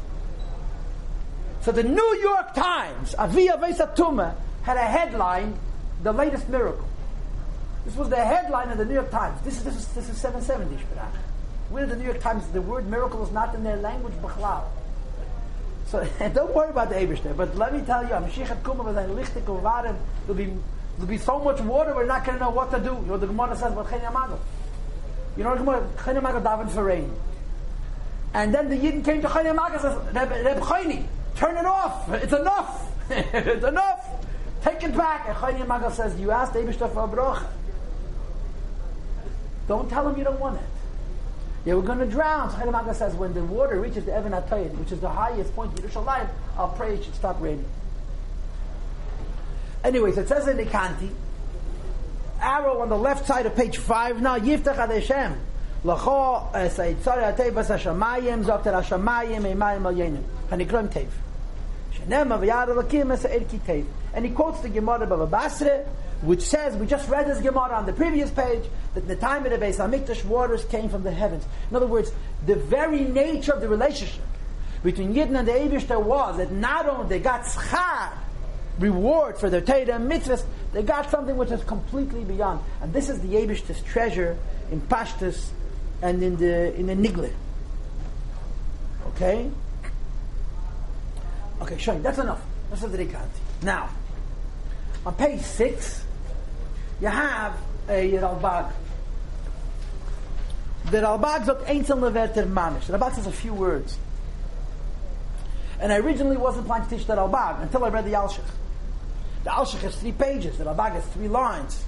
So 1.63 1.71
the 1.71 1.83
New 1.83 2.19
York 2.21 2.53
Times, 2.53 3.15
Avia 3.17 3.57
Vesatuma, 3.57 4.35
had 4.63 4.75
a 4.75 4.81
headline, 4.81 5.57
"The 6.03 6.11
latest 6.11 6.49
miracle." 6.49 6.85
This 7.85 7.95
was 7.95 8.09
the 8.09 8.17
headline 8.17 8.69
of 8.69 8.77
the 8.77 8.85
New 8.85 8.95
York 8.95 9.11
Times. 9.11 9.39
This 9.43 9.57
is 9.57 9.63
this 9.63 9.75
is, 9.75 9.87
this 9.89 10.09
is 10.09 10.17
770 10.17 10.75
Shpirach. 10.75 11.15
Where 11.69 11.85
the 11.85 11.95
New 11.95 12.05
York 12.05 12.19
Times, 12.19 12.45
the 12.47 12.61
word 12.61 12.89
miracle 12.89 13.23
is 13.23 13.31
not 13.31 13.55
in 13.55 13.63
their 13.63 13.77
language, 13.77 14.13
b'chlal. 14.21 14.63
So 15.87 16.05
don't 16.33 16.53
worry 16.53 16.69
about 16.69 16.89
the 16.89 16.95
Ebershter. 16.95 17.35
But 17.35 17.55
let 17.55 17.73
me 17.73 17.81
tell 17.81 18.03
you, 18.03 18.09
Mashiach 18.09 18.63
Kuma 18.63 18.83
with 18.83 18.95
lichtik 18.95 19.45
uvarim, 19.45 19.95
there'll 20.25 20.35
be 20.35 20.53
there'll 20.97 21.07
be 21.07 21.17
so 21.17 21.39
much 21.39 21.61
water 21.61 21.95
we're 21.95 22.05
not 22.05 22.25
going 22.25 22.37
to 22.39 22.43
know 22.43 22.51
what 22.51 22.71
to 22.71 22.79
do. 22.79 22.91
You 22.91 23.07
know 23.07 23.17
the 23.17 23.27
Gemara 23.27 23.55
says 23.55 23.71
about 23.71 23.89
Chen 23.89 24.01
You 25.37 25.43
know 25.43 25.51
the 25.51 25.59
Gemara 25.63 25.87
Chen 26.03 26.15
Yamago 26.15 26.43
daven 26.43 26.69
for 26.69 26.83
rain. 26.83 27.13
And 28.33 28.53
then 28.53 28.69
the 28.69 28.75
Yidden 28.75 29.05
came 29.05 29.21
to 29.21 29.29
Chen 29.29 29.45
Yamago 29.45 29.73
and 29.73 29.81
says, 29.81 30.43
Reb 30.45 30.59
Chayni, 30.59 31.05
turn 31.35 31.57
it 31.57 31.65
off. 31.65 32.11
It's 32.13 32.33
enough. 32.33 32.91
it's 33.09 33.65
enough. 33.65 34.25
Take 34.63 34.83
it 34.83 34.95
back. 34.95 35.27
And 35.27 35.37
Chen 35.37 35.67
Yamago 35.67 35.91
says, 35.91 36.19
you 36.19 36.31
asked 36.31 36.53
Ebershter 36.53 36.91
for 36.93 37.03
a 37.03 37.07
bracha. 37.07 37.47
Don't 39.67 39.89
tell 39.89 40.07
him 40.07 40.17
you 40.17 40.23
don't 40.23 40.39
want 40.39 40.57
it. 40.57 40.67
They 41.65 41.73
were 41.73 41.81
going 41.81 41.99
to 41.99 42.05
drown. 42.05 42.49
So 42.51 42.57
Chaim 42.57 42.93
says, 42.93 43.15
when 43.15 43.33
the 43.33 43.43
water 43.43 43.79
reaches 43.79 44.05
the 44.05 44.13
Evan 44.13 44.33
Atayim, 44.33 44.77
which 44.77 44.91
is 44.91 44.99
the 44.99 45.09
highest 45.09 45.55
point 45.55 45.77
in 45.79 45.85
Yerushalayim, 45.85 46.27
I'll 46.57 46.69
pray 46.69 46.95
it 46.95 47.03
should 47.03 47.15
stop 47.15 47.41
raining. 47.41 47.65
Anyways, 49.83 50.17
it 50.17 50.27
says 50.27 50.47
in 50.47 50.57
the 50.57 50.65
Kanti, 50.65 51.09
arrow 52.39 52.81
on 52.81 52.89
the 52.89 52.97
left 52.97 53.25
side 53.25 53.45
of 53.45 53.55
page 53.55 53.77
5 53.77 54.21
now, 54.21 54.37
Yiftach 54.37 54.77
Ad 54.77 54.91
Hashem, 54.91 55.37
Lacha 55.83 56.51
Saitzara 56.51 57.35
Tevas 57.35 57.67
Hashamayim 57.67 58.43
Zokter 58.45 58.73
Hashamayim 58.81 59.41
Eimayim 59.41 59.85
Al 59.85 59.93
Yenim 59.93 60.23
Hanikrom 60.49 60.87
Tev 60.89 61.07
Shenema 61.93 62.39
V'yad 62.39 62.69
Elakim 62.69 63.11
Es 63.11 63.23
Tev 63.23 63.85
and 64.13 64.25
he 64.25 64.31
quotes 64.31 64.61
the 64.61 64.69
Gemara 64.69 65.05
Bava 65.05 65.29
Basra 65.29 65.85
which 66.23 66.41
says, 66.41 66.75
we 66.77 66.87
just 66.87 67.09
read 67.09 67.27
this 67.27 67.41
Gemara 67.41 67.73
on 67.73 67.85
the 67.85 67.91
previous 67.91 68.31
page, 68.31 68.63
that 68.93 69.07
the 69.07 69.15
time 69.15 69.45
of 69.45 69.51
the 69.51 69.57
Beis 69.57 69.75
HaMikdash, 69.75 70.23
waters 70.23 70.63
came 70.65 70.87
from 70.87 71.03
the 71.03 71.11
heavens. 71.11 71.43
In 71.69 71.75
other 71.75 71.87
words, 71.87 72.13
the 72.45 72.55
very 72.55 73.01
nature 73.01 73.51
of 73.51 73.59
the 73.59 73.67
relationship 73.67 74.23
between 74.83 75.13
Yidden 75.13 75.37
and 75.37 75.47
the 75.47 75.51
Eibishter 75.51 76.01
was 76.01 76.37
that 76.37 76.51
not 76.51 76.87
only 76.87 77.09
they 77.09 77.19
got 77.19 77.41
schar, 77.41 78.11
reward 78.79 79.37
for 79.37 79.49
their 79.49 79.61
Torah 79.61 79.95
and 79.95 80.09
mitzvahs, 80.09 80.45
they 80.71 80.81
got 80.81 81.11
something 81.11 81.35
which 81.35 81.51
is 81.51 81.63
completely 81.65 82.23
beyond. 82.23 82.61
And 82.81 82.93
this 82.93 83.09
is 83.09 83.19
the 83.19 83.35
Eibishter's 83.35 83.81
treasure 83.83 84.37
in 84.71 84.79
Pashtus 84.81 85.49
and 86.03 86.21
in 86.21 86.35
the 86.35 86.75
in 86.75 86.87
the 86.87 86.95
Nigle. 86.95 87.31
Okay? 89.07 89.49
Okay, 91.61 91.77
showing. 91.77 92.03
That's 92.03 92.19
enough. 92.19 92.41
That's 92.69 92.81
the 92.81 92.97
Rikanti. 92.97 93.39
Now, 93.63 93.89
on 95.05 95.15
page 95.15 95.41
six, 95.41 96.03
you 96.99 97.07
have 97.07 97.55
a 97.87 98.11
Ralbag. 98.11 98.73
The 100.91 100.97
Ralbag 100.97 101.45
sagt 101.45 101.65
Einzel 101.67 101.99
Leverter 101.99 102.45
Manish. 102.45 102.87
The 102.87 102.97
Ralbag 102.97 103.15
says 103.15 103.27
a 103.27 103.31
few 103.31 103.53
words. 103.53 103.97
And 105.79 105.91
I 105.91 105.97
originally 105.97 106.37
wasn't 106.37 106.65
planning 106.65 106.89
to 106.89 106.97
teach 106.97 107.07
the 107.07 107.15
Ralbag 107.15 107.61
until 107.61 107.85
I 107.85 107.89
read 107.89 108.05
the 108.05 108.13
Alshich. 108.13 108.43
The 109.45 109.51
Alshich 109.51 109.81
has 109.81 109.95
three 109.95 110.11
pages, 110.11 110.57
the 110.57 110.65
Ralbag 110.65 110.91
has 110.91 111.05
three 111.07 111.29
lines. 111.29 111.85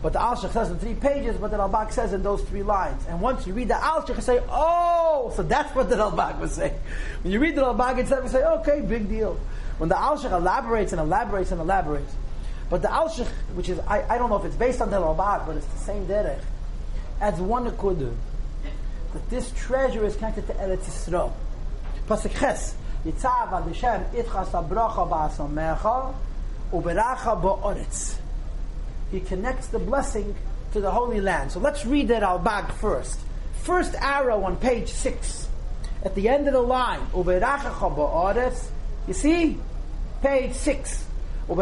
But 0.00 0.12
the 0.12 0.20
Alshich 0.20 0.52
says 0.52 0.70
in 0.70 0.78
three 0.78 0.94
pages, 0.94 1.36
but 1.36 1.50
the 1.50 1.56
Ralbag 1.56 1.92
says 1.92 2.12
in 2.12 2.22
those 2.22 2.42
three 2.42 2.62
lines. 2.62 3.04
And 3.08 3.20
once 3.20 3.46
you 3.46 3.52
read 3.52 3.68
the 3.68 3.74
Alshich, 3.74 4.14
you 4.16 4.22
say, 4.22 4.40
oh, 4.48 5.32
so 5.34 5.42
that's 5.42 5.74
what 5.74 5.88
the 5.88 5.96
Ralbag 5.96 6.38
was 6.38 6.52
saying. 6.52 6.78
When 7.22 7.32
you 7.32 7.40
read 7.40 7.56
the 7.56 7.62
Ralbag 7.62 7.98
instead, 7.98 8.22
you 8.22 8.28
say, 8.28 8.44
okay, 8.44 8.80
big 8.80 9.08
deal. 9.08 9.40
When 9.78 9.88
the 9.88 9.96
Alshich 9.96 10.30
elaborates 10.30 10.92
and 10.92 11.00
elaborates 11.00 11.50
and 11.50 11.60
elaborates, 11.60 12.14
but 12.70 12.82
the 12.82 12.88
Alshich, 12.88 13.26
which 13.54 13.68
is, 13.68 13.80
I, 13.80 14.04
I 14.14 14.18
don't 14.18 14.30
know 14.30 14.36
if 14.36 14.44
it's 14.44 14.54
based 14.54 14.80
on 14.80 14.90
the 14.90 14.98
Ralbag, 14.98 15.46
but 15.46 15.56
it's 15.56 15.66
the 15.66 15.78
same 15.78 16.06
derech, 16.06 16.40
adds 17.20 17.40
one 17.40 17.68
akudu. 17.68 18.14
That 19.14 19.30
this 19.30 19.50
treasure 19.56 20.04
is 20.04 20.14
connected 20.16 20.46
to 20.48 20.52
Eretz 20.52 20.84
Yisrael. 20.84 21.32
Pasuk 22.06 22.38
Ches, 22.38 22.76
Yitzav 23.04 23.52
ad 23.52 23.64
Hashem 23.64 24.04
itchas 24.22 24.50
abracha 24.50 25.08
ba'asamecha 25.08 26.14
uberacha 26.72 27.42
ba'oretz 27.42 28.18
he 29.10 29.20
connects 29.20 29.68
the 29.68 29.78
blessing 29.78 30.34
to 30.72 30.80
the 30.80 30.90
Holy 30.90 31.20
Land. 31.20 31.52
So 31.52 31.60
let's 31.60 31.86
read 31.86 32.08
that 32.08 32.22
Ralbag 32.22 32.72
first. 32.72 33.20
First 33.62 33.94
arrow 33.94 34.42
on 34.44 34.56
page 34.56 34.88
6. 34.88 35.48
At 36.04 36.14
the 36.14 36.28
end 36.28 36.46
of 36.46 36.54
the 36.54 36.60
line, 36.60 37.00
you 39.08 39.14
see? 39.14 39.58
Page 40.22 40.54
6. 40.54 41.04
These 41.48 41.56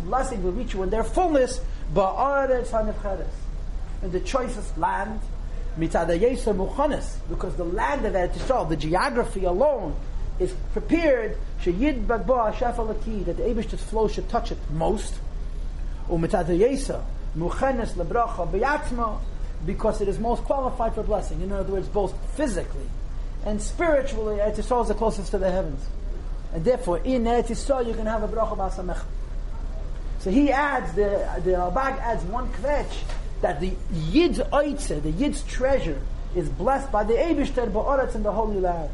blessings 0.00 0.44
will 0.44 0.52
reach 0.52 0.74
you 0.74 0.82
in 0.82 0.90
their 0.90 1.04
fullness, 1.04 1.60
in 4.02 4.12
the 4.12 4.20
choicest 4.20 4.78
land, 4.78 5.20
because 5.76 7.56
the 7.56 7.64
land 7.64 8.06
of 8.06 8.12
Eretz 8.12 8.34
Yisrael, 8.34 8.68
the 8.68 8.76
geography 8.76 9.44
alone, 9.44 9.96
is 10.38 10.52
prepared 10.72 11.36
sheyid 11.62 12.06
bagba 12.06 12.52
shafalaki 12.54 13.24
that 13.24 13.36
the 13.36 13.42
Eibushter's 13.42 13.82
flow 13.82 14.08
should 14.08 14.28
touch 14.28 14.50
it 14.52 14.58
most. 14.70 15.14
Umitzad 16.08 16.46
yesa 16.46 17.04
muchenes 17.36 17.92
lebracha 17.92 18.50
beyatzma 18.50 19.18
because 19.64 20.00
it 20.00 20.08
is 20.08 20.18
most 20.18 20.42
qualified 20.44 20.94
for 20.94 21.02
blessing. 21.02 21.40
In 21.40 21.52
other 21.52 21.72
words, 21.72 21.88
both 21.88 22.14
physically 22.36 22.88
and 23.46 23.60
spiritually, 23.60 24.36
Eretz 24.36 24.56
Yisrael 24.56 24.82
is 24.82 24.88
the 24.88 24.94
closest 24.94 25.30
to 25.30 25.38
the 25.38 25.50
heavens, 25.50 25.84
and 26.52 26.64
therefore 26.64 26.98
in 26.98 27.24
Eretz 27.24 27.54
soul 27.56 27.82
you 27.82 27.94
can 27.94 28.06
have 28.06 28.22
a 28.22 28.28
bracha 28.28 28.56
b'asamech. 28.56 29.02
So 30.20 30.30
he 30.30 30.50
adds 30.50 30.92
the 30.94 31.28
the 31.44 31.52
Ralbag 31.52 31.98
adds 31.98 32.24
one 32.24 32.48
kvetch 32.54 32.94
that 33.40 33.60
the 33.60 33.72
yid's 33.92 34.38
oitzer 34.38 35.02
the 35.02 35.10
yid's 35.10 35.42
treasure, 35.42 36.00
is 36.34 36.48
blessed 36.48 36.90
by 36.90 37.04
the 37.04 37.14
Eibushter 37.14 37.70
ba'oretz 37.70 38.14
in 38.14 38.22
the 38.22 38.32
Holy 38.32 38.60
Land. 38.60 38.90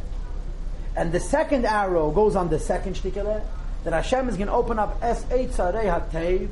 And 0.96 1.12
the 1.12 1.20
second 1.20 1.66
arrow 1.66 2.10
goes 2.10 2.36
on 2.36 2.48
the 2.48 2.58
second 2.58 2.96
shtikele, 2.96 3.42
that 3.84 3.92
Hashem 3.92 4.28
is 4.28 4.36
going 4.36 4.48
to 4.48 4.52
open 4.52 4.78
up 4.78 4.98
Es 5.02 5.24
Eitzarei 5.24 5.84
HaTev. 5.84 6.50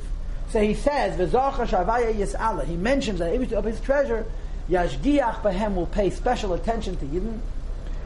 So 0.49 0.61
he 0.61 0.73
says, 0.73 1.19
V'zocha 1.19 1.67
Shavaya 1.67 2.13
Yis'ala. 2.13 2.65
He 2.65 2.75
mentions 2.75 3.19
that 3.19 3.31
Eibishter 3.31 3.53
of 3.53 3.65
his 3.65 3.79
treasure, 3.79 4.25
Yashgiach 4.69 5.41
Behem 5.41 5.75
will 5.75 5.87
pay 5.87 6.09
special 6.09 6.53
attention 6.53 6.95
to 6.97 7.05
Yidden, 7.05 7.39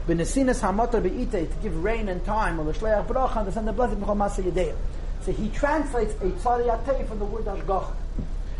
B'nesinas 0.06 0.60
hamotar 0.60 1.02
be'ite, 1.02 1.48
to 1.48 1.56
give 1.62 1.82
rain 1.82 2.10
and 2.10 2.22
time, 2.26 2.60
or 2.60 2.64
l'shleach 2.64 3.36
and 3.36 3.46
to 3.46 3.52
send 3.52 3.66
the 3.66 3.72
blessing 3.72 3.98
b'chol 3.98 4.16
masa 4.16 4.42
yedei. 4.42 4.74
So 5.22 5.32
he 5.32 5.48
translates 5.48 6.12
a 6.20 6.26
tzariyatei 6.26 7.08
from 7.08 7.18
the 7.18 7.24
word 7.24 7.46
ashgach. 7.46 7.90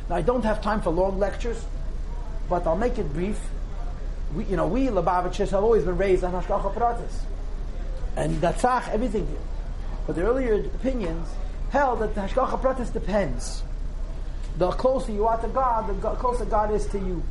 Now 0.08 0.16
I 0.16 0.22
don't 0.22 0.42
have 0.44 0.62
time 0.62 0.80
for 0.80 0.88
long 0.88 1.18
lectures, 1.18 1.62
but 2.48 2.66
I'll 2.66 2.76
make 2.76 2.96
it 2.96 3.12
brief. 3.12 3.38
We, 4.34 4.44
you 4.44 4.56
know, 4.56 4.66
we 4.66 4.86
Lubavitchers 4.86 5.50
have 5.50 5.62
always 5.62 5.84
been 5.84 5.98
raised 5.98 6.24
on 6.24 6.32
hashgacha 6.32 6.74
pratis, 6.74 7.12
and 8.16 8.40
datzach 8.40 8.88
everything 8.88 9.26
here. 9.26 9.38
But 10.06 10.16
the 10.16 10.22
earlier 10.22 10.54
opinions 10.54 11.28
held 11.70 12.00
that 12.00 12.14
the 12.14 12.20
hashgacha 12.22 12.60
pratis 12.60 12.92
depends. 12.92 13.62
The 14.58 14.70
closer 14.70 15.12
you 15.12 15.26
are 15.26 15.40
to 15.40 15.48
God, 15.48 15.88
the 15.88 16.10
closer 16.16 16.44
God 16.44 16.70
is 16.72 16.86
to 16.88 16.98
you. 16.98 17.22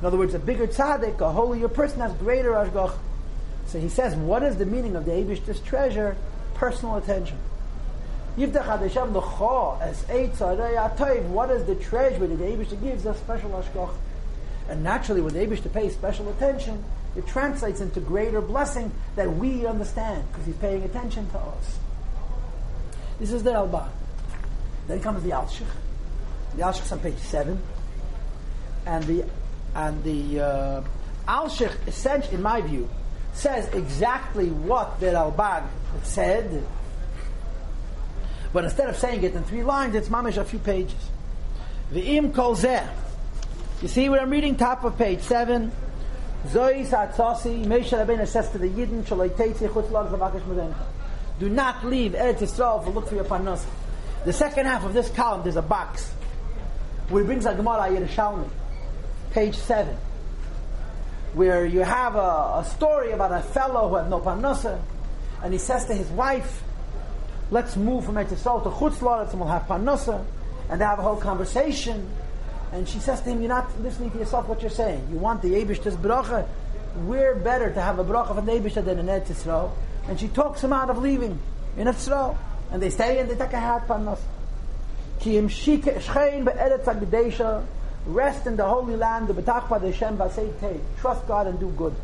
In 0.00 0.06
other 0.06 0.18
words, 0.18 0.34
a 0.34 0.38
bigger 0.38 0.66
tzaddik, 0.66 1.20
a 1.20 1.32
holier 1.32 1.68
person 1.68 2.00
has 2.00 2.12
greater 2.14 2.52
ashgach. 2.52 2.96
So 3.66 3.78
he 3.80 3.88
says, 3.88 4.14
what 4.14 4.42
is 4.42 4.56
the 4.56 4.66
meaning 4.66 4.94
of 4.94 5.04
the 5.06 5.12
Abish's 5.12 5.60
treasure? 5.60 6.16
Personal 6.54 6.96
attention. 6.96 7.38
What 8.36 8.48
is 8.48 8.54
the 11.64 11.76
treasure 11.80 12.26
that 12.26 12.36
the 12.36 12.44
Abish 12.44 12.82
gives 12.82 13.06
us 13.06 13.16
special 13.18 13.50
ashkoch? 13.50 13.94
And 14.68 14.82
naturally, 14.82 15.20
when 15.20 15.34
the 15.34 15.40
Abish 15.40 15.72
pays 15.72 15.94
special 15.94 16.28
attention, 16.30 16.84
it 17.16 17.26
translates 17.26 17.80
into 17.80 18.00
greater 18.00 18.40
blessing 18.40 18.90
that 19.16 19.36
we 19.36 19.66
understand 19.66 20.24
because 20.30 20.46
he's 20.46 20.56
paying 20.56 20.82
attention 20.82 21.28
to 21.30 21.38
us. 21.38 21.78
This 23.18 23.32
is 23.32 23.42
the 23.42 23.52
Ralbag. 23.52 23.88
Then 24.88 25.00
comes 25.00 25.22
the 25.22 25.30
Alshich. 25.30 25.66
The 26.56 26.62
Alshich 26.62 26.84
is 26.84 26.92
on 26.92 26.98
page 27.00 27.18
seven, 27.18 27.60
and 28.86 29.04
the 29.04 29.24
and 29.74 30.02
the 30.04 30.40
uh, 30.40 30.82
in 32.32 32.42
my 32.42 32.60
view, 32.60 32.88
says 33.32 33.72
exactly 33.74 34.50
what 34.50 35.00
the 35.00 35.06
Ralbag 35.06 35.64
said, 36.02 36.64
but 38.52 38.64
instead 38.64 38.88
of 38.88 38.96
saying 38.96 39.22
it 39.24 39.34
in 39.34 39.42
three 39.44 39.64
lines, 39.64 39.94
it's 39.94 40.08
mamish 40.08 40.36
a 40.36 40.44
few 40.44 40.58
pages. 40.58 40.94
V'im 41.92 42.32
kol 42.34 42.54
zeh. 42.54 42.88
You 43.82 43.88
see 43.88 44.08
what 44.08 44.20
I'm 44.20 44.30
reading? 44.30 44.56
Top 44.56 44.84
of 44.84 44.96
page 44.96 45.20
seven. 45.20 45.72
Zois 46.46 46.90
Rabbeinu 46.90 48.26
says 48.26 48.50
to 48.50 48.58
the 48.58 48.68
chutz 48.68 49.88
medencha. 49.88 50.86
Do 51.40 51.48
not 51.48 51.84
leave 51.84 52.12
Eretz 52.12 52.38
Yisrael 52.38 52.84
to 52.84 52.90
look 52.90 53.08
for 53.08 53.14
your 53.14 53.24
parnas. 53.24 53.64
The 54.24 54.32
second 54.32 54.66
half 54.66 54.84
of 54.84 54.94
this 54.94 55.10
column, 55.10 55.42
there's 55.42 55.56
a 55.56 55.62
box 55.62 56.12
where 57.08 57.22
he 57.22 57.26
brings 57.26 57.46
a 57.46 57.54
Gemara 57.54 57.88
Yerushalmi, 57.88 58.48
page 59.32 59.56
seven 59.56 59.96
where 61.34 61.66
you 61.66 61.80
have 61.80 62.14
a, 62.14 62.18
a 62.18 62.66
story 62.76 63.10
about 63.10 63.32
a 63.32 63.42
fellow 63.42 63.88
who 63.88 63.96
had 63.96 64.08
no 64.08 64.20
parnasa, 64.20 64.80
and 65.42 65.52
he 65.52 65.58
says 65.58 65.84
to 65.86 65.94
his 65.94 66.08
wife, 66.10 66.62
let's 67.50 67.76
move 67.76 68.04
from 68.04 68.14
Etzisol 68.14 68.62
to 68.62 68.70
Chutz 68.70 68.98
Chutzlaretz 68.98 69.30
and 69.32 69.40
we'll 69.40 69.48
have 69.48 69.62
parnasa, 69.62 70.24
and 70.70 70.80
they 70.80 70.84
have 70.84 70.98
a 71.00 71.02
whole 71.02 71.16
conversation, 71.16 72.08
and 72.74 72.88
she 72.88 72.98
says 72.98 73.20
to 73.22 73.30
him, 73.30 73.40
you're 73.40 73.48
not 73.48 73.80
listening 73.80 74.10
to 74.10 74.18
yourself 74.18 74.48
what 74.48 74.60
you're 74.60 74.68
saying. 74.68 75.06
You 75.12 75.18
want 75.18 75.42
the 75.42 75.50
Yebishter's 75.50 75.94
bracha. 75.94 76.44
We're 76.96 77.36
better 77.36 77.72
to 77.72 77.80
have 77.80 78.00
a 78.00 78.04
bracha 78.04 78.34
from 78.34 78.46
the 78.46 78.52
Yebishter 78.52 78.84
than 78.84 78.98
in 78.98 79.06
Eretz 79.06 79.28
Yisrael. 79.28 79.70
And 80.08 80.18
she 80.18 80.26
talks 80.26 80.62
him 80.62 80.72
out 80.72 80.90
of 80.90 80.98
leaving 80.98 81.38
in 81.76 81.86
Yisrael. 81.86 82.36
And 82.72 82.82
they 82.82 82.90
stay 82.90 83.20
and 83.20 83.30
they 83.30 83.36
take 83.36 83.52
a 83.52 83.60
hat 83.60 83.86
parnasa. 83.86 84.18
Ki 85.20 85.38
im 85.38 85.48
shchein 85.48 86.44
be'eretz 86.44 86.84
ha'gdesha 86.84 87.64
Rest 88.06 88.48
in 88.48 88.56
the 88.56 88.66
Holy 88.66 88.96
Land, 88.96 89.28
the 89.28 89.34
Betachpa 89.34 89.80
Hashem 89.80 90.18
Vasei 90.18 90.80
Trust 90.98 91.26
God 91.28 91.46
and 91.46 91.60
do 91.60 91.70
good. 91.70 91.94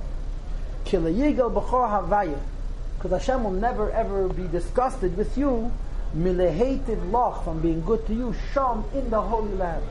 Kilayigel 0.85 1.53
B'chor 1.53 2.09
Havaya. 2.09 2.39
Because 2.97 3.11
Hashem 3.11 3.43
will 3.43 3.51
never 3.51 3.91
ever 3.91 4.29
be 4.29 4.47
disgusted 4.47 5.17
with 5.17 5.37
you. 5.37 5.73
Milehated 6.15 7.11
loch 7.11 7.43
from 7.43 7.61
being 7.61 7.83
good 7.85 8.07
to 8.07 8.15
you. 8.15 8.35
Shom 8.55 8.85
in 8.95 9.11
the 9.11 9.21
Holy 9.21 9.53
Land. 9.55 9.85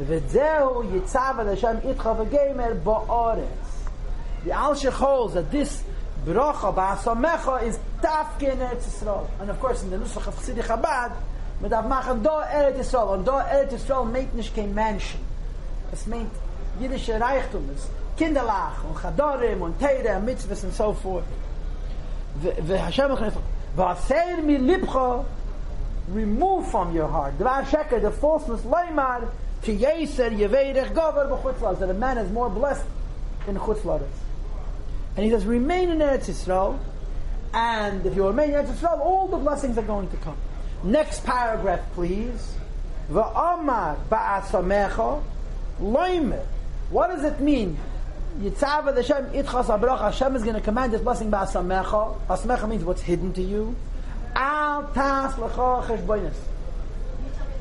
V'zeu 0.00 0.84
yitzav 0.90 1.46
Hashem 1.46 1.80
itcha 1.82 2.16
v'gemer 2.16 2.80
ba'aretz. 2.82 3.46
The 4.44 4.50
Alshich 4.50 4.90
holds 4.90 5.34
that 5.34 5.50
this 5.50 5.82
bracha 6.24 6.74
ba'asamecha 6.74 7.62
is 7.64 7.78
tafke 8.00 8.52
in 8.52 8.58
Eretz 8.58 8.84
Yisrael. 8.84 9.26
And 9.40 9.50
of 9.50 9.60
course 9.60 9.82
in 9.82 9.90
the 9.90 9.98
Nusach 9.98 10.26
of 10.26 10.36
Chassidik 10.36 10.64
Chabad, 10.64 11.12
medav 11.62 11.86
machan 11.88 12.22
do 12.22 12.30
Eretz 12.30 12.78
Yisrael. 12.78 13.18
Und 13.18 13.24
do 13.24 13.32
Eretz 13.32 13.72
Yisrael 13.72 14.04
meint 14.10 14.34
nicht 14.34 14.54
kein 14.54 14.74
Menschen. 14.74 15.20
Es 15.92 16.06
meint 16.06 16.30
jüdische 16.80 17.20
Reichtum, 17.20 17.68
es 17.74 17.88
Kinderlach 18.16 18.82
und 18.84 18.96
Chadorim 18.96 19.62
und 19.62 19.78
Teire 19.78 20.16
und 20.16 20.24
Mitzvahs 20.24 20.64
and 20.64 20.72
so 20.72 20.94
forth. 20.94 21.24
Hashem 22.42 23.10
Echonifach, 23.10 23.42
v'aseir 23.76 24.42
mi 24.42 24.56
lipcha, 24.56 25.24
remove 26.08 26.66
from 26.68 26.96
your 26.96 27.08
heart. 27.08 27.38
Dvar 27.38 27.64
sheker, 27.64 28.00
the 28.00 28.10
falseness, 28.10 28.62
loymar, 28.62 29.28
Ki 29.62 29.76
yeser 29.76 30.30
yeveirech 30.36 30.92
gover 30.92 31.28
b'chutzlaz, 31.30 31.78
that 31.78 31.88
a 31.88 31.94
man 31.94 32.18
is 32.18 32.30
more 32.32 32.50
blessed 32.50 32.84
in 33.46 33.56
chutzlaz. 33.56 34.02
And 35.16 35.24
he 35.24 35.30
says, 35.30 35.44
remain 35.44 35.90
in 35.90 35.98
Eretz 35.98 36.28
Yisrael, 36.28 36.78
and 37.54 38.04
if 38.06 38.16
you 38.16 38.26
remain 38.26 38.50
in 38.50 38.56
Eretz 38.56 38.72
Yisrael, 38.74 38.98
all 38.98 39.28
the 39.28 39.36
blessings 39.36 39.78
are 39.78 39.82
going 39.82 40.08
to 40.10 40.16
come. 40.16 40.36
Next 40.82 41.24
paragraph, 41.24 41.80
please. 41.94 42.54
V'amar 43.10 43.96
ba'asamecha 44.08 45.22
loimer. 45.80 46.44
What 46.90 47.08
does 47.08 47.24
it 47.24 47.40
mean? 47.40 47.78
Yitzavad 48.40 48.96
Hashem, 48.96 49.26
itchas 49.32 49.66
abrach, 49.66 50.00
Hashem 50.00 50.34
is 50.34 50.42
going 50.42 50.56
to 50.56 50.60
command 50.60 50.92
this 50.92 51.02
blessing 51.02 51.30
ba'asamecha. 51.30 52.26
Asmecha 52.26 52.68
means 52.68 52.84
what's 52.84 53.02
hidden 53.02 53.32
to 53.34 53.42
you. 53.42 53.76
Al 54.34 54.90
tas 54.94 55.34
lecha 55.34 55.84
cheshboinus. 55.86 56.34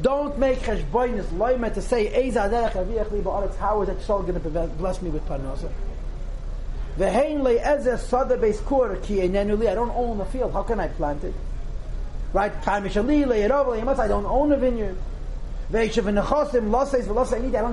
Don't 0.02 0.38
make 0.38 0.60
cheshboinus 0.60 1.26
loimer 1.26 1.74
to 1.74 1.82
say 1.82 2.08
Eza 2.08 2.50
derech 2.50 2.74
aviach. 2.74 3.56
How 3.58 3.82
is 3.82 3.90
it 3.90 4.02
so 4.02 4.22
going 4.22 4.42
to 4.42 4.68
bless 4.78 5.02
me 5.02 5.10
with 5.10 5.26
parnasa? 5.28 5.70
Vehein 6.98 7.42
le 7.44 7.60
ezer 7.60 7.98
sada 7.98 8.38
beis 8.38 8.60
kur 8.66 8.96
ki 8.98 9.18
enenu 9.18 9.58
li. 9.58 9.68
I 9.68 9.76
don't 9.76 9.92
own 9.92 10.18
the 10.18 10.26
field. 10.26 10.54
How 10.54 10.64
can 10.64 10.80
I 10.80 10.88
plant 10.88 11.24
it? 11.24 11.34
Right? 12.34 12.52
I 12.68 12.80
don't 12.80 14.26
own 14.26 14.52
a 14.52 14.58
vineyard. 14.58 14.98
I 15.74 15.88
don't 15.88 16.16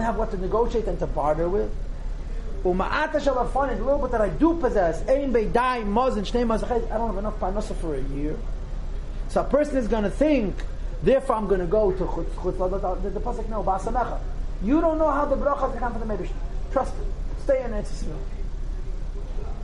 have 0.01 0.17
what 0.17 0.31
to 0.31 0.37
negotiate 0.37 0.87
and 0.87 0.99
to 1.01 1.07
barter 1.07 1.49
with. 1.49 1.71
Uma'ata 2.65 3.21
shall 3.23 3.39
have 3.39 3.53
fun, 3.53 3.69
the 3.77 3.85
little 3.85 3.99
bit 4.01 4.11
that 4.13 4.21
I 4.21 4.29
do 4.29 4.55
possess, 4.55 5.01
ein 5.09 5.33
beidai 5.33 5.87
mazin 5.87 6.25
shnei 6.25 6.45
mazachet, 6.45 6.91
I 6.91 6.99
don't 6.99 7.09
have 7.09 7.19
enough 7.19 7.39
parnasa 7.39 7.75
for 7.77 7.95
a 7.95 8.01
year. 8.01 8.37
So 9.29 9.41
a 9.41 9.45
person 9.45 9.77
is 9.77 9.87
going 9.89 10.05
to 10.05 10.11
think, 10.11 10.57
therefore 11.03 11.37
I'm 11.37 11.47
going 11.47 11.61
to 11.61 11.67
go 11.67 11.93
to 11.93 12.05
chutz, 12.05 12.31
chutz, 12.31 13.03
the, 13.03 13.11
the 13.11 13.21
pasuk 13.21 13.49
no, 13.49 13.63
ba'asamecha. 13.63 14.19
You 14.63 14.81
don't 14.81 14.99
know 14.99 15.11
how 15.11 15.25
the 15.25 15.37
bracha 15.37 15.73
is 15.73 15.79
come 15.79 15.93
from 15.93 16.07
the 16.07 16.15
Mebish. 16.15 16.31
Trust 16.73 16.95
it. 16.95 17.43
Stay 17.45 17.63
in 17.65 17.71
Eretz 17.71 18.05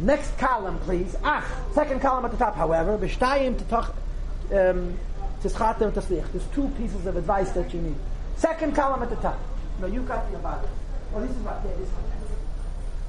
Next 0.00 0.36
column, 0.38 0.78
please. 0.80 1.16
Ach, 1.22 1.44
second 1.72 2.00
column 2.00 2.24
at 2.24 2.30
the 2.30 2.36
top, 2.36 2.56
however, 2.56 2.98
b'shtayim 2.98 3.58
to 3.58 4.70
um, 4.70 4.98
There's 5.40 6.46
two 6.54 6.68
pieces 6.76 7.06
of 7.06 7.16
advice 7.16 7.50
that 7.52 7.72
you 7.74 7.80
need. 7.80 7.96
Second 8.36 8.74
column 8.74 9.02
at 9.02 9.10
the 9.10 9.16
top. 9.16 9.38
No, 9.80 9.86
you 9.86 10.00
got 10.02 10.30
the 10.30 10.38
bottom. 10.38 10.70
Oh, 11.14 11.20
this 11.20 11.30
is 11.30 11.36
right 11.38 11.62
there. 11.62 11.76
This 11.76 11.88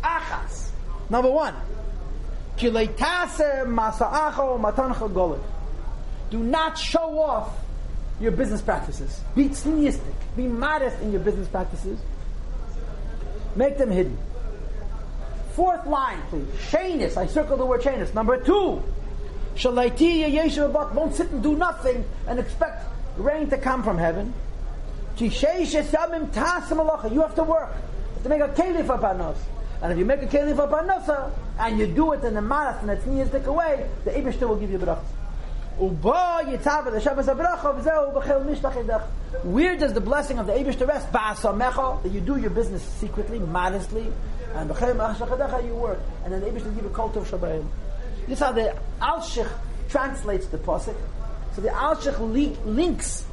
Achas. 0.04 0.70
Number 1.10 1.32
one. 1.32 1.56
Do 2.58 2.72
not 6.44 6.78
show 6.78 7.20
off 7.20 7.65
your 8.20 8.32
business 8.32 8.62
practices. 8.62 9.22
Be 9.36 9.50
tzniistic. 9.50 10.14
Be 10.36 10.48
modest 10.48 11.00
in 11.02 11.12
your 11.12 11.22
business 11.22 11.48
practices. 11.48 12.00
Make 13.56 13.78
them 13.78 13.92
hidden. 13.92 14.18
Fourth 15.54 15.86
line, 15.86 16.22
please. 16.30 16.48
Shanus. 16.70 17.18
I 17.18 17.28
circle 17.28 17.58
the 17.58 17.66
word 17.66 17.82
shanus. 17.82 18.14
Number 18.14 18.42
two. 18.42 18.82
Won't 19.64 21.16
sit 21.16 21.32
and 21.32 21.42
do 21.42 21.56
nothing 21.56 22.04
and 22.28 22.40
expect 22.40 22.86
rain 23.18 23.50
to 23.50 23.58
come 23.58 23.84
from 23.84 23.98
heaven. 23.98 24.34
You 25.18 25.30
have 25.30 27.36
to 27.36 27.44
work 27.44 27.74
to 28.24 28.30
make 28.30 28.42
a 28.42 28.50
keli 28.50 28.86
for 28.86 28.98
panos. 28.98 29.38
And 29.82 29.94
if 29.94 29.98
you 29.98 30.04
make 30.04 30.22
a 30.22 30.26
keli 30.26 30.54
for 30.56 30.68
panosa 30.68 31.32
and 31.60 31.80
you 31.80 31.88
do 31.88 32.12
it 32.14 32.24
in 32.26 32.36
a 32.36 32.42
maras 32.42 32.76
and 32.82 32.90
it's 32.90 33.06
niyazdik 33.06 33.46
away, 33.46 33.88
the 34.04 34.12
Ibishter 34.12 34.50
will 34.50 34.58
give 34.58 34.72
you 34.72 34.80
brachas. 34.80 35.06
Where 35.78 36.58
does 39.78 39.94
the 39.94 40.02
blessing 40.02 40.40
of 40.40 40.48
the 40.48 40.54
Eibush 40.54 40.88
rest? 40.88 41.12
That 41.12 42.12
you 42.12 42.22
do 42.22 42.38
your 42.38 42.50
business 42.50 42.82
secretly, 42.82 43.40
modestly, 43.40 44.08
and 44.54 44.70
you 44.70 45.76
work, 45.76 46.00
and 46.24 46.34
then 46.34 46.40
the 46.40 46.48
will 46.48 46.72
give 46.72 46.84
you 46.84 46.90
cult 46.90 47.18
of 47.18 47.30
Shabbat. 47.30 47.66
This 48.28 48.38
is 48.38 48.40
how 48.40 48.54
the 48.54 48.76
Alshich 49.02 49.52
translates 49.90 50.48
the 50.48 50.58
Pasuk. 50.58 50.96
So 51.56 51.62
the 51.62 51.70
Alshich 51.70 52.18
li- 52.20 52.58
links 52.66 53.26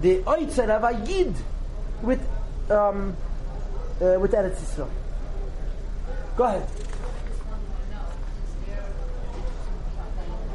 the 0.00 0.22
Oitzer 0.26 0.68
of 0.68 0.82
Ayid 0.82 1.34
with, 2.02 2.20
um, 2.70 3.16
uh, 4.00 4.18
with 4.18 4.32
Eretz 4.32 4.58
Yisrael. 4.58 4.88
Go 6.36 6.44
ahead. 6.44 6.68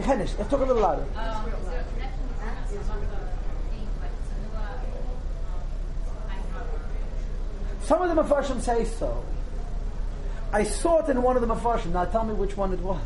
Let's 0.08 0.36
talk 0.36 0.54
a 0.54 0.66
little 0.66 0.82
louder. 0.82 1.06
Some 7.84 8.02
of 8.02 8.16
the 8.16 8.24
Mepharshim 8.24 8.62
say 8.62 8.86
so. 8.86 9.24
I 10.52 10.64
saw 10.64 11.06
it 11.06 11.10
in 11.10 11.22
one 11.22 11.36
of 11.36 11.48
the 11.48 11.54
Mepharshim. 11.54 11.92
Now 11.92 12.06
tell 12.06 12.26
me 12.26 12.34
which 12.34 12.58
one 12.58 12.74
it 12.74 12.80
was. 12.80 13.02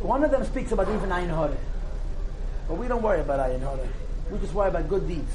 One 0.00 0.24
of 0.24 0.30
them 0.30 0.44
speaks 0.44 0.72
about 0.72 0.88
even 0.88 1.10
Ayin 1.10 1.30
Hore. 1.30 1.56
But 2.66 2.74
we 2.74 2.88
don't 2.88 3.02
worry 3.02 3.20
about 3.20 3.38
Ayin 3.40 3.62
Hore. 3.62 3.88
We 4.30 4.38
just 4.38 4.54
worry 4.54 4.68
about 4.68 4.88
good 4.88 5.06
deeds. 5.06 5.32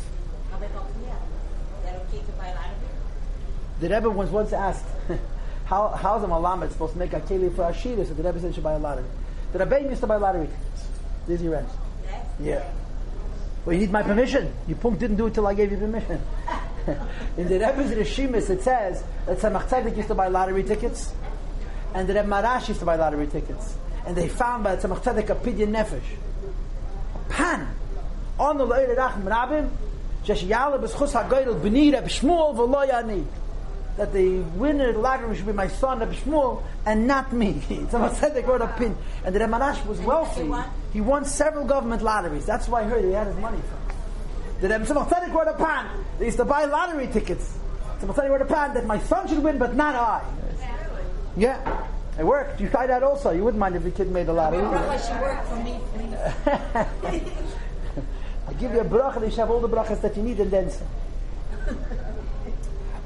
The 3.79 3.89
Rebbe 3.89 4.09
was 4.09 4.29
once 4.29 4.51
asked, 4.51 4.85
how, 5.65 5.89
how's 5.89 6.23
a 6.23 6.27
Malamed 6.27 6.71
supposed 6.71 6.93
to 6.93 6.99
make 6.99 7.13
a 7.13 7.19
keli 7.21 7.53
for 7.55 7.63
Ashira? 7.63 8.07
So 8.07 8.13
the 8.13 8.23
Rebbe 8.23 8.39
said 8.39 8.55
should 8.55 8.63
buy 8.63 8.73
a 8.73 8.79
lottery. 8.79 9.05
The 9.56 9.66
Rebbe 9.66 9.89
used 9.89 10.01
to 10.01 10.08
buy 10.08 10.18
lottery 10.18 10.47
tickets. 10.47 10.88
There's 11.28 11.41
your 11.41 11.53
rent. 11.53 11.70
Yeah. 12.39 12.70
Well, 13.64 13.74
you 13.74 13.80
need 13.80 13.91
my 13.91 14.03
permission. 14.03 14.53
You 14.68 14.76
punk 14.76 14.99
didn't 14.99 15.16
do 15.16 15.28
it 15.28 15.34
till 15.34 15.47
I 15.47 15.53
gave 15.53 15.72
you 15.72 15.78
permission. 15.78 16.22
In 17.38 17.47
the 17.47 17.60
Rebbe's 17.60 17.91
Rishimis, 17.91 18.49
it 18.49 18.62
says 18.62 19.03
that 19.26 19.38
Tzemach 19.38 19.70
Tzedek 19.70 19.95
used 19.95 20.10
to 20.10 20.16
buy 20.16 20.28
lottery 20.28 20.64
tickets, 20.64 21.14
and 21.93 22.08
the 22.08 22.14
Rebbe 22.14 22.28
Maharash 22.28 22.68
used 22.68 22.82
to 22.82 22.86
buy 22.86 22.95
lottery 22.95 23.28
tickets 23.28 23.76
and 24.06 24.16
they 24.16 24.28
found 24.28 24.64
by 24.64 24.76
Tzemach 24.76 25.01
Tzedek 25.01 25.30
a 25.30 25.36
pidyon 25.36 25.72
nefesh, 25.72 26.01
a 27.16 27.30
pan 27.30 27.68
on 28.39 28.58
the 28.58 28.66
Leir 28.66 28.95
Rachim 28.95 29.24
Rabim, 29.24 29.70
Shesh 30.24 30.47
B'schus 30.47 31.14
HaGoydel 31.14 31.60
B'ni 31.60 31.93
Reb 31.93 32.06
Shmuel 32.06 32.56
V'lo 32.56 32.88
that 33.97 34.11
the 34.11 34.39
winner 34.57 34.89
of 34.89 34.95
the 34.95 35.01
lottery 35.01 35.35
should 35.35 35.45
be 35.45 35.53
my 35.53 35.67
son 35.67 35.99
Reb 35.99 36.13
Shmuel 36.13 36.63
and 36.85 37.07
not 37.07 37.31
me. 37.31 37.61
Someone 37.89 38.13
said 38.15 38.33
they 38.35 38.41
wrote 38.41 38.61
a 38.61 38.67
pin, 38.67 38.97
and 39.23 39.33
the 39.33 39.39
Reb 39.39 39.49
Maharash 39.49 39.85
was 39.85 39.99
wealthy. 40.01 40.51
He 40.91 41.01
won 41.01 41.25
several 41.25 41.65
government 41.65 42.01
lotteries. 42.01 42.45
That's 42.45 42.67
why 42.67 42.81
I 42.81 42.83
heard 42.85 43.03
he 43.03 43.11
had 43.11 43.27
his 43.27 43.37
money 43.37 43.59
from. 43.59 43.95
The 44.61 44.69
Reb 44.69 44.83
Tzemach 44.83 45.09
Tzedek 45.09 45.33
wrote 45.33 45.47
a 45.47 45.53
pan. 45.53 46.03
They 46.19 46.25
used 46.25 46.37
to 46.37 46.45
buy 46.45 46.65
lottery 46.65 47.07
tickets. 47.07 47.57
Tzedek 47.99 48.29
wrote 48.29 48.41
a 48.41 48.45
pan 48.45 48.73
that 48.73 48.85
my 48.85 48.99
son 48.99 49.27
should 49.27 49.43
win, 49.43 49.57
but 49.57 49.75
not 49.75 49.95
I. 49.95 50.23
Yeah. 51.37 51.87
It 52.17 52.25
worked. 52.25 52.61
You 52.61 52.69
tried 52.69 52.87
that 52.87 53.03
also. 53.03 53.31
You 53.31 53.43
wouldn't 53.43 53.59
mind 53.59 53.75
if 53.75 53.83
your 53.83 53.91
kid 53.91 54.09
made 54.09 54.29
a 54.29 54.33
lot 54.33 54.53
of 54.53 54.63
money. 54.63 55.03
she 55.03 55.11
worked 55.13 55.47
for 55.49 55.55
me, 55.57 55.79
please. 55.93 56.13
I 58.47 58.53
give 58.53 58.71
you 58.71 58.79
a 58.79 58.85
bracha, 58.85 59.21
you 59.21 59.29
should 59.29 59.39
have 59.39 59.51
all 59.51 59.59
the 59.59 59.67
brachas 59.67 60.01
that 60.01 60.15
you 60.15 60.23
need 60.23 60.39
and 60.39 60.51
then 60.51 60.69
some. 60.69 60.87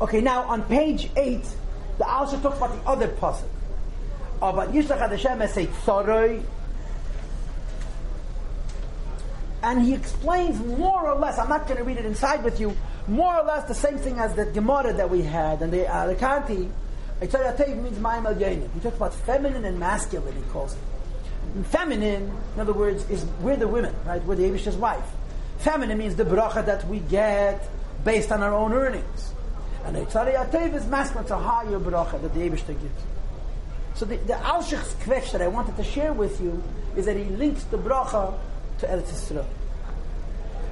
okay, 0.01 0.21
now 0.21 0.43
on 0.43 0.63
page 0.63 1.09
8, 1.15 1.41
the 1.97 2.03
Alshich 2.03 2.41
talks 2.41 2.57
about 2.57 2.71
the 2.71 2.89
other 2.89 3.07
pasuk. 3.07 3.43
Oh, 4.41 4.49
about 4.49 4.71
Yishlach 4.71 4.99
Hashem 5.09 5.41
as 5.41 5.57
a. 5.57 6.43
And 9.61 9.81
he 9.81 9.93
explains 9.93 10.59
more 10.77 11.09
or 11.09 11.19
less, 11.19 11.37
I'm 11.37 11.49
not 11.49 11.67
going 11.67 11.77
to 11.77 11.83
read 11.83 11.97
it 11.97 12.05
inside 12.05 12.43
with 12.45 12.61
you, 12.61 12.75
more 13.07 13.35
or 13.35 13.43
less 13.43 13.67
the 13.67 13.73
same 13.73 13.97
thing 13.97 14.17
as 14.17 14.33
the 14.35 14.45
Gemara 14.45 14.93
that 14.93 15.09
we 15.09 15.21
had 15.21 15.61
and 15.61 15.73
the 15.73 15.83
Alicanti. 15.83 16.71
Eitzayatev 17.19 17.83
means 17.83 17.97
Mayim 17.97 18.25
El 18.25 18.69
He 18.69 18.79
talks 18.79 18.95
about 18.95 19.13
feminine 19.13 19.65
and 19.65 19.77
masculine, 19.77 20.33
he 20.33 20.41
calls 20.51 20.73
it. 20.73 20.79
And 21.55 21.65
feminine, 21.65 22.31
in 22.55 22.59
other 22.61 22.71
words, 22.71 23.09
is 23.09 23.25
we're 23.41 23.57
the 23.57 23.67
women, 23.67 23.93
right? 24.05 24.23
We're 24.23 24.35
the 24.35 24.45
Abish's 24.45 24.77
wife. 24.77 25.03
Feminine 25.57 25.97
means 25.97 26.15
the 26.15 26.23
bracha 26.23 26.65
that 26.65 26.87
we 26.87 26.99
get 26.99 27.67
based 28.05 28.31
on 28.31 28.41
our 28.41 28.53
own 28.53 28.71
earnings. 28.71 29.33
And 29.85 29.95
Eitzayatev 29.95 30.75
is 30.75 30.85
masculine, 30.87 31.31
a 31.31 31.37
higher 31.37 31.79
bracha 31.79 32.21
that 32.21 32.33
the 32.33 32.41
Abishta 32.41 32.67
gives. 32.67 33.03
So 33.95 34.05
the, 34.05 34.17
the 34.17 34.33
Alshich's 34.33 34.93
kvetch 35.03 35.31
that 35.31 35.41
I 35.41 35.47
wanted 35.47 35.75
to 35.77 35.83
share 35.83 36.13
with 36.13 36.39
you 36.41 36.61
is 36.95 37.05
that 37.05 37.17
he 37.17 37.25
links 37.25 37.63
the 37.65 37.77
bracha 37.77 38.37
to 38.79 38.87
Eretz 38.87 39.09
Yisrael. 39.11 39.45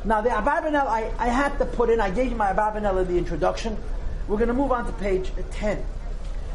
Now 0.05 0.21
the 0.21 0.29
Abarbanel, 0.29 0.87
I, 0.87 1.11
I 1.17 1.27
had 1.27 1.57
to 1.57 1.65
put 1.65 1.89
in, 1.89 1.99
I 1.99 2.09
gave 2.09 2.31
you 2.31 2.37
my 2.37 2.53
Abarbanel 2.53 3.01
in 3.01 3.07
the 3.07 3.17
introduction. 3.17 3.77
We're 4.27 4.37
going 4.37 4.47
to 4.49 4.53
move 4.53 4.71
on 4.71 4.85
to 4.85 4.91
page 4.93 5.31
10 5.51 5.83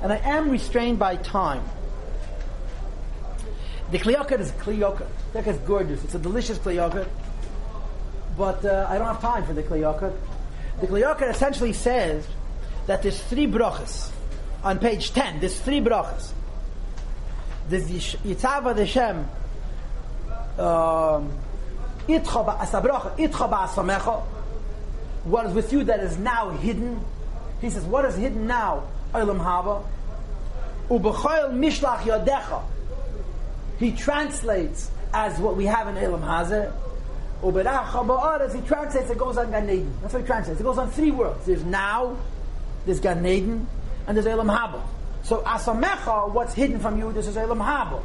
and 0.03 0.13
I 0.13 0.17
am 0.17 0.51
restrained 0.51 0.99
by 0.99 1.17
time. 1.17 1.63
The 3.91 3.99
Kli 3.99 4.15
Yakar 4.15 4.41
is 4.41 4.51
Kli 4.53 4.79
Yakar. 4.79 5.07
That 5.33 5.47
is 5.47 5.59
gorgeous. 5.59 6.03
It's 6.03 6.15
a 6.15 6.19
delicious 6.19 6.59
Kli 6.59 6.77
Yakar. 6.77 7.07
but 8.37 8.65
uh, 8.65 8.87
I 8.89 8.99
don't 8.99 9.07
have 9.07 9.21
time 9.21 9.45
for 9.45 9.53
the 9.53 9.63
Kli 9.63 9.81
Yakar. 9.81 10.17
The 10.81 10.87
Kli 10.87 11.03
Yakar 11.03 11.31
essentially 11.31 11.73
says 11.73 12.27
that 12.87 13.03
there's 13.03 13.23
three 13.23 13.47
brachas 13.47 14.11
on 14.63 14.79
page 14.79 15.13
10. 15.13 15.41
There's 15.41 15.59
three 15.61 15.81
brachas. 15.81 16.33
There's 17.69 17.89
Yitzhava 17.89 18.75
Deshem 18.75 19.27
um, 20.59 21.33
Itcha 22.09 22.45
ba'asabracha, 22.45 23.17
Itcha 23.17 23.51
ba'asamecha. 23.51 24.23
What 25.25 25.47
is 25.47 25.55
with 25.55 25.73
you 25.73 25.85
that 25.85 26.01
is 26.01 26.19
now 26.19 26.51
hidden? 26.51 27.01
He 27.61 27.71
says, 27.71 27.85
what 27.85 28.05
is 28.05 28.17
hidden 28.17 28.47
now? 28.47 28.85
Olam 29.15 29.39
haba. 29.39 29.85
Ubechoil 30.89 31.53
mishlach 31.53 31.99
yadecha. 31.99 32.63
He 33.79 33.93
translates 33.93 34.91
as 35.15 35.39
what 35.39 35.57
we 35.57 35.65
have 35.67 35.89
in 35.89 35.97
Elam 35.97 36.23
Hazeh. 36.23 36.73
Uberacha 37.43 38.07
ba'aretz, 38.07 38.55
he 38.55 38.61
translates, 38.63 39.11
it 39.11 39.19
goes 39.19 39.37
on 39.37 39.51
Gan. 39.51 39.67
That's 40.01 40.13
what 40.13 40.23
he 40.23 40.27
translates. 40.27 40.61
It 40.61 40.65
goes 40.65 40.79
on 40.79 40.91
three 40.91 41.11
worlds. 41.11 41.47
There's 41.47 41.65
now, 41.65 42.17
there's 42.87 43.01
Gan 43.01 43.25
Eden, 43.25 43.67
and 44.07 44.17
there's 44.17 44.27
Elam 44.27 44.49
Haba. 44.49 44.83
So 45.23 45.43
asamecha, 45.43 46.33
what's 46.33 46.55
hidden 46.55 46.81
from 46.81 46.99
you, 46.99 47.13
this 47.13 47.27
is 47.27 47.37
Elam 47.37 47.59
Haba. 47.59 48.03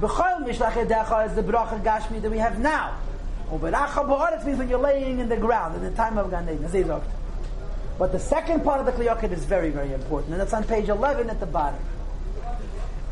B'chol 0.00 0.46
mishlach 0.46 0.72
yadecha 0.72 1.28
is 1.28 1.34
the 1.34 1.42
bracha 1.42 1.82
gashmi 1.82 2.20
that 2.22 2.30
we 2.30 2.38
have 2.38 2.58
now. 2.58 2.98
Uberacha 3.50 4.06
ba'aretz 4.06 4.44
means 4.46 4.58
when 4.58 4.68
you're 4.68 4.78
laying 4.78 5.18
in 5.18 5.28
the 5.28 5.36
ground 5.36 5.76
in 5.76 5.82
the 5.82 5.90
time 5.90 6.16
of 6.16 6.30
Gan 6.30 6.48
Eden. 6.48 7.00
But 7.98 8.10
the 8.10 8.18
second 8.18 8.64
part 8.64 8.80
of 8.80 8.86
the 8.86 8.92
Kli 8.92 9.06
Yakar 9.06 9.30
is 9.30 9.44
very, 9.44 9.70
very 9.70 9.92
important, 9.92 10.32
and 10.32 10.40
that's 10.40 10.54
on 10.54 10.64
page 10.64 10.88
11 10.88 11.28
at 11.28 11.38
the 11.38 11.46
bottom. 11.46 11.80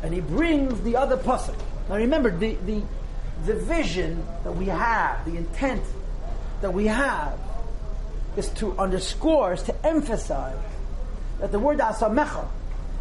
And 0.03 0.13
he 0.13 0.19
brings 0.21 0.81
the 0.81 0.95
other 0.95 1.17
pasuk. 1.17 1.55
Now 1.87 1.95
remember, 1.95 2.35
the, 2.35 2.55
the, 2.65 2.81
the 3.45 3.53
vision 3.53 4.25
that 4.43 4.53
we 4.53 4.65
have, 4.65 5.23
the 5.25 5.37
intent 5.37 5.83
that 6.61 6.73
we 6.73 6.87
have, 6.87 7.37
is 8.37 8.49
to 8.49 8.77
underscore, 8.77 9.53
is 9.53 9.63
to 9.63 9.85
emphasize 9.85 10.57
that 11.39 11.51
the 11.51 11.59
word 11.59 11.79
asamecha 11.79 12.47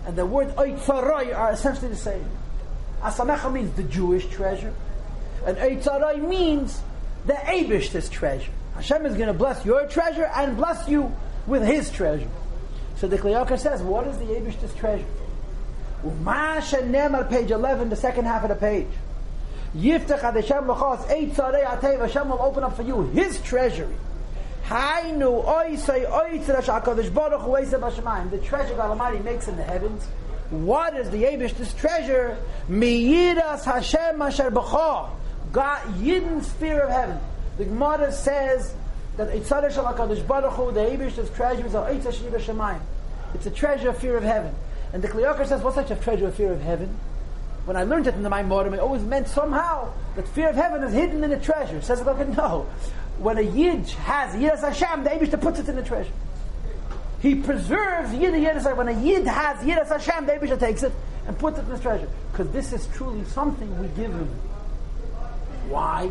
and 0.07 0.16
the 0.16 0.26
word 0.26 0.49
oitzarai 0.57 1.37
are 1.37 1.53
essentially 1.53 1.89
the 1.89 1.97
same. 1.97 2.24
Asamecha 3.03 3.53
means 3.53 3.74
the 3.76 3.83
Jewish 3.83 4.26
treasure, 4.28 4.72
and 5.47 5.57
oitzarai 5.57 6.26
means 6.26 6.81
the 7.26 7.51
Abish's 7.51 8.09
treasure. 8.09 8.51
Hashem 8.74 9.07
is 9.07 9.14
going 9.14 9.28
to 9.28 9.35
bless 9.35 9.64
your 9.64 9.87
treasure 9.87 10.31
and 10.35 10.57
bless 10.57 10.89
you 10.89 11.14
with 11.47 11.62
his 11.62 11.91
treasure. 11.91 12.28
So 12.97 13.09
the 13.09 13.18
Kli 13.18 13.33
Yakar 13.33 13.59
says, 13.59 13.83
what 13.83 14.07
is 14.07 14.18
the 14.18 14.37
Abish's 14.37 14.74
treasure? 14.74 15.07
Umasha 16.05 16.83
Nemar, 16.83 17.28
page 17.28 17.51
11, 17.51 17.91
the 17.91 17.97
second 17.97 18.24
half 18.24 18.43
of 18.43 18.49
the 18.49 18.55
page. 18.55 18.89
Yiftach 19.76 20.20
Hashem 20.20 20.66
Hashem 21.99 22.28
will 22.28 22.43
open 22.43 22.64
up 22.64 22.76
for 22.76 22.83
you 22.83 23.03
his 23.09 23.41
treasury. 23.43 23.95
Hainu 24.71 25.45
HaKadosh 25.45 27.12
Baruch 27.12 27.41
Hu 27.41 27.51
b'shamayim. 27.51 28.31
The 28.31 28.39
treasure 28.39 28.75
God 28.77 28.91
Almighty 28.91 29.18
makes 29.18 29.49
in 29.49 29.57
the 29.57 29.64
heavens. 29.64 30.05
What 30.51 30.97
is 30.97 31.11
the 31.11 31.25
Abish's 31.25 31.75
treasure? 31.75 32.39
Miyiras 32.68 33.64
Hashem 33.64 34.23
asher 34.23 34.51
b'cha. 34.51 35.11
God, 35.51 35.83
Yidden's 35.99 36.49
fear 36.53 36.83
of 36.83 36.91
heaven. 36.91 37.18
The 37.59 37.64
Gemara 37.64 38.12
says 38.12 38.73
that 39.16 39.31
Eitzadeh 39.31 39.75
Shal 39.75 39.93
HaKadosh 39.93 40.25
Baruch 40.29 40.53
Hu, 40.53 40.71
the 40.71 40.93
Abish's 40.93 41.31
treasure 41.31 41.66
is 41.66 41.73
Eitzah 41.73 42.12
Shir 42.12 42.39
Shemayim. 42.39 42.81
It's 43.35 43.47
a 43.47 43.51
treasure 43.51 43.89
of 43.89 43.99
fear 43.99 44.16
of 44.16 44.23
heaven. 44.23 44.55
And 44.93 45.03
the 45.03 45.09
Kli 45.09 45.25
Yakar 45.25 45.49
says, 45.49 45.62
what's 45.62 45.77
such 45.77 45.91
a 45.91 45.97
treasure 45.97 46.29
of 46.29 46.35
fear 46.37 46.53
of 46.53 46.61
heaven? 46.61 46.97
When 47.64 47.77
I 47.77 47.83
learned 47.83 48.07
it 48.07 48.14
in 48.14 48.23
the 48.23 48.31
Maamarim, 48.31 48.73
it 48.73 48.81
always 48.81 49.03
meant 49.03 49.29
somehow 49.29 49.93
that 50.16 50.27
fear 50.29 50.49
of 50.49 50.57
heaven 50.57 50.83
is 50.83 50.93
hidden 50.93 51.23
in 51.23 51.33
a 51.33 51.41
treasure. 51.41 51.81
Says 51.83 52.03
the 52.03 52.25
no. 52.37 52.66
When 53.21 53.37
a 53.37 53.43
Yid 53.43 53.87
has 53.91 54.35
Yiras 54.35 54.61
Hashem, 54.61 55.05
the 55.05 55.11
Abishah 55.11 55.39
puts 55.43 55.59
it 55.59 55.68
in 55.68 55.77
the 55.77 55.83
treasure. 55.83 56.11
He 57.21 57.35
preserves 57.35 58.14
Yid 58.14 58.33
Yiras 58.33 58.75
When 58.75 58.89
a 58.89 58.99
Yid 58.99 59.27
has 59.27 59.59
Yiras 59.59 59.89
Hashem, 59.89 60.25
the 60.25 60.33
Abishah 60.33 60.59
takes 60.59 60.83
it 60.83 60.93
and 61.27 61.39
puts 61.39 61.59
it 61.59 61.66
in 61.66 61.68
the 61.68 61.79
treasure. 61.79 62.09
Because 62.33 62.51
this 62.51 62.73
is 62.73 62.89
truly 62.95 63.23
something 63.25 63.79
we 63.79 63.89
give 63.89 64.11
him. 64.11 64.27
Why? 65.68 66.11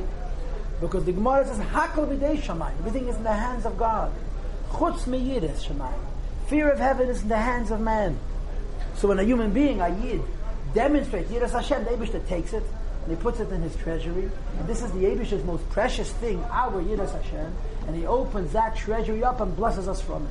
Because 0.80 1.04
the 1.06 1.12
Gemara 1.12 1.48
says, 1.48 1.58
Hakal 1.58 2.08
b'dei. 2.08 2.78
Everything 2.78 3.08
is 3.08 3.16
in 3.16 3.24
the 3.24 3.34
hands 3.34 3.66
of 3.66 3.76
God. 3.76 4.14
Chutz 4.70 5.06
meyiris 5.06 5.66
shamayim. 5.66 5.92
Fear 6.46 6.70
of 6.70 6.78
heaven 6.78 7.10
is 7.10 7.24
in 7.24 7.28
the 7.28 7.38
hands 7.38 7.72
of 7.72 7.82
man. 7.82 8.20
So 8.94 9.08
when 9.08 9.18
a 9.18 9.24
human 9.24 9.52
being, 9.52 9.82
a 9.82 9.90
Yid, 9.90 10.22
demonstrates 10.76 11.32
Yiras 11.32 11.54
Hashem, 11.54 11.86
the 11.86 11.90
Abishah 11.90 12.28
takes 12.28 12.54
it 12.54 12.64
and 13.10 13.18
he 13.18 13.24
puts 13.24 13.40
it 13.40 13.52
in 13.52 13.64
his 13.64 13.76
treasury. 13.78 14.30
And 14.60 14.68
this 14.68 14.84
is 14.84 14.92
the 14.92 15.08
Abish's 15.08 15.44
most 15.44 15.68
precious 15.72 16.12
thing, 16.12 16.44
our 16.52 16.80
Yiras 16.80 17.12
Hashem. 17.20 17.52
And 17.88 17.96
he 17.96 18.06
opens 18.06 18.54
that 18.54 18.76
treasury 18.76 19.24
up 19.24 19.42
and 19.42 19.56
blesses 19.56 19.88
us 19.88 20.00
from 20.00 20.28
it. 20.28 20.30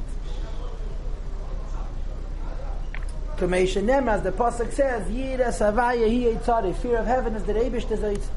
Kamesha 3.40 4.08
as 4.08 4.22
the 4.22 4.30
Pasuk 4.30 4.72
says, 4.72 5.10
Yiras 5.10 5.58
Havaya 5.58 6.38
Hi 6.40 6.72
Fear 6.72 6.98
of 6.98 7.06
heaven 7.06 7.34
is 7.34 7.42
the 7.42 7.54
Abishah's 7.54 8.30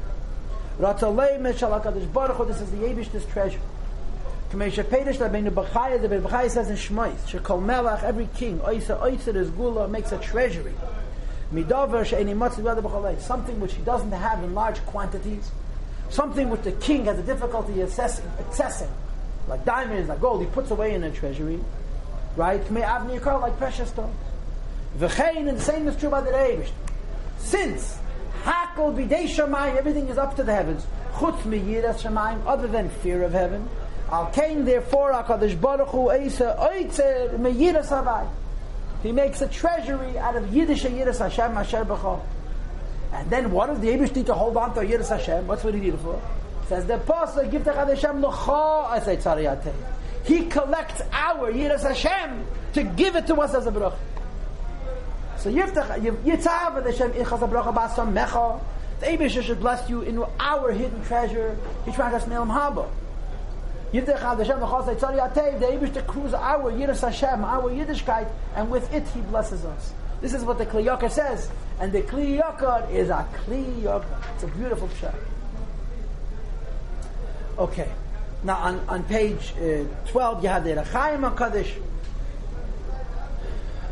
this 2.48 2.60
is 2.60 2.70
the 2.72 2.78
Yebish's 2.78 3.26
treasure. 3.26 3.60
Kamesha 4.50 4.82
Pedish 4.82 5.18
Rabbeinu 5.18 5.50
Bachaya, 5.50 6.02
the 6.02 6.08
Bechaya 6.08 6.50
says 6.50 6.68
in 6.68 6.74
Shmois, 6.76 7.14
Shekol 7.28 7.62
Melach, 7.62 8.02
every 8.02 8.28
king, 8.34 8.58
Oisa 8.58 9.00
Oisa 9.00 9.36
is 9.36 9.50
Gula, 9.50 9.86
makes 9.86 10.10
a 10.10 10.18
treasury. 10.18 10.74
Something 13.20 13.60
which 13.60 13.74
he 13.74 13.82
doesn't 13.82 14.12
have 14.12 14.42
in 14.42 14.54
large 14.54 14.78
quantities, 14.86 15.50
something 16.08 16.48
which 16.50 16.62
the 16.62 16.72
king 16.72 17.04
has 17.04 17.18
a 17.18 17.22
difficulty 17.22 17.80
assessing, 17.80 18.24
accessing, 18.38 18.90
like 19.48 19.64
diamonds, 19.64 20.08
like 20.08 20.20
gold, 20.20 20.40
he 20.40 20.46
puts 20.46 20.70
away 20.70 20.94
in 20.94 21.04
a 21.04 21.10
treasury, 21.10 21.60
right? 22.36 22.70
Like 22.70 23.58
precious 23.58 23.88
stone. 23.90 24.14
V'chein, 24.98 25.48
and 25.48 25.58
the 25.58 25.62
same 25.62 25.88
is 25.88 25.96
true 25.96 26.10
by 26.10 26.20
the 26.20 26.30
Eibush. 26.30 26.70
Since 27.38 27.98
Hakol 28.44 28.94
b'dei 28.94 29.76
everything 29.76 30.08
is 30.08 30.18
up 30.18 30.36
to 30.36 30.42
the 30.42 30.52
heavens. 30.52 30.86
Chutz 31.14 31.44
mi 31.44 31.58
yiras 31.58 32.02
shamayim, 32.02 32.42
other 32.46 32.66
than 32.68 32.88
fear 32.88 33.22
of 33.22 33.32
heaven. 33.32 33.68
Al 34.10 34.26
kain 34.26 34.64
therefore 34.64 35.12
Hakadosh 35.12 35.58
Baruch 35.60 35.88
Hu 35.88 36.08
Eisa 36.08 36.58
Oitzer. 36.58 37.30
He 39.02 39.12
makes 39.12 39.40
a 39.40 39.48
treasury 39.48 40.16
out 40.18 40.36
of 40.36 40.52
Yiddish 40.54 40.84
Yiras 40.84 41.18
Hashem 41.18 41.56
Asher 41.56 41.84
B'chol. 41.84 42.22
And 43.12 43.28
then 43.28 43.50
what 43.50 43.66
does 43.66 43.80
the 43.80 43.88
Abish 43.88 44.14
need 44.14 44.26
to 44.26 44.34
hold 44.34 44.56
on 44.56 44.74
to 44.74 44.80
Yiras 44.80 45.08
Hashem? 45.08 45.46
What's 45.46 45.64
what 45.64 45.74
he 45.74 45.80
it 45.94 45.98
for? 46.00 46.20
Says 46.68 46.86
the 46.86 46.94
apostle, 46.94 47.46
give 47.48 47.64
to 47.64 47.72
Hashem 47.72 48.22
tzariyatei. 48.22 49.74
He 50.24 50.46
collects 50.46 51.02
our 51.12 51.52
Yiras 51.52 51.82
Hashem 51.82 52.46
to 52.74 52.82
give 52.84 53.16
it 53.16 53.26
to 53.26 53.34
us 53.36 53.54
as 53.54 53.66
a 53.66 53.72
bracha. 53.72 53.96
So 55.38 55.52
Yiftach, 55.52 55.98
Yitzav 56.22 56.76
and 56.76 56.86
Hashem 56.86 57.12
Ichas 57.12 57.40
Abracha 57.40 57.74
Basam 57.74 58.12
Mecha. 58.12 58.60
The 59.00 59.06
Abisha 59.06 59.42
should 59.42 59.58
bless 59.58 59.90
you 59.90 60.02
in 60.02 60.24
our 60.38 60.70
hidden 60.70 61.04
treasure. 61.04 61.56
He 61.84 61.90
Nelam 62.26 62.48
Haba. 62.48 62.88
Yiftach 63.92 64.38
Hashem 64.38 64.58
Lechas 64.58 64.96
Yitzari 64.96 65.32
Atev. 65.32 65.80
The 65.80 66.00
to 66.00 66.02
cruise 66.02 66.34
our 66.34 66.72
Yiras 66.72 67.00
Hashem, 67.00 67.44
our 67.44 67.70
Yiddishkeit, 67.70 68.30
and 68.56 68.70
with 68.70 68.92
it 68.92 69.06
He 69.08 69.20
blesses 69.20 69.64
us. 69.64 69.92
This 70.20 70.34
is 70.34 70.44
what 70.44 70.58
the 70.58 70.66
Kli 70.66 70.84
Yakar 70.84 71.10
says. 71.10 71.50
And 71.80 71.92
the 71.92 72.02
Kli 72.02 72.40
Yakar 72.40 72.90
is 72.92 73.10
a 73.10 73.28
Kli 73.46 73.82
Yakar. 73.82 74.34
It's 74.34 74.44
a 74.44 74.48
beautiful 74.48 74.88
pshat. 74.88 75.14
Okay. 77.58 77.90
Now 78.44 78.56
on, 78.56 78.80
on 78.88 79.04
page 79.04 79.52
uh, 79.56 79.84
12 80.08 80.42
you 80.42 80.48
have 80.48 80.64
the 80.64 80.70
Rechaim 80.70 81.32
HaKadosh 81.32 81.72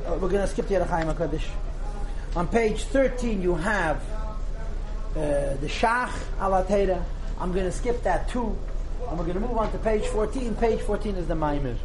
uh, 0.06 0.14
we're 0.14 0.28
going 0.28 0.42
to 0.42 0.46
skip 0.48 0.66
the 0.66 0.74
Yerachayim 0.74 1.14
HaKadosh. 1.14 1.44
On 2.34 2.48
page 2.48 2.84
13 2.84 3.42
you 3.42 3.54
have 3.54 3.98
uh, 5.10 5.54
the 5.60 5.68
Shach 5.68 6.10
Alatera. 6.38 7.04
I'm 7.38 7.52
going 7.52 7.66
to 7.66 7.72
skip 7.72 8.02
that 8.02 8.28
too. 8.28 8.56
And 9.10 9.18
we're 9.18 9.24
going 9.24 9.40
to 9.40 9.46
move 9.46 9.58
on 9.58 9.72
to 9.72 9.78
page 9.78 10.06
14. 10.06 10.54
Page 10.54 10.80
14 10.82 11.16
is 11.16 11.26
the 11.26 11.34
Maamar. 11.34 11.76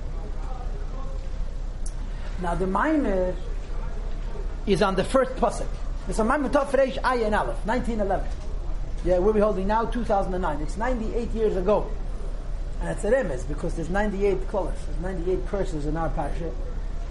Now 2.39 2.53
the 2.53 2.65
Maamar 2.65 3.35
is 4.67 4.83
on 4.83 4.93
the 4.93 5.03
first 5.03 5.31
pasuk. 5.37 5.67
It's 6.07 6.19
on 6.19 6.27
Maamar 6.27 6.51
Tov 6.51 6.67
Reish 6.67 7.01
Ayin 7.01 7.35
Aleph, 7.35 7.65
1911. 7.65 8.27
Yeah, 9.05 9.17
we're 9.17 9.41
holding 9.41 9.65
now 9.65 9.85
2009. 9.85 10.61
It's 10.61 10.77
98 10.77 11.31
years 11.31 11.55
ago. 11.55 11.89
And 12.81 12.89
it's 12.89 13.03
a 13.03 13.11
remez 13.11 13.47
because 13.47 13.73
there's 13.73 13.89
98 13.89 14.47
klolas, 14.47 14.75
there's 14.85 15.17
98 15.17 15.47
curses 15.47 15.87
in 15.87 15.97
our 15.97 16.09
parasha. 16.09 16.51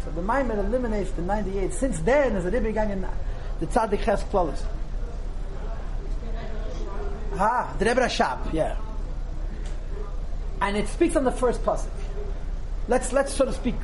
So 0.05 0.11
the 0.13 0.21
Maamar 0.21 0.59
eliminates 0.59 1.11
the 1.13 1.23
98. 1.23 1.73
Since 1.73 1.99
then, 2.01 2.35
there's 2.35 2.45
a 2.45 2.51
Rebbe 2.53 2.69
in 2.69 3.07
the 3.59 3.67
Tzaddik 3.67 4.05
Ches 4.05 4.23
Klolis. 4.25 4.63
Ah, 7.37 7.75
the 7.81 7.85
Rebbe 7.85 8.03
Rashab, 8.03 8.53
yeah. 8.53 8.77
And 10.61 10.77
it 10.77 10.89
speaks 10.89 11.17
on 11.17 11.25
the 11.25 11.33
first 11.33 11.63
pasuk. 11.63 11.91
Let's, 12.89 13.13
let's, 13.13 13.33
so 13.33 13.45
to 13.45 13.53
speak, 13.53 13.75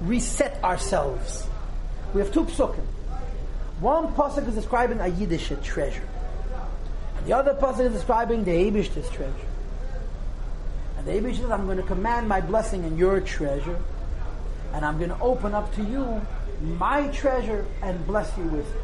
reset 0.00 0.62
ourselves. 0.62 1.46
We 2.12 2.20
have 2.20 2.32
two 2.32 2.44
psukim. 2.44 2.84
One 3.80 4.14
pasuk 4.14 4.48
is 4.48 4.54
describing 4.54 5.00
a 5.00 5.08
Yiddish 5.08 5.52
treasure. 5.62 6.08
And 7.16 7.26
the 7.26 7.32
other 7.32 7.54
pasuk 7.54 7.86
is 7.86 7.92
describing 7.92 8.44
the 8.44 8.52
Abish's 8.52 9.08
treasure. 9.10 9.34
And 10.96 11.06
the 11.06 11.12
Abish 11.12 11.38
says, 11.38 11.50
I'm 11.50 11.66
going 11.66 11.76
to 11.76 11.82
command 11.82 12.28
my 12.28 12.40
blessing 12.40 12.84
in 12.84 12.96
your 12.96 13.20
treasure, 13.20 13.78
and 14.72 14.84
I'm 14.84 14.96
going 14.98 15.10
to 15.10 15.20
open 15.20 15.54
up 15.54 15.74
to 15.74 15.82
you 15.82 16.20
my 16.60 17.08
treasure 17.08 17.66
and 17.82 18.06
bless 18.06 18.36
you 18.38 18.44
with 18.44 18.74
it. 18.74 18.82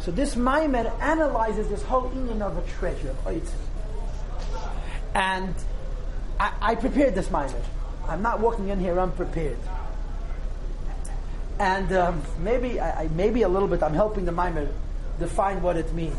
So 0.00 0.10
this 0.10 0.34
Maamar 0.34 1.00
analyzes 1.00 1.68
this 1.68 1.82
whole 1.82 2.10
union 2.14 2.42
of 2.42 2.56
a 2.58 2.62
treasure, 2.72 3.14
And 5.14 5.54
I, 6.42 6.72
I 6.72 6.74
prepared 6.74 7.14
this 7.14 7.28
Maamar. 7.28 7.62
I'm 8.08 8.20
not 8.20 8.40
walking 8.40 8.68
in 8.68 8.80
here 8.80 8.98
unprepared. 8.98 9.58
And 11.60 11.92
um, 11.92 12.22
maybe, 12.40 12.80
I, 12.80 13.06
maybe 13.14 13.42
a 13.42 13.48
little 13.48 13.68
bit, 13.68 13.80
I'm 13.80 13.94
helping 13.94 14.24
the 14.24 14.32
Maamar 14.32 14.68
define 15.20 15.62
what 15.62 15.76
it 15.76 15.92
means. 15.94 16.16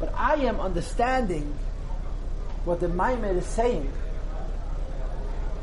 But 0.00 0.14
I 0.16 0.36
am 0.36 0.58
understanding 0.60 1.52
what 2.64 2.80
the 2.80 2.86
Maamar 2.86 3.36
is 3.36 3.44
saying 3.44 3.92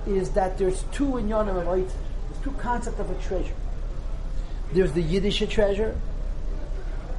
is 0.06 0.30
that 0.32 0.60
there's 0.60 0.84
two 0.92 1.18
in 1.18 1.28
Yonim 1.28 1.60
of 1.60 1.66
Oitzim. 1.66 1.92
There's 2.30 2.44
two 2.44 2.52
concepts 2.52 3.00
of 3.00 3.10
a 3.10 3.16
treasure. 3.24 3.56
There's 4.74 4.92
the 4.92 5.02
Yiddish 5.02 5.40
treasure, 5.50 6.00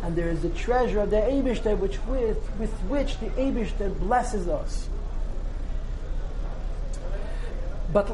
and 0.05 0.15
there 0.15 0.29
is 0.29 0.43
the 0.43 0.51
treasure 0.51 1.01
of 1.01 1.11
the 1.11 1.17
Abishter, 1.17 1.77
which 1.77 1.99
with, 2.07 2.39
with 2.61 2.73
which 2.89 3.19
the 3.19 3.27
Abishter 3.31 3.99
blesses 3.99 4.47
us. 4.47 4.90
But 7.93 8.11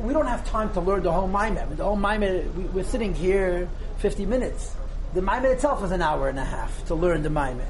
we 0.00 0.12
don't 0.12 0.26
have 0.26 0.46
time 0.46 0.72
to 0.74 0.80
learn 0.80 1.02
the 1.02 1.12
whole 1.12 1.28
Maamar. 1.28 1.76
The 1.76 1.84
whole 1.84 1.96
Maamar, 1.96 2.52
we, 2.54 2.64
we're 2.64 2.84
sitting 2.84 3.14
here 3.14 3.68
50 3.98 4.26
minutes. 4.26 4.74
The 5.14 5.20
Maamar 5.20 5.52
itself 5.52 5.82
is 5.84 5.90
an 5.92 6.02
hour 6.02 6.28
and 6.28 6.38
a 6.38 6.44
half 6.44 6.86
to 6.86 6.94
learn 6.94 7.22
the 7.22 7.28
Maamar. 7.28 7.66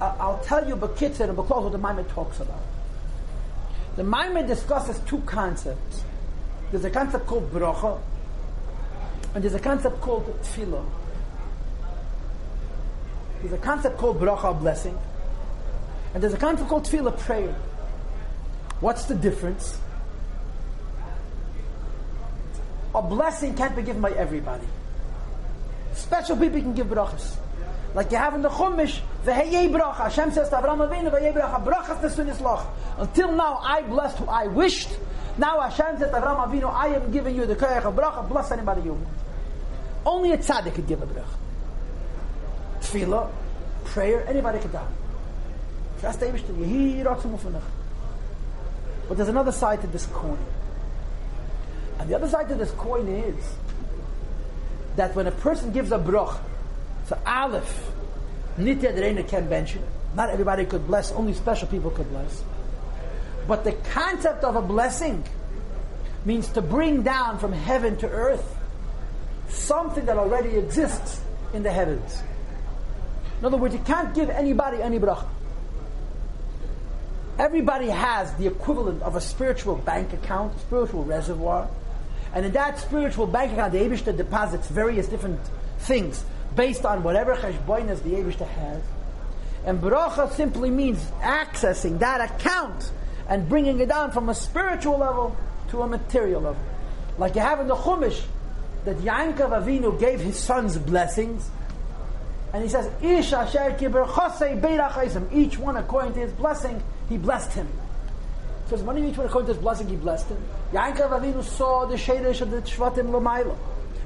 I'll 0.00 0.40
tell 0.44 0.66
you 0.66 0.76
Bakitzer 0.76 1.28
and 1.28 1.36
Baklos 1.36 1.62
what 1.64 1.72
the 1.72 1.78
Maamar 1.78 2.08
talks 2.08 2.40
about. 2.40 2.62
The 3.96 4.02
Maamar 4.02 4.46
discusses 4.46 4.98
two 5.00 5.18
concepts. 5.20 6.04
There's 6.70 6.84
a 6.84 6.90
concept 6.90 7.26
called 7.26 7.52
bracha, 7.52 8.00
and 9.34 9.44
there's 9.44 9.54
a 9.54 9.60
concept 9.60 10.00
called 10.00 10.24
tefillah. 10.42 10.84
There's 13.40 13.52
a 13.52 13.58
concept 13.58 13.98
called 13.98 14.20
bracha, 14.20 14.58
blessing, 14.58 14.98
and 16.14 16.22
there's 16.22 16.34
a 16.34 16.38
concept 16.38 16.68
called 16.68 16.84
tefillah, 16.84 17.18
prayer. 17.18 17.54
What's 18.80 19.04
the 19.04 19.14
difference? 19.14 19.78
A 22.94 23.02
blessing 23.02 23.54
can't 23.54 23.76
be 23.76 23.82
given 23.82 24.02
by 24.02 24.10
everybody. 24.12 24.66
Special 25.94 26.36
people 26.36 26.60
can 26.60 26.74
give 26.74 26.86
brachas. 26.88 27.36
Like 27.94 28.10
you 28.10 28.16
have 28.16 28.34
in 28.34 28.42
the 28.42 28.48
Chumash, 28.48 29.00
V'heyei 29.24 29.70
bracha. 29.70 29.96
Hashem 29.96 30.32
says 30.32 30.48
to 30.48 30.56
Avraham 30.56 30.88
Avinu, 30.88 31.10
V'heyei 31.10 31.34
bracha. 31.34 31.64
Brachas 31.64 32.00
nesunis 32.00 32.40
loch. 32.40 32.66
Until 32.98 33.32
now, 33.32 33.60
I 33.62 33.82
blessed 33.82 34.18
who 34.18 34.26
I 34.26 34.46
wished. 34.46 34.88
Now 35.38 35.60
Hashem 35.60 35.98
says 35.98 36.10
to 36.10 36.16
Avraham 36.16 36.48
Avinu, 36.48 36.72
I 36.72 36.88
am 36.88 37.10
giving 37.12 37.36
you 37.36 37.46
the 37.46 37.56
koyach 37.56 37.84
of 37.84 37.94
bracha. 37.94 38.28
Bless 38.28 38.50
anybody 38.50 38.82
you 38.82 38.94
want. 38.94 39.08
Only 40.06 40.32
a 40.32 40.38
tzaddik 40.38 40.74
could 40.74 40.86
give 40.86 41.02
a 41.02 41.06
bracha. 41.06 41.24
Tefillah, 42.80 43.30
prayer, 43.84 44.26
anybody 44.26 44.58
could 44.58 44.72
do. 44.72 44.80
That's 46.00 46.16
the 46.16 46.26
Eibush 46.26 46.46
to 46.46 47.70
But 49.10 49.16
there's 49.16 49.28
another 49.28 49.50
side 49.50 49.80
to 49.80 49.88
this 49.88 50.06
coin. 50.06 50.38
And 51.98 52.08
the 52.08 52.14
other 52.14 52.28
side 52.28 52.48
to 52.48 52.54
this 52.54 52.70
coin 52.70 53.08
is 53.08 53.34
that 54.94 55.16
when 55.16 55.26
a 55.26 55.32
person 55.32 55.72
gives 55.72 55.90
a 55.90 55.98
brach, 55.98 56.38
so 57.08 57.18
Aleph, 57.26 57.90
Nitya 58.56 58.94
Derena 58.94 59.26
can 59.26 59.48
mention. 59.48 59.82
Not 60.14 60.30
everybody 60.30 60.64
could 60.64 60.86
bless, 60.86 61.10
only 61.10 61.34
special 61.34 61.66
people 61.66 61.90
could 61.90 62.08
bless. 62.08 62.44
But 63.48 63.64
the 63.64 63.72
concept 63.72 64.44
of 64.44 64.54
a 64.54 64.62
blessing 64.62 65.24
means 66.24 66.46
to 66.50 66.62
bring 66.62 67.02
down 67.02 67.40
from 67.40 67.52
heaven 67.52 67.96
to 67.96 68.08
earth 68.08 68.56
something 69.48 70.06
that 70.06 70.18
already 70.18 70.56
exists 70.56 71.20
in 71.52 71.64
the 71.64 71.72
heavens. 71.72 72.22
In 73.40 73.44
other 73.44 73.56
words, 73.56 73.74
you 73.74 73.80
can't 73.80 74.14
give 74.14 74.30
anybody 74.30 74.80
any 74.80 75.00
bracha. 75.00 75.26
Everybody 77.40 77.88
has 77.88 78.34
the 78.34 78.46
equivalent 78.46 79.00
of 79.00 79.16
a 79.16 79.20
spiritual 79.20 79.76
bank 79.76 80.12
account, 80.12 80.60
spiritual 80.60 81.04
reservoir. 81.04 81.70
And 82.34 82.44
in 82.44 82.52
that 82.52 82.78
spiritual 82.78 83.26
bank 83.26 83.52
account, 83.52 83.72
the 83.72 83.78
Abishta 83.78 84.14
deposits 84.14 84.68
various 84.68 85.08
different 85.08 85.40
things 85.78 86.22
based 86.54 86.84
on 86.84 87.02
whatever 87.02 87.34
cheshboinas 87.34 88.02
the 88.02 88.10
Abishta 88.10 88.46
has. 88.46 88.82
And 89.64 89.80
bracha 89.80 90.30
simply 90.34 90.68
means 90.68 91.02
accessing 91.22 92.00
that 92.00 92.20
account 92.30 92.92
and 93.26 93.48
bringing 93.48 93.80
it 93.80 93.88
down 93.88 94.10
from 94.10 94.28
a 94.28 94.34
spiritual 94.34 94.98
level 94.98 95.34
to 95.70 95.80
a 95.80 95.86
material 95.86 96.42
level. 96.42 96.62
Like 97.16 97.36
you 97.36 97.40
have 97.40 97.58
in 97.58 97.68
the 97.68 97.74
Chumash, 97.74 98.20
that 98.84 98.98
Yankov 98.98 99.64
Avinu 99.64 99.98
gave 99.98 100.20
his 100.20 100.38
sons 100.38 100.76
blessings, 100.76 101.48
and 102.52 102.62
he 102.62 102.68
says, 102.68 102.90
Ish 103.02 103.32
asher 103.32 103.76
Each 105.32 105.58
one 105.58 105.76
according 105.78 106.12
to 106.14 106.20
his 106.20 106.32
blessing, 106.32 106.82
he 107.10 107.18
blessed 107.18 107.52
him. 107.52 107.68
So 108.68 108.76
when 108.76 108.96
each 109.04 109.18
one 109.18 109.26
according 109.26 109.48
to 109.48 109.54
his 109.54 109.62
blessing, 109.62 109.88
he 109.88 109.96
blessed 109.96 110.28
him. 110.28 110.38
Yankov 110.72 111.10
Avinu 111.10 111.42
saw 111.42 111.86
the 111.86 111.96
shadish 111.96 112.40
of 112.40 112.52
the 112.52 112.62
Shvatim 112.62 113.10
Lamaila. 113.10 113.56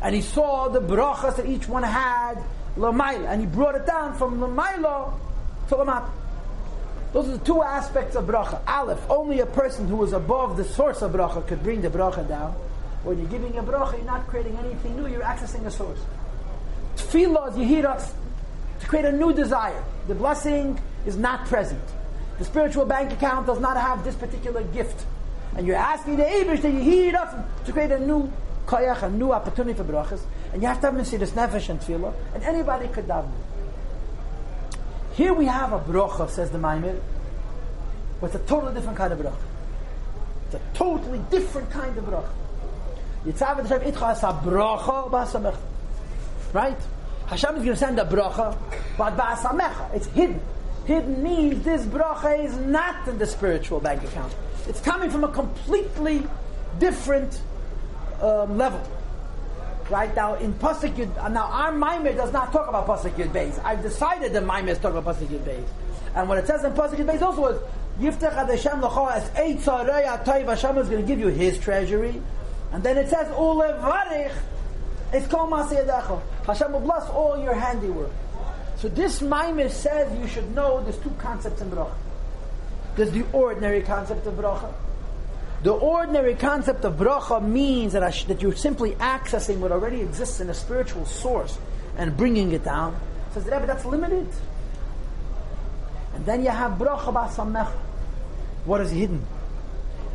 And 0.02 0.14
he 0.14 0.22
saw 0.22 0.68
the 0.68 0.80
brachas 0.80 1.36
that 1.36 1.46
each 1.46 1.68
one 1.68 1.82
had 1.82 2.42
Lamaila. 2.76 3.28
And 3.28 3.42
he 3.42 3.46
brought 3.46 3.74
it 3.74 3.86
down 3.86 4.14
from 4.14 4.38
Lamaila 4.38 5.12
to 5.68 5.74
Lamat. 5.74 6.10
Those 7.12 7.28
are 7.28 7.36
the 7.36 7.44
two 7.44 7.62
aspects 7.62 8.16
of 8.16 8.24
bracha. 8.24 8.60
Aleph, 8.66 8.98
only 9.10 9.40
a 9.40 9.46
person 9.46 9.86
who 9.86 10.02
is 10.02 10.12
above 10.14 10.56
the 10.56 10.64
source 10.64 11.02
of 11.02 11.12
bracha 11.12 11.46
could 11.46 11.62
bring 11.62 11.82
the 11.82 11.90
bracha 11.90 12.26
down. 12.26 12.52
When 13.04 13.18
you're 13.18 13.28
giving 13.28 13.56
a 13.58 13.62
bracha, 13.62 13.98
you're 13.98 14.06
not 14.06 14.26
creating 14.26 14.56
anything 14.56 14.96
new, 14.96 15.06
you're 15.06 15.22
accessing 15.22 15.66
a 15.66 15.70
source. 15.70 16.00
Tefillah 16.96 17.50
is 17.50 17.56
Yehiras, 17.56 18.12
to 18.80 18.86
create 18.86 19.04
a 19.04 19.12
new 19.12 19.34
desire. 19.34 19.84
The 20.08 20.14
blessing 20.14 20.80
is 21.04 21.16
not 21.16 21.46
present. 21.46 21.82
The 22.38 22.44
spiritual 22.44 22.84
bank 22.84 23.12
account 23.12 23.46
does 23.46 23.60
not 23.60 23.76
have 23.76 24.04
this 24.04 24.14
particular 24.14 24.62
gift. 24.62 25.06
And 25.56 25.66
you're 25.66 25.76
asking 25.76 26.16
the 26.16 26.24
Abish 26.24 26.62
that 26.62 26.72
you 26.72 26.80
hear 26.80 27.08
it 27.10 27.14
up 27.14 27.64
to 27.64 27.72
create 27.72 27.92
a 27.92 28.00
new 28.00 28.32
koyach, 28.66 29.02
a 29.02 29.10
new 29.10 29.32
opportunity 29.32 29.76
for 29.76 29.84
brachas. 29.84 30.20
And 30.52 30.60
you 30.62 30.68
have 30.68 30.80
to 30.80 30.90
have 30.90 30.94
Mesiris 30.94 31.30
Nefesh 31.30 31.68
and 31.68 31.80
Tefillah. 31.80 32.12
And 32.34 32.42
anybody 32.42 32.88
could 32.88 33.06
daven. 33.06 33.30
Here 35.12 35.32
we 35.32 35.46
have 35.46 35.72
a 35.72 35.78
bracha, 35.78 36.28
says 36.28 36.50
the 36.50 36.58
Maamar, 36.58 37.00
with 38.20 38.34
a 38.34 38.40
totally 38.40 38.74
different 38.74 38.98
kind 38.98 39.12
of 39.12 39.20
bracha. 39.20 39.36
It's 40.46 40.54
a 40.56 40.60
totally 40.74 41.20
different 41.30 41.70
kind 41.70 41.96
of 41.96 42.04
bracha. 42.04 42.30
Yitzav 43.24 43.62
Hashem 43.62 43.92
itcha 43.92 44.10
as 44.10 44.22
a 44.24 44.32
bracha 44.32 45.10
ba'asamecha. 45.10 45.56
Right? 46.52 46.76
Hashem 47.26 47.56
is 47.56 47.62
going 47.62 47.66
to 47.68 47.76
send 47.76 47.98
a 48.00 48.04
bracha, 48.04 48.58
but 48.98 49.16
ba'asamecha. 49.16 49.94
It's 49.94 50.06
hidden. 50.06 50.40
Hidden 50.86 51.22
means 51.22 51.64
this 51.64 51.84
bracha 51.86 52.44
is 52.44 52.56
not 52.58 53.08
in 53.08 53.18
the 53.18 53.26
spiritual 53.26 53.80
bank 53.80 54.04
account. 54.04 54.34
It's 54.68 54.80
coming 54.80 55.10
from 55.10 55.24
a 55.24 55.28
completely 55.28 56.22
different 56.78 57.40
um, 58.20 58.58
level. 58.58 58.82
Right 59.90 60.14
now, 60.14 60.34
in 60.36 60.54
Pasuk 60.54 60.94
Yud, 60.94 61.32
now 61.32 61.44
our 61.44 61.72
Maamar 61.72 62.16
does 62.16 62.32
not 62.32 62.52
talk 62.52 62.68
about 62.68 62.86
Pasuk 62.86 63.12
Yud 63.12 63.32
Beis. 63.32 63.62
I've 63.64 63.82
decided 63.82 64.32
that 64.32 64.42
Maamar 64.42 64.68
is 64.68 64.78
talking 64.78 64.98
about 64.98 65.16
Pasuk 65.16 65.26
Yud 65.26 65.40
Beis. 65.40 65.64
And 66.14 66.28
what 66.28 66.38
it 66.38 66.46
says 66.46 66.64
in 66.64 66.72
Pasuk 66.72 66.96
Yud 66.96 67.06
Beis 67.06 67.22
also 67.22 67.46
is, 67.46 67.60
Yiftach 68.00 68.34
Ad 68.34 68.48
Hashem 68.48 68.80
L'cho 68.82 69.06
as 69.06 69.28
Eitz 69.30 69.64
Harei 69.64 70.04
Atayv 70.04 70.46
Hashem 70.46 70.78
is 70.78 70.88
going 70.88 71.02
to 71.02 71.06
give 71.06 71.18
you 71.18 71.28
His 71.28 71.58
treasury. 71.58 72.20
And 72.72 72.82
then 72.82 72.96
it 72.96 73.08
says, 73.08 73.28
Ulevarich, 73.28 74.32
it's 75.12 75.26
called 75.28 75.50
Masiyadacha. 75.50 76.20
Hashem 76.46 76.72
will 76.72 76.80
bless 76.80 77.08
all 77.10 77.38
your 77.38 77.54
handiwork. 77.54 78.10
So 78.78 78.88
this 78.88 79.20
Maamar 79.20 79.70
says 79.70 80.16
you 80.18 80.26
should 80.26 80.54
know 80.54 80.82
there's 80.82 80.98
two 80.98 81.14
concepts 81.18 81.60
in 81.60 81.70
Bracha. 81.70 81.94
There's 82.96 83.10
the 83.10 83.24
ordinary 83.32 83.82
concept 83.82 84.26
of 84.26 84.34
Bracha. 84.34 84.72
The 85.64 85.72
ordinary 85.72 86.34
concept 86.34 86.84
of 86.84 86.96
bracha 86.96 87.42
means 87.42 87.94
that, 87.94 88.06
sh- 88.12 88.24
that 88.24 88.42
you're 88.42 88.54
simply 88.54 88.90
accessing 88.96 89.60
what 89.60 89.72
already 89.72 90.02
exists 90.02 90.40
in 90.40 90.50
a 90.50 90.54
spiritual 90.54 91.06
source 91.06 91.56
and 91.96 92.14
bringing 92.14 92.52
it 92.52 92.64
down. 92.64 92.94
Says 93.32 93.46
Rebbe, 93.46 93.66
that's 93.66 93.86
limited. 93.86 94.28
And 96.12 96.26
then 96.26 96.44
you 96.44 96.50
have 96.50 96.72
bracha 96.72 97.10
ba'samech. 97.14 97.70
What 98.66 98.82
is 98.82 98.90
hidden? 98.90 99.24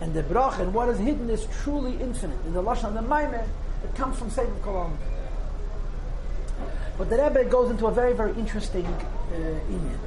And 0.02 0.14
the 0.14 0.22
bracha 0.22 0.60
and 0.60 0.72
what 0.72 0.88
is 0.90 1.00
hidden 1.00 1.32
is 1.32 1.48
truly 1.64 1.98
infinite. 2.00 2.38
In 2.46 2.54
the 2.54 2.62
Lashon 2.62 2.90
of 2.90 2.94
the 2.94 3.02
Maamar, 3.02 3.44
it 3.84 3.96
comes 3.96 4.20
from 4.20 4.30
Sefer 4.30 4.52
Kolom. 4.62 4.92
But 7.00 7.10
the 7.10 7.18
Rebbe 7.18 7.46
goes 7.46 7.72
into 7.72 7.88
a 7.88 7.92
very, 7.92 8.12
very 8.12 8.34
interesting 8.34 8.86
uh, 8.86 9.36
inyan. 9.72 9.98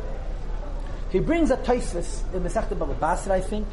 He 1.11 1.20
brings 1.20 1.51
a 1.51 1.57
Tosfos 1.57 2.22
in 2.34 2.43
Masechta 2.43 2.78
Baba 2.78 2.93
Basra, 2.93 3.34
I 3.34 3.40
think, 3.40 3.66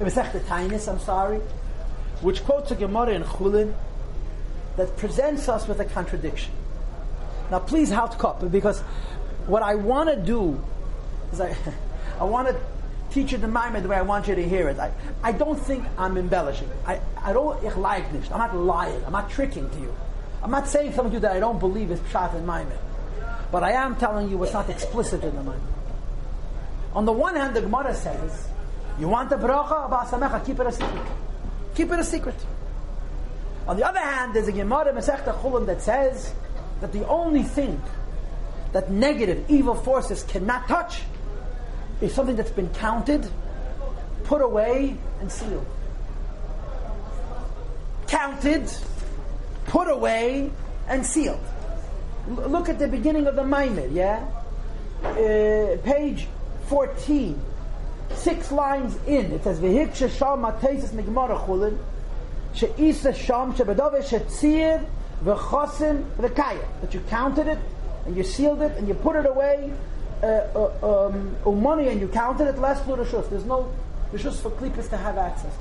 in 0.00 0.06
Masechta 0.06 0.40
Tainis, 0.40 0.88
I'm 0.88 0.98
sorry, 0.98 1.38
which 2.20 2.42
quotes 2.44 2.72
a 2.72 2.74
Gemara 2.74 3.10
in 3.10 3.22
Chulin 3.22 3.74
that 4.76 4.96
presents 4.96 5.48
us 5.48 5.68
with 5.68 5.78
a 5.78 5.84
contradiction. 5.84 6.52
Now, 7.48 7.60
please 7.60 7.92
halt 7.92 8.18
cup 8.18 8.50
because 8.50 8.80
what 9.46 9.62
I 9.62 9.76
want 9.76 10.10
to 10.10 10.16
do 10.16 10.60
is 11.32 11.40
I, 11.40 11.56
I 12.20 12.24
want 12.24 12.48
to 12.48 12.56
teach 13.10 13.30
you 13.30 13.38
the 13.38 13.46
Maamar 13.46 13.82
the 13.82 13.88
way 13.88 13.96
I 13.98 14.02
want 14.02 14.26
you 14.26 14.34
to 14.34 14.48
hear 14.48 14.68
it. 14.68 14.80
I, 14.80 14.90
I 15.22 15.30
don't 15.30 15.60
think 15.60 15.84
I'm 15.96 16.18
embellishing. 16.18 16.68
I, 16.84 17.00
I 17.22 17.32
don't. 17.32 17.64
I'm 17.64 18.38
not 18.38 18.56
lying. 18.56 19.04
I'm 19.04 19.12
not 19.12 19.30
tricking 19.30 19.70
to 19.70 19.78
you. 19.78 19.94
I'm 20.42 20.50
not 20.50 20.68
saying 20.68 20.92
something 20.92 21.10
to 21.12 21.16
you 21.16 21.20
that 21.20 21.32
I 21.32 21.40
don't 21.40 21.58
believe 21.58 21.90
is 21.90 22.00
Pshat 22.00 22.34
and 22.34 22.46
Maamar. 22.46 22.76
But 23.50 23.62
I 23.62 23.72
am 23.72 23.96
telling 23.96 24.28
you 24.28 24.38
what's 24.38 24.52
not 24.52 24.68
explicit 24.68 25.22
in 25.24 25.34
the 25.34 25.42
Maamar. 25.42 25.60
On 26.94 27.04
the 27.04 27.12
one 27.12 27.36
hand, 27.36 27.54
the 27.54 27.60
Gemara 27.60 27.94
says, 27.94 28.48
you 28.98 29.08
want 29.08 29.28
the 29.28 29.36
bracha, 29.36 29.90
ba'asamecha, 29.90 30.44
keep 30.46 30.58
it 30.60 30.66
a 30.66 30.72
secret. 30.72 31.06
Keep 31.74 31.92
it 31.92 31.98
a 31.98 32.04
secret. 32.04 32.46
On 33.68 33.76
the 33.76 33.86
other 33.86 33.98
hand, 33.98 34.34
there's 34.34 34.48
a 34.48 34.52
Gemara 34.52 34.92
Masechta 34.92 35.38
Chulin 35.42 35.66
that 35.66 35.82
says 35.82 36.32
that 36.80 36.92
the 36.92 37.06
only 37.06 37.42
thing 37.42 37.80
that 38.72 38.90
negative, 38.90 39.44
evil 39.50 39.74
forces 39.74 40.22
cannot 40.22 40.68
touch 40.68 41.02
is 42.00 42.14
something 42.14 42.36
that's 42.36 42.50
been 42.50 42.68
counted, 42.74 43.28
put 44.24 44.40
away, 44.40 44.96
and 45.20 45.30
sealed. 45.30 45.66
Counted, 48.06 48.70
put 49.66 49.88
away, 49.88 50.50
and 50.88 51.04
sealed. 51.04 51.40
L- 52.28 52.48
look 52.48 52.68
at 52.68 52.78
the 52.78 52.88
beginning 52.88 53.26
of 53.26 53.36
the 53.36 53.42
Maamar, 53.42 53.92
yeah? 53.92 54.26
Uh, 55.02 55.76
page 55.84 56.26
14, 56.68 57.40
six 58.14 58.50
lines 58.50 58.96
in, 59.06 59.32
it 59.32 59.44
says, 59.44 59.60
V'hiksha 59.60 60.10
shal 60.10 60.38
matesis 60.38 60.90
migmara 60.90 61.44
chulin, 61.46 61.78
she'isa 62.54 63.12
sham 63.12 63.52
shebedove 63.52 64.08
she'tzir 64.08 64.84
v'chosim 65.22 66.04
v'kaya. 66.16 66.64
That 66.80 66.94
you 66.94 67.00
counted 67.08 67.46
it, 67.46 67.58
and 68.06 68.16
you 68.16 68.24
sealed 68.24 68.62
it, 68.62 68.76
and 68.76 68.88
you 68.88 68.94
put 68.94 69.16
it 69.16 69.26
away, 69.26 69.72
uh, 70.22 70.26
uh, 70.26 71.06
um, 71.08 71.62
money, 71.62 71.88
and 71.88 72.00
you 72.00 72.08
counted 72.08 72.48
it, 72.48 72.58
less 72.58 72.80
blue. 72.82 72.96
There's 72.96 73.44
no 73.44 73.72
rishus 74.12 74.40
for 74.40 74.50
klippas 74.50 74.88
to 74.90 74.96
have 74.96 75.18
access. 75.18 75.54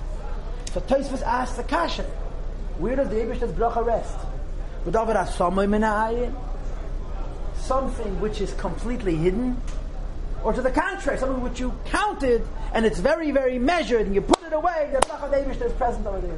So 0.72 0.82
Tosfos 0.82 1.22
asked 1.22 1.58
the 1.58 1.64
kasha, 1.64 2.06
where 2.78 2.96
does 2.96 3.10
the 3.10 3.16
Abish's 3.16 3.52
bracha 3.52 3.86
rest? 3.86 4.18
Something 7.58 8.22
which 8.22 8.42
is 8.42 8.54
completely 8.54 9.16
hidden, 9.16 9.60
or 10.44 10.54
to 10.54 10.62
the 10.62 10.72
contrary, 10.72 11.18
something 11.18 11.42
which 11.42 11.60
you 11.60 11.74
counted 11.86 12.46
and 12.76 12.86
it's 12.86 13.00
very, 13.00 13.32
very 13.32 13.58
measured, 13.58 14.06
and 14.06 14.14
you 14.14 14.20
put 14.20 14.44
it 14.44 14.52
away, 14.52 14.90
the 14.92 15.00
bracha 15.00 15.32
Davish 15.32 15.66
is 15.66 15.72
present 15.74 16.06
over 16.06 16.20
there. 16.20 16.38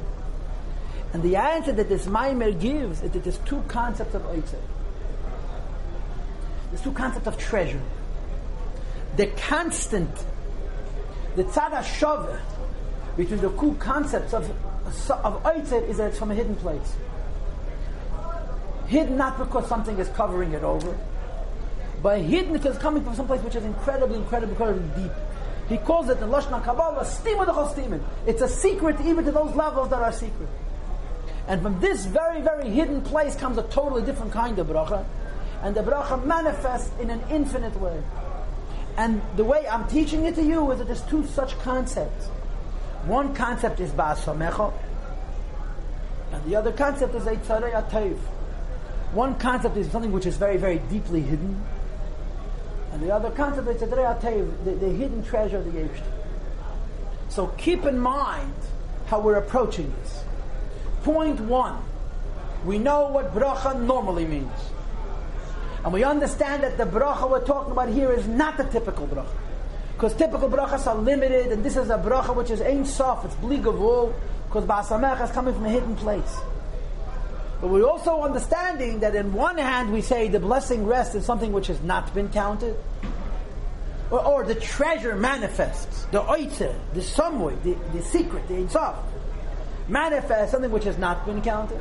And 1.12 1.20
the 1.20 1.34
answer 1.34 1.72
that 1.72 1.88
this 1.88 2.06
Maamar 2.06 2.58
gives 2.60 3.02
is 3.02 3.10
that 3.10 3.24
there's 3.24 3.38
two 3.38 3.60
concepts 3.66 4.14
of 4.14 4.22
Oitzer. 4.22 4.60
There's 6.70 6.82
two 6.82 6.92
concepts 6.92 7.26
of 7.26 7.36
treasure. 7.38 7.80
The 9.16 9.26
constant, 9.26 10.14
the 11.34 11.42
tzad 11.42 11.82
shove 11.98 12.40
between 13.16 13.40
the 13.40 13.50
two 13.50 13.74
concepts 13.80 14.32
of 14.32 14.48
of 15.10 15.42
Oitzer 15.44 15.88
is 15.88 15.98
that 15.98 16.08
it's 16.08 16.18
from 16.18 16.30
a 16.30 16.34
hidden 16.34 16.56
place. 16.56 16.96
Hidden 18.86 19.16
not 19.16 19.38
because 19.38 19.68
something 19.68 19.98
is 19.98 20.08
covering 20.10 20.52
it 20.52 20.62
over, 20.62 20.96
but 22.02 22.20
hidden 22.20 22.52
because 22.52 22.74
it's 22.74 22.82
coming 22.82 23.04
from 23.04 23.14
some 23.14 23.26
place 23.26 23.42
which 23.42 23.54
is 23.54 23.64
incredibly, 23.64 24.16
incredibly, 24.16 24.54
incredibly 24.54 25.02
deep. 25.02 25.12
He 25.68 25.76
calls 25.76 26.08
it 26.08 26.18
in 26.18 26.28
Lashon 26.28 26.64
Kabbalah, 26.64 27.04
Stima 27.04 27.44
the 27.44 28.00
It's 28.26 28.40
a 28.40 28.48
secret 28.48 28.96
even 29.04 29.24
to 29.26 29.32
those 29.32 29.54
levels 29.54 29.90
that 29.90 30.00
are 30.00 30.12
secret. 30.12 30.48
And 31.46 31.62
from 31.62 31.80
this 31.80 32.06
very, 32.06 32.40
very 32.40 32.70
hidden 32.70 33.02
place 33.02 33.34
comes 33.34 33.58
a 33.58 33.62
totally 33.64 34.02
different 34.02 34.32
kind 34.32 34.58
of 34.58 34.66
bracha. 34.66 35.04
And 35.62 35.74
the 35.74 35.82
bracha 35.82 36.24
manifests 36.24 36.90
in 37.00 37.10
an 37.10 37.22
infinite 37.30 37.78
way. 37.80 38.02
And 38.96 39.20
the 39.36 39.44
way 39.44 39.66
I'm 39.68 39.86
teaching 39.88 40.24
it 40.24 40.34
to 40.36 40.42
you 40.42 40.70
is 40.72 40.78
that 40.78 40.86
there's 40.86 41.02
two 41.02 41.26
such 41.26 41.58
concepts. 41.60 42.28
One 43.08 43.34
concept 43.34 43.80
is 43.80 43.90
Ba'asamecha, 43.92 44.70
and 46.32 46.44
the 46.44 46.56
other 46.56 46.72
concept 46.72 47.14
is 47.14 47.22
Eitzarei 47.24 47.72
Atayv. 47.72 48.18
One 49.12 49.38
concept 49.38 49.78
is 49.78 49.90
something 49.90 50.12
which 50.12 50.26
is 50.26 50.36
very, 50.36 50.58
very 50.58 50.78
deeply 50.90 51.22
hidden, 51.22 51.64
and 52.92 53.02
the 53.02 53.10
other 53.10 53.30
concept 53.30 53.66
is 53.68 53.80
the, 53.80 53.86
the 53.86 54.90
hidden 54.90 55.24
treasure 55.24 55.56
of 55.56 55.64
the 55.64 55.80
Yevishter. 55.80 56.02
So 57.30 57.46
keep 57.56 57.86
in 57.86 57.98
mind 57.98 58.52
how 59.06 59.20
we're 59.20 59.36
approaching 59.36 59.90
this. 60.02 60.22
Point 61.02 61.40
one, 61.40 61.78
we 62.66 62.78
know 62.78 63.08
what 63.08 63.32
bracha 63.32 63.80
normally 63.80 64.26
means. 64.26 64.52
And 65.82 65.94
we 65.94 66.04
understand 66.04 66.62
that 66.62 66.76
the 66.76 66.84
bracha 66.84 67.30
we're 67.30 67.46
talking 67.46 67.72
about 67.72 67.88
here 67.88 68.12
is 68.12 68.28
not 68.28 68.58
the 68.58 68.64
typical 68.64 69.06
bracha. 69.06 69.47
Because 69.98 70.14
typical 70.14 70.48
brachas 70.48 70.86
are 70.86 70.94
limited, 70.94 71.50
and 71.50 71.64
this 71.64 71.76
is 71.76 71.90
a 71.90 71.98
bracha 71.98 72.32
which 72.32 72.52
is 72.52 72.60
ain't 72.60 72.86
soft, 72.86 73.24
it's 73.24 73.34
bligavul, 73.34 74.14
because 74.46 74.64
Ba'asamecha 74.64 75.24
is 75.24 75.32
coming 75.32 75.52
from 75.52 75.64
a 75.64 75.70
hidden 75.70 75.96
place. 75.96 76.36
But 77.60 77.70
we're 77.70 77.84
also 77.84 78.20
understanding 78.22 79.00
that 79.00 79.16
in 79.16 79.32
one 79.32 79.58
hand 79.58 79.92
we 79.92 80.00
say 80.00 80.28
the 80.28 80.38
blessing 80.38 80.86
rests 80.86 81.16
in 81.16 81.22
something 81.22 81.52
which 81.52 81.66
has 81.66 81.82
not 81.82 82.14
been 82.14 82.28
counted, 82.28 82.76
or, 84.12 84.24
or 84.24 84.44
the 84.44 84.54
treasure 84.54 85.16
manifests, 85.16 86.04
the 86.12 86.20
oitzer, 86.20 86.76
the 86.94 87.02
someway, 87.02 87.56
the, 87.64 87.76
the 87.92 88.00
secret, 88.00 88.46
the 88.46 88.54
insof, 88.54 88.94
manifests 89.88 90.52
something 90.52 90.70
which 90.70 90.84
has 90.84 90.96
not 90.96 91.26
been 91.26 91.42
counted. 91.42 91.80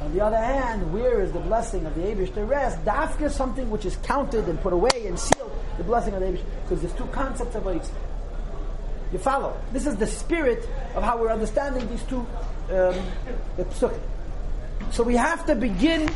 On 0.00 0.14
the 0.14 0.22
other 0.22 0.38
hand, 0.38 0.90
where 0.90 1.20
is 1.20 1.32
the 1.32 1.40
blessing 1.40 1.84
of 1.84 1.94
the 1.96 2.00
Abish 2.00 2.32
to 2.32 2.44
rest? 2.44 2.82
Dafka 2.86 3.24
is 3.24 3.34
something 3.34 3.68
which 3.68 3.84
is 3.84 3.96
counted 3.96 4.48
and 4.48 4.58
put 4.62 4.72
away 4.72 5.06
and 5.06 5.18
sealed, 5.18 5.37
the 5.78 5.84
blessing 5.84 6.14
of 6.14 6.20
the 6.20 6.26
Abish, 6.26 6.42
because 6.64 6.82
there's 6.82 6.94
two 6.94 7.06
concepts 7.06 7.54
of 7.54 7.62
oitzer. 7.66 7.92
You 9.12 9.18
follow? 9.18 9.58
This 9.72 9.86
is 9.86 9.96
the 9.96 10.06
spirit 10.06 10.68
of 10.94 11.02
how 11.02 11.16
we're 11.18 11.30
understanding 11.30 11.88
these 11.88 12.02
two 12.02 12.26
um, 12.70 12.94
the 13.56 13.64
psukim. 13.64 13.98
So 14.90 15.02
we 15.02 15.16
have 15.16 15.46
to 15.46 15.54
begin 15.54 16.10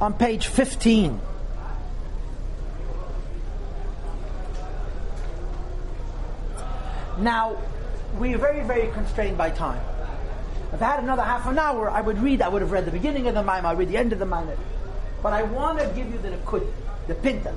on 0.00 0.12
page 0.14 0.48
15. 0.48 1.20
Now, 7.18 7.56
we 8.18 8.34
are 8.34 8.38
very, 8.38 8.62
very 8.62 8.92
constrained 8.92 9.38
by 9.38 9.50
time. 9.50 9.80
If 10.72 10.82
I 10.82 10.86
had 10.86 11.02
another 11.02 11.22
half 11.22 11.46
an 11.46 11.58
hour, 11.58 11.90
I 11.90 12.02
would 12.02 12.18
read, 12.18 12.42
I 12.42 12.48
would 12.48 12.60
have 12.60 12.72
read 12.72 12.84
the 12.84 12.90
beginning 12.90 13.26
of 13.26 13.34
the 13.34 13.42
Maamar, 13.42 13.64
I'd 13.64 13.78
read 13.78 13.88
the 13.88 13.96
end 13.96 14.12
of 14.12 14.18
the 14.18 14.26
Maamar. 14.26 14.56
But 15.22 15.32
I 15.32 15.42
want 15.44 15.78
to 15.78 15.86
give 15.94 16.10
you 16.12 16.18
the 16.18 16.28
Nakud, 16.28 16.66
the 17.06 17.14
Pinta. 17.14 17.56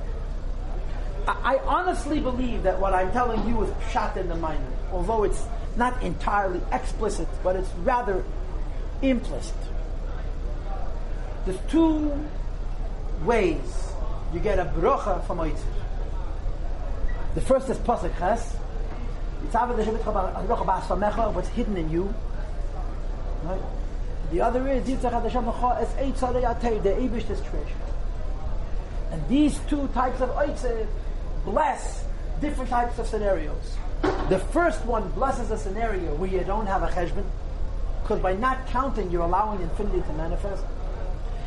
I, 1.28 1.59
honestly 1.65 2.20
believe 2.20 2.63
that 2.63 2.80
what 2.80 2.93
I'm 2.93 3.11
telling 3.11 3.47
you 3.47 3.63
is 3.63 3.74
shot 3.91 4.17
in 4.17 4.28
the 4.28 4.36
Maamar, 4.36 4.59
although 4.91 5.24
it's 5.24 5.43
not 5.76 6.01
entirely 6.01 6.61
explicit, 6.72 7.28
but 7.43 7.55
it's 7.55 7.70
rather 7.84 8.24
implicit. 9.01 9.55
There's 11.45 11.59
two 11.70 12.11
ways 13.24 13.91
you 14.34 14.39
get 14.39 14.59
a 14.59 14.65
bracha 14.65 15.26
from 15.26 15.39
Oitzir. 15.39 15.63
The 17.36 17.41
first 17.41 17.70
is 17.70 17.78
Pasuk 17.78 18.17
Ches. 18.17 18.55
What's 21.34 21.47
hidden 21.49 21.78
in 21.78 21.89
you. 21.89 22.13
Right? 23.43 23.61
The 24.32 24.41
other 24.41 24.67
is 24.67 24.88
Yitzhak 24.88 25.11
Hashem 25.11 25.47
is 25.47 26.20
Eitz 26.20 26.84
the 26.84 26.89
Eibush's 26.89 27.41
treasure. 27.41 27.76
And 29.11 29.28
these 29.28 29.57
two 29.70 29.88
types 29.93 30.22
of 30.22 30.30
Oitzir 30.32 30.88
bless 31.49 32.05
different 32.41 32.69
types 32.69 32.99
of 32.99 33.07
scenarios. 33.07 33.77
The 34.29 34.39
first 34.39 34.85
one 34.85 35.09
blesses 35.11 35.51
a 35.51 35.57
scenario 35.57 36.15
where 36.15 36.29
you 36.29 36.43
don't 36.43 36.67
have 36.67 36.83
a 36.83 36.87
cheshbon, 36.87 37.25
because 38.03 38.19
by 38.21 38.33
not 38.33 38.67
counting, 38.67 39.09
you're 39.11 39.23
allowing 39.23 39.61
infinity 39.61 40.01
to 40.01 40.13
manifest. 40.13 40.63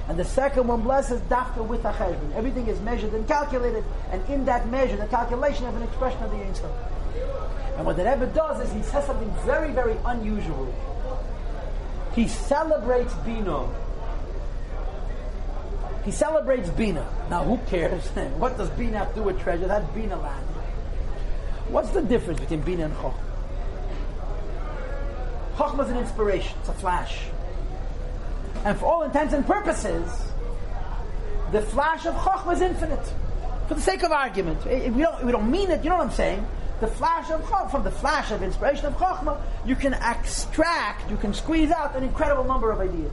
And 0.08 0.18
the 0.18 0.24
second 0.24 0.66
one 0.66 0.82
blesses 0.82 1.20
dafka 1.22 1.66
with 1.66 1.84
a 1.84 1.92
cheshbon. 1.92 2.34
Everything 2.34 2.66
is 2.66 2.80
measured 2.80 3.14
and 3.14 3.26
calculated, 3.28 3.84
and 4.10 4.28
in 4.28 4.44
that 4.46 4.68
measure, 4.68 4.96
the 4.96 5.06
calculation 5.06 5.66
of 5.66 5.76
an 5.76 5.82
expression 5.82 6.22
of 6.22 6.30
the 6.30 6.38
Ein 6.38 6.54
And 7.76 7.86
what 7.86 7.96
the 7.96 8.04
Rebbe 8.04 8.26
does 8.34 8.60
is 8.66 8.72
he 8.72 8.82
says 8.82 9.06
something 9.06 9.32
very, 9.46 9.72
very 9.72 9.96
unusual. 10.04 10.74
He 12.14 12.26
celebrates 12.28 13.14
Bina. 13.24 13.68
He 16.04 16.10
celebrates 16.10 16.68
Bina. 16.70 17.06
Now, 17.30 17.44
who 17.44 17.58
cares? 17.68 18.06
what 18.38 18.58
does 18.58 18.70
Bina 18.70 18.98
have 18.98 19.10
to 19.10 19.14
do 19.16 19.22
with 19.22 19.40
treasure? 19.40 19.66
That's 19.66 19.88
Bina 19.92 20.20
land. 20.20 20.46
What's 21.68 21.90
the 21.90 22.02
difference 22.02 22.40
between 22.40 22.60
Bina 22.62 22.86
and 22.86 22.94
Choch? 22.96 23.14
Chochmah 25.56 25.84
is 25.84 25.90
an 25.90 25.98
inspiration. 25.98 26.56
It's 26.60 26.68
a 26.68 26.74
flash. 26.74 27.20
And 28.64 28.76
for 28.78 28.86
all 28.86 29.02
intents 29.02 29.32
and 29.34 29.46
purposes, 29.46 30.10
the 31.52 31.62
flash 31.62 32.06
of 32.06 32.14
Chochmah 32.14 32.54
is 32.54 32.60
infinite. 32.62 33.12
For 33.68 33.74
the 33.74 33.80
sake 33.80 34.02
of 34.02 34.12
argument. 34.12 34.66
Eh, 34.66 34.90
we 34.90 35.02
don't, 35.02 35.24
we 35.24 35.32
don't 35.32 35.50
mean 35.50 35.70
it, 35.70 35.84
you 35.84 35.90
know 35.90 35.96
what 35.96 36.06
I'm 36.06 36.12
saying? 36.12 36.46
The 36.80 36.88
flash 36.88 37.30
of 37.30 37.42
Chochmah, 37.42 37.70
from 37.70 37.84
the 37.84 37.90
flash 37.90 38.32
of 38.32 38.42
inspiration 38.42 38.86
of 38.86 38.94
Chochmah, 38.94 39.40
you 39.64 39.76
can 39.76 39.94
extract, 39.94 41.10
you 41.10 41.16
can 41.16 41.32
squeeze 41.32 41.70
out 41.70 41.94
an 41.94 42.02
incredible 42.02 42.44
number 42.44 42.72
of 42.72 42.80
ideas. 42.80 43.12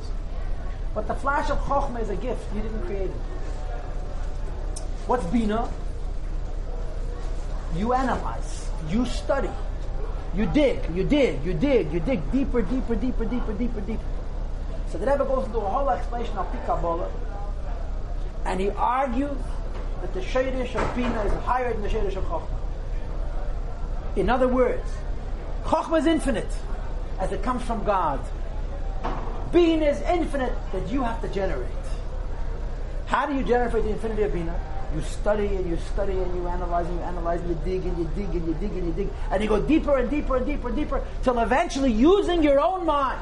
But 0.93 1.07
the 1.07 1.15
flash 1.15 1.49
of 1.49 1.59
Chochmah 1.59 2.01
is 2.01 2.09
a 2.09 2.15
gift. 2.15 2.43
You 2.55 2.61
didn't 2.61 2.81
create 2.81 3.09
it. 3.09 3.21
What's 5.07 5.25
Bina? 5.25 5.69
you 7.75 7.93
analyze, 7.93 8.69
you 8.89 9.05
study, 9.05 9.49
you 10.35 10.45
dig, 10.47 10.79
you 10.93 11.03
dig, 11.03 11.43
you 11.43 11.53
dig, 11.53 11.91
you 11.93 11.99
dig 11.99 12.31
deeper, 12.31 12.61
deeper, 12.61 12.95
deeper, 12.95 13.25
deeper, 13.25 13.53
deeper, 13.53 13.81
deeper. 13.81 14.03
So 14.91 14.97
the 14.97 15.05
Rebbe 15.05 15.25
goes 15.25 15.45
into 15.45 15.59
a 15.59 15.69
whole 15.69 15.89
explanation 15.89 16.35
of 16.37 16.51
Pikabala, 16.51 17.09
and 18.45 18.59
he 18.59 18.69
argues 18.71 19.37
that 20.01 20.13
the 20.13 20.21
Shadish 20.21 20.75
of 20.75 20.95
Bina 20.95 21.23
is 21.23 21.33
higher 21.43 21.71
than 21.73 21.81
the 21.81 21.89
Shadish 21.89 22.15
of 22.15 22.23
Chokhmah. 22.25 22.47
In 24.15 24.29
other 24.29 24.47
words, 24.47 24.89
Chokhmah 25.65 25.99
is 25.99 26.05
infinite, 26.07 26.51
as 27.19 27.31
it 27.31 27.43
comes 27.43 27.61
from 27.63 27.83
God. 27.83 28.19
Bina 29.51 29.85
is 29.85 30.01
infinite 30.01 30.53
that 30.71 30.87
you 30.91 31.03
have 31.03 31.21
to 31.21 31.27
generate. 31.29 31.69
How 33.07 33.25
do 33.25 33.33
you 33.33 33.43
generate 33.43 33.83
the 33.83 33.89
infinity 33.89 34.23
of 34.23 34.33
Bina? 34.33 34.59
You 34.95 35.01
study 35.01 35.47
and 35.47 35.69
you 35.69 35.77
study 35.93 36.13
and 36.13 36.35
you 36.35 36.47
analyze 36.47 36.87
and 36.87 36.97
you 36.97 37.03
analyze 37.03 37.41
and 37.41 37.49
you 37.49 37.59
dig 37.63 37.85
and 37.85 37.97
you 37.97 38.09
dig 38.15 38.35
and 38.35 38.47
you 38.47 38.53
dig 38.55 38.71
and 38.71 38.85
you 38.87 38.93
dig 38.93 39.09
and 39.31 39.43
you 39.43 39.49
go 39.49 39.61
deeper 39.61 39.97
and 39.97 40.09
deeper 40.09 40.35
and 40.35 40.45
deeper 40.45 40.67
and 40.67 40.77
deeper 40.77 41.03
till 41.23 41.39
eventually 41.39 41.91
using 41.91 42.43
your 42.43 42.59
own 42.59 42.85
mind, 42.85 43.21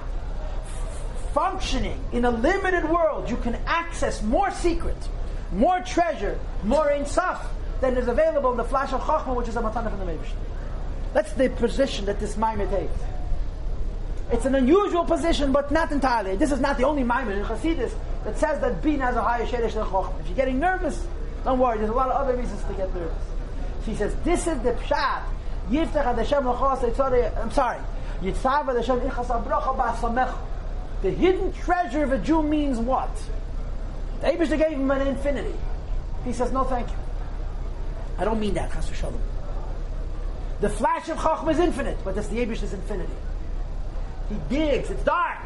functioning 1.34 2.00
in 2.14 2.26
a 2.26 2.32
limited 2.32 2.90
world, 2.90 3.30
you 3.30 3.38
can 3.38 3.56
access 3.66 4.22
more 4.22 4.50
secrets, 4.52 5.10
more 5.52 5.80
treasure, 5.82 6.40
more 6.64 6.88
insaf 6.88 7.40
than 7.82 7.96
is 7.98 8.08
available 8.08 8.52
in 8.52 8.58
the 8.58 8.64
flash 8.64 8.92
of 8.94 9.02
Chachma, 9.02 9.36
which 9.36 9.48
is 9.48 9.56
a 9.56 9.62
matana 9.62 9.90
from 9.90 10.00
the 10.00 10.06
Mebish. 10.06 10.32
That's 11.14 11.32
the 11.34 11.50
position 11.50 12.06
that 12.06 12.20
this 12.20 12.36
Maamar 12.36 12.70
takes. 12.70 13.17
It's 14.32 14.46
an 14.46 14.56
unusual 14.56 15.06
position, 15.06 15.52
but 15.52 15.72
not 15.72 15.92
entirely. 15.92 16.36
This 16.36 16.52
is 16.52 16.60
not 16.60 16.78
the 16.78 16.84
only 16.84 17.04
Maamar 17.04 17.38
in 17.38 17.46
Chassidus 17.46 17.94
that 18.26 18.38
says 18.38 18.60
that 18.60 18.82
Bin 18.82 19.00
has 19.00 19.16
a 19.16 19.22
higher 19.22 19.46
Sheresh 19.46 19.74
than 19.74 19.86
Chachma. 19.86 20.20
If 20.20 20.28
you're 20.28 20.36
getting 20.36 20.60
nervous, 20.60 21.06
don't 21.46 21.60
worry, 21.60 21.78
there's 21.78 21.90
a 21.90 21.94
lot 21.94 22.10
of 22.10 22.16
other 22.16 22.36
reasons 22.36 22.62
to 22.66 22.74
get 22.74 22.94
nervous. 22.94 23.24
She 23.86 23.96
says, 23.96 24.14
this 24.26 24.48
is 24.48 24.60
the 24.64 24.74
pshat. 24.74 25.24
Yiftach 25.70 26.16
Hashem 26.18 26.48
I'm 26.48 27.52
sorry. 27.52 27.80
Yitzav 28.22 28.66
ichas. 29.10 30.38
The 31.02 31.12
hidden 31.12 31.54
treasure 31.54 32.04
of 32.04 32.12
a 32.12 32.18
Jew 32.18 32.44
means 32.44 32.80
what? 32.80 33.10
The 34.22 34.28
Abishah 34.28 34.58
gave 34.58 34.78
him 34.78 34.90
an 34.92 35.08
infinity. 35.08 35.54
He 36.26 36.34
says, 36.34 36.52
no 36.52 36.64
thank 36.64 36.90
you. 36.90 36.98
I 38.18 38.26
don't 38.26 38.40
mean 38.40 38.56
that, 38.56 38.72
chas 38.74 38.90
v'shalom. 38.90 39.20
The 40.60 40.70
flash 40.70 41.08
of 41.08 41.18
Chachma 41.18 41.52
is 41.52 41.60
infinite, 41.60 41.98
but 42.04 42.16
that's 42.16 42.28
the 42.30 42.38
Abishah's 42.38 42.74
infinity. 42.74 43.14
He 44.30 44.36
digs, 44.50 44.90
it's 44.90 45.04
dark. 45.04 45.40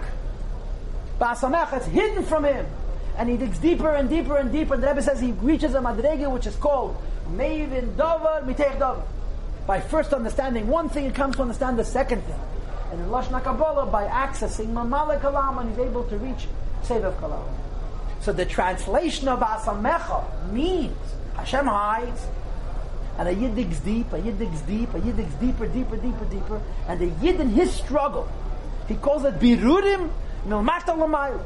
Ba'asamecha, 1.19 1.77
it's 1.77 1.85
hidden 1.87 2.23
from 2.23 2.45
him 2.45 2.65
and 3.17 3.29
he 3.29 3.37
digs 3.37 3.59
deeper 3.59 3.93
and 3.93 4.09
deeper 4.09 4.37
and 4.37 4.51
deeper. 4.51 4.73
And 4.73 4.83
the 4.83 4.87
Rebbe 4.87 5.01
says 5.01 5.19
he 5.19 5.31
reaches 5.33 5.75
a 5.75 5.79
madrege 5.79 6.31
which 6.31 6.47
is 6.47 6.55
called 6.55 6.97
Mevin 7.29 7.95
Dover 7.97 8.43
Mitech 8.45 8.79
Dover. 8.79 9.03
By 9.67 9.79
first 9.79 10.13
understanding 10.13 10.67
one 10.67 10.89
thing, 10.89 11.05
he 11.05 11.11
comes 11.11 11.35
to 11.35 11.43
understand 11.43 11.77
the 11.77 11.85
second 11.85 12.21
thing. 12.23 12.39
And 12.91 12.99
in 12.99 13.07
Lashna 13.07 13.43
Kabbalah, 13.43 13.85
by 13.85 14.05
accessing 14.05 14.73
Mamala 14.73 15.19
Kalam, 15.21 15.61
and 15.61 15.69
he's 15.69 15.79
able 15.79 16.03
to 16.05 16.17
reach 16.17 16.47
Sevav 16.83 17.15
Kalam. 17.19 17.47
So 18.21 18.33
the 18.33 18.45
translation 18.45 19.27
of 19.27 19.39
Asamecha 19.39 20.51
means 20.51 20.97
Hashem 21.35 21.65
hides, 21.65 22.25
and 23.17 23.27
a 23.27 23.33
Yid 23.33 23.55
digs 23.55 23.79
deep, 23.79 24.11
a 24.13 24.19
Yid 24.19 24.39
digs 24.39 24.61
deep, 24.61 24.93
a 24.93 24.99
Yid 24.99 25.17
digs 25.17 25.33
deeper, 25.35 25.67
deeper, 25.67 25.97
deeper, 25.97 26.25
deeper, 26.25 26.61
and 26.87 26.99
the 26.99 27.25
Yid 27.25 27.39
in 27.39 27.49
his 27.49 27.71
struggle, 27.71 28.27
he 28.87 28.95
calls 28.95 29.25
it 29.25 29.39
Birudim 29.39 30.09
Milmata 30.47 31.39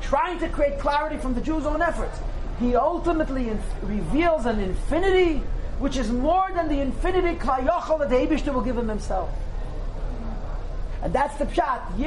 trying 0.00 0.38
to 0.38 0.48
create 0.48 0.78
clarity 0.78 1.16
from 1.16 1.34
the 1.34 1.40
Jews' 1.40 1.66
own 1.66 1.82
efforts. 1.82 2.18
He 2.60 2.76
ultimately 2.76 3.50
reveals 3.82 4.46
an 4.46 4.60
infinity 4.60 5.42
which 5.78 5.96
is 5.96 6.10
more 6.10 6.48
than 6.54 6.68
the 6.68 6.80
infinity 6.80 7.36
klayochel 7.38 7.98
that 7.98 8.08
the 8.08 8.52
will 8.52 8.60
give 8.60 8.78
him 8.78 8.88
himself. 8.88 9.30
And 11.02 11.12
that's 11.12 11.36
the 11.36 11.46
pshat. 11.46 11.98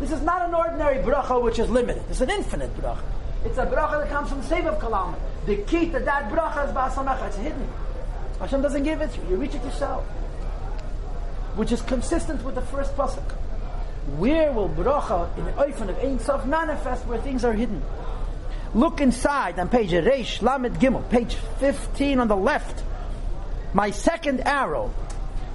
This 0.00 0.10
is 0.10 0.22
not 0.22 0.42
an 0.48 0.54
ordinary 0.54 0.96
bracha 0.96 1.42
which 1.42 1.58
is 1.58 1.70
limited. 1.70 2.02
It's 2.10 2.20
an 2.20 2.30
infinite 2.30 2.76
bracha. 2.76 3.04
It's 3.44 3.58
a 3.58 3.66
bracha 3.66 4.00
that 4.02 4.08
comes 4.08 4.30
from 4.30 4.40
the 4.40 4.68
of 4.68 4.78
kalam. 4.80 5.14
The 5.46 5.56
key 5.58 5.90
to 5.90 6.00
that 6.00 6.30
bracha 6.32 6.68
is 6.68 6.74
basamecha. 6.74 7.26
It's 7.28 7.36
hidden. 7.36 7.68
Hashem 8.40 8.62
doesn't 8.62 8.82
give 8.82 9.00
it 9.00 9.12
to 9.12 9.20
you. 9.20 9.28
You 9.30 9.36
reach 9.36 9.54
it 9.54 9.62
yourself. 9.64 10.04
Which 11.56 11.72
is 11.72 11.82
consistent 11.82 12.42
with 12.44 12.54
the 12.56 12.62
first 12.62 12.96
pasuk. 12.96 13.30
Where 14.18 14.52
will 14.52 14.68
bracha 14.68 15.36
in 15.38 15.44
the 15.46 15.52
oifen 15.52 15.88
of 15.88 15.98
Ein 15.98 16.18
Sof 16.18 16.44
manifest 16.46 17.06
where 17.06 17.20
things 17.20 17.44
are 17.44 17.52
hidden? 17.52 17.82
Look 18.74 19.00
inside 19.00 19.58
on 19.58 19.68
page 19.68 19.90
Reish 19.90 20.42
Lamed 20.42 20.80
Gimel, 20.80 21.08
page 21.08 21.36
15 21.60 22.18
on 22.18 22.28
the 22.28 22.36
left. 22.36 22.82
My 23.72 23.90
second 23.90 24.40
arrow. 24.40 24.92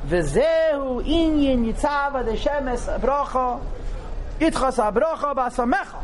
V'zehu 0.07 1.05
inyin 1.05 1.73
yitzava 1.73 2.23
deshemes 2.25 2.99
bracha 3.01 3.61
itchas 4.39 4.93
bracha 4.93 5.35
basamecha. 5.35 6.01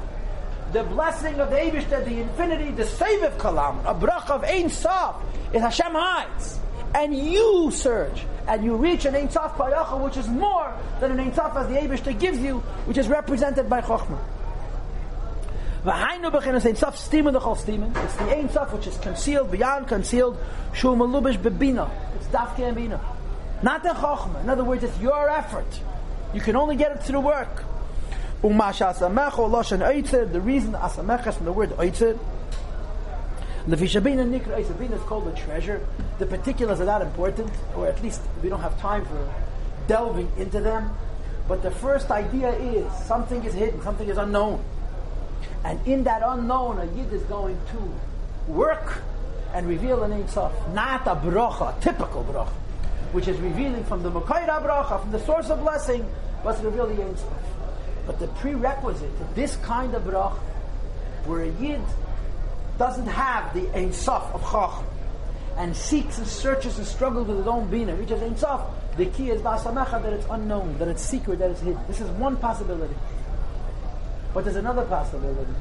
The 0.74 0.84
blessing 0.84 1.40
of 1.40 1.50
the 1.50 1.56
Eibushter, 1.56 2.04
the 2.04 2.20
infinity, 2.20 2.72
the 2.72 2.86
save 2.86 3.24
of 3.24 3.38
Kalam, 3.38 3.80
a 3.86 3.96
bracha 3.96 4.32
of 4.32 4.44
Ein 4.44 4.70
Sof, 4.70 5.16
is 5.54 5.62
Hashem 5.62 5.94
hides. 5.94 6.60
And 6.96 7.14
you 7.14 7.72
search 7.72 8.24
and 8.48 8.64
you 8.64 8.78
reach 8.78 9.04
an 9.04 9.16
Ein 9.16 9.28
Payacha, 9.28 10.02
which 10.02 10.16
is 10.16 10.30
more 10.30 10.74
than 11.02 11.12
an 11.12 11.20
Ein 11.20 11.30
as 11.30 11.38
the 11.68 11.76
Abishta 11.76 12.18
gives 12.18 12.40
you, 12.40 12.60
which 12.86 12.98
is 12.98 13.10
represented 13.10 13.70
by 13.70 13.82
Chochmah. 13.82 14.18
V'hainu 15.84 16.32
b'chenas 16.32 16.66
Ein 16.66 16.78
Sof 16.78 16.96
stimen 16.96 17.34
the 17.34 17.42
chol 17.42 17.58
stimen. 17.58 17.94
It's 18.02 18.16
the 18.16 18.34
Ein 18.34 18.48
which 18.48 18.88
is 18.88 18.98
concealed, 19.00 19.52
beyond 19.52 19.90
concealed, 19.90 20.38
shul 20.74 20.96
malubish 20.96 21.38
bebina. 21.38 21.92
It's 22.16 22.28
dafke 22.28 22.60
and 22.60 22.78
bina. 22.78 23.02
Not 23.62 23.84
the 23.84 23.90
Chochmah. 23.90 24.44
In 24.44 24.50
other 24.50 24.64
words, 24.64 24.86
it's 24.86 24.98
your 25.00 25.30
effort. 25.30 25.82
You 26.34 26.40
can 26.40 26.56
only 26.56 26.78
get 26.78 26.94
it 26.94 27.04
through 27.04 27.20
the 27.20 27.28
work. 27.28 27.66
Umasha 28.42 28.96
asamecho 28.96 29.50
loshan 29.50 29.86
oitzer. 29.86 30.32
The 30.32 30.40
reason 30.40 30.72
asamecha 30.72 31.28
is 31.28 31.36
from 31.36 31.46
the 31.46 31.52
word 31.52 31.72
oitzer. 31.72 32.18
Lefishabina 33.68 34.24
nikra 34.24 34.64
Sabina 34.64 34.96
is 34.96 35.02
called 35.04 35.28
a 35.28 35.32
treasure. 35.32 35.82
The 36.20 36.28
particulars 36.28 36.80
are 36.82 36.86
not 36.86 37.02
important, 37.02 37.52
or 37.76 37.88
at 37.88 38.02
least 38.04 38.22
we 38.44 38.50
don't 38.50 38.62
have 38.62 38.80
time 38.80 39.04
for 39.06 39.34
delving 39.88 40.32
into 40.38 40.60
them. 40.60 40.92
But 41.48 41.64
the 41.64 41.72
first 41.72 42.12
idea 42.12 42.52
is 42.52 42.86
something 43.06 43.44
is 43.44 43.56
hidden, 43.56 43.82
something 43.82 44.08
is 44.08 44.18
unknown. 44.18 44.64
And 45.64 45.80
in 45.88 46.04
that 46.04 46.22
unknown, 46.24 46.78
a 46.78 46.86
yid 46.96 47.12
is 47.12 47.24
going 47.24 47.58
to 47.72 48.52
work 48.52 49.02
and 49.52 49.68
reveal 49.68 50.04
an 50.04 50.14
Ein 50.14 50.28
Sof. 50.28 50.54
Not 50.76 51.08
a 51.08 51.16
bracha, 51.16 51.76
a 51.76 51.82
typical 51.82 52.24
bracha, 52.24 52.54
which 53.14 53.28
is 53.28 53.40
revealing 53.40 53.84
from 53.86 54.04
the 54.04 54.12
Makayra 54.12 54.64
bracha, 54.64 55.02
from 55.02 55.12
the 55.12 55.20
source 55.26 55.50
of 55.50 55.62
blessing, 55.62 56.06
but 56.44 56.64
reveal 56.64 56.86
the 56.86 57.02
Ein. 57.02 57.16
But 58.06 58.20
the 58.20 58.28
prerequisite 58.28 59.18
to 59.18 59.34
this 59.34 59.56
kind 59.58 59.96
of 59.96 60.04
bracha, 60.04 60.38
where 61.26 61.42
a 61.42 61.50
yid 61.54 61.82
doesn't 62.78 63.08
have 63.08 63.54
the 63.54 63.70
Ein 63.76 63.94
Sof 63.94 64.24
of 64.34 64.42
Chacham 64.42 64.86
and 65.58 65.76
seeks 65.76 66.18
and 66.18 66.28
searches 66.28 66.78
and 66.78 66.86
struggles 66.86 67.28
with 67.28 67.38
his 67.38 67.48
own 67.48 67.70
bina, 67.70 67.96
reaches 67.96 68.22
Ein 68.22 68.38
Sof, 68.38 68.62
the 68.98 69.06
key 69.06 69.30
is 69.30 69.42
Basamecha 69.42 70.02
that 70.04 70.14
it's 70.14 70.26
unknown, 70.30 70.78
that 70.78 70.88
it's 70.88 71.02
secret, 71.02 71.40
that 71.40 71.52
it's 71.52 71.62
hidden. 71.62 71.82
This 71.88 72.02
is 72.02 72.10
one 72.12 72.38
possibility. 72.38 72.96
But 74.34 74.46
there's 74.46 74.58
another 74.58 74.86
possibility. 74.86 75.54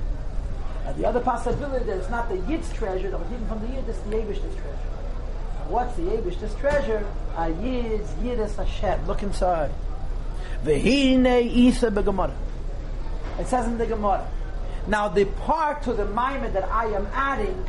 And 0.86 0.96
the 0.96 1.06
other 1.06 1.20
possibility 1.20 1.84
that 1.86 1.98
it's 1.98 2.10
not 2.10 2.28
the 2.28 2.38
Yid's 2.38 2.72
treasure 2.72 3.10
that 3.10 3.18
was 3.18 3.28
hidden 3.28 3.46
from 3.48 3.60
the 3.60 3.74
Yid, 3.74 3.88
it's 3.88 3.98
the 4.00 4.10
Yevish's 4.10 4.54
treasure. 4.56 4.90
What's 5.68 5.96
the 5.96 6.02
Yevish's 6.02 6.54
treasure? 6.56 7.06
A 7.36 7.50
Yid's 7.50 8.12
Yid's 8.22 8.56
Hashem. 8.56 9.06
Look 9.06 9.22
inside. 9.22 9.72
Vehine 10.64 11.42
Isa 11.44 11.90
beGemara. 11.90 12.34
It 13.38 13.46
says 13.46 13.66
in 13.66 13.78
the 13.78 13.86
Gemara. 13.86 14.28
Now 14.86 15.08
the 15.08 15.24
part 15.24 15.82
to 15.84 15.92
the 15.92 16.04
Maamar 16.04 16.52
that 16.52 16.64
I 16.70 16.86
am 16.86 17.06
adding 17.12 17.64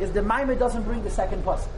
is 0.00 0.12
the 0.12 0.20
Maamar 0.20 0.58
doesn't 0.58 0.82
bring 0.84 1.02
the 1.02 1.10
second 1.10 1.44
pasuk. 1.44 1.68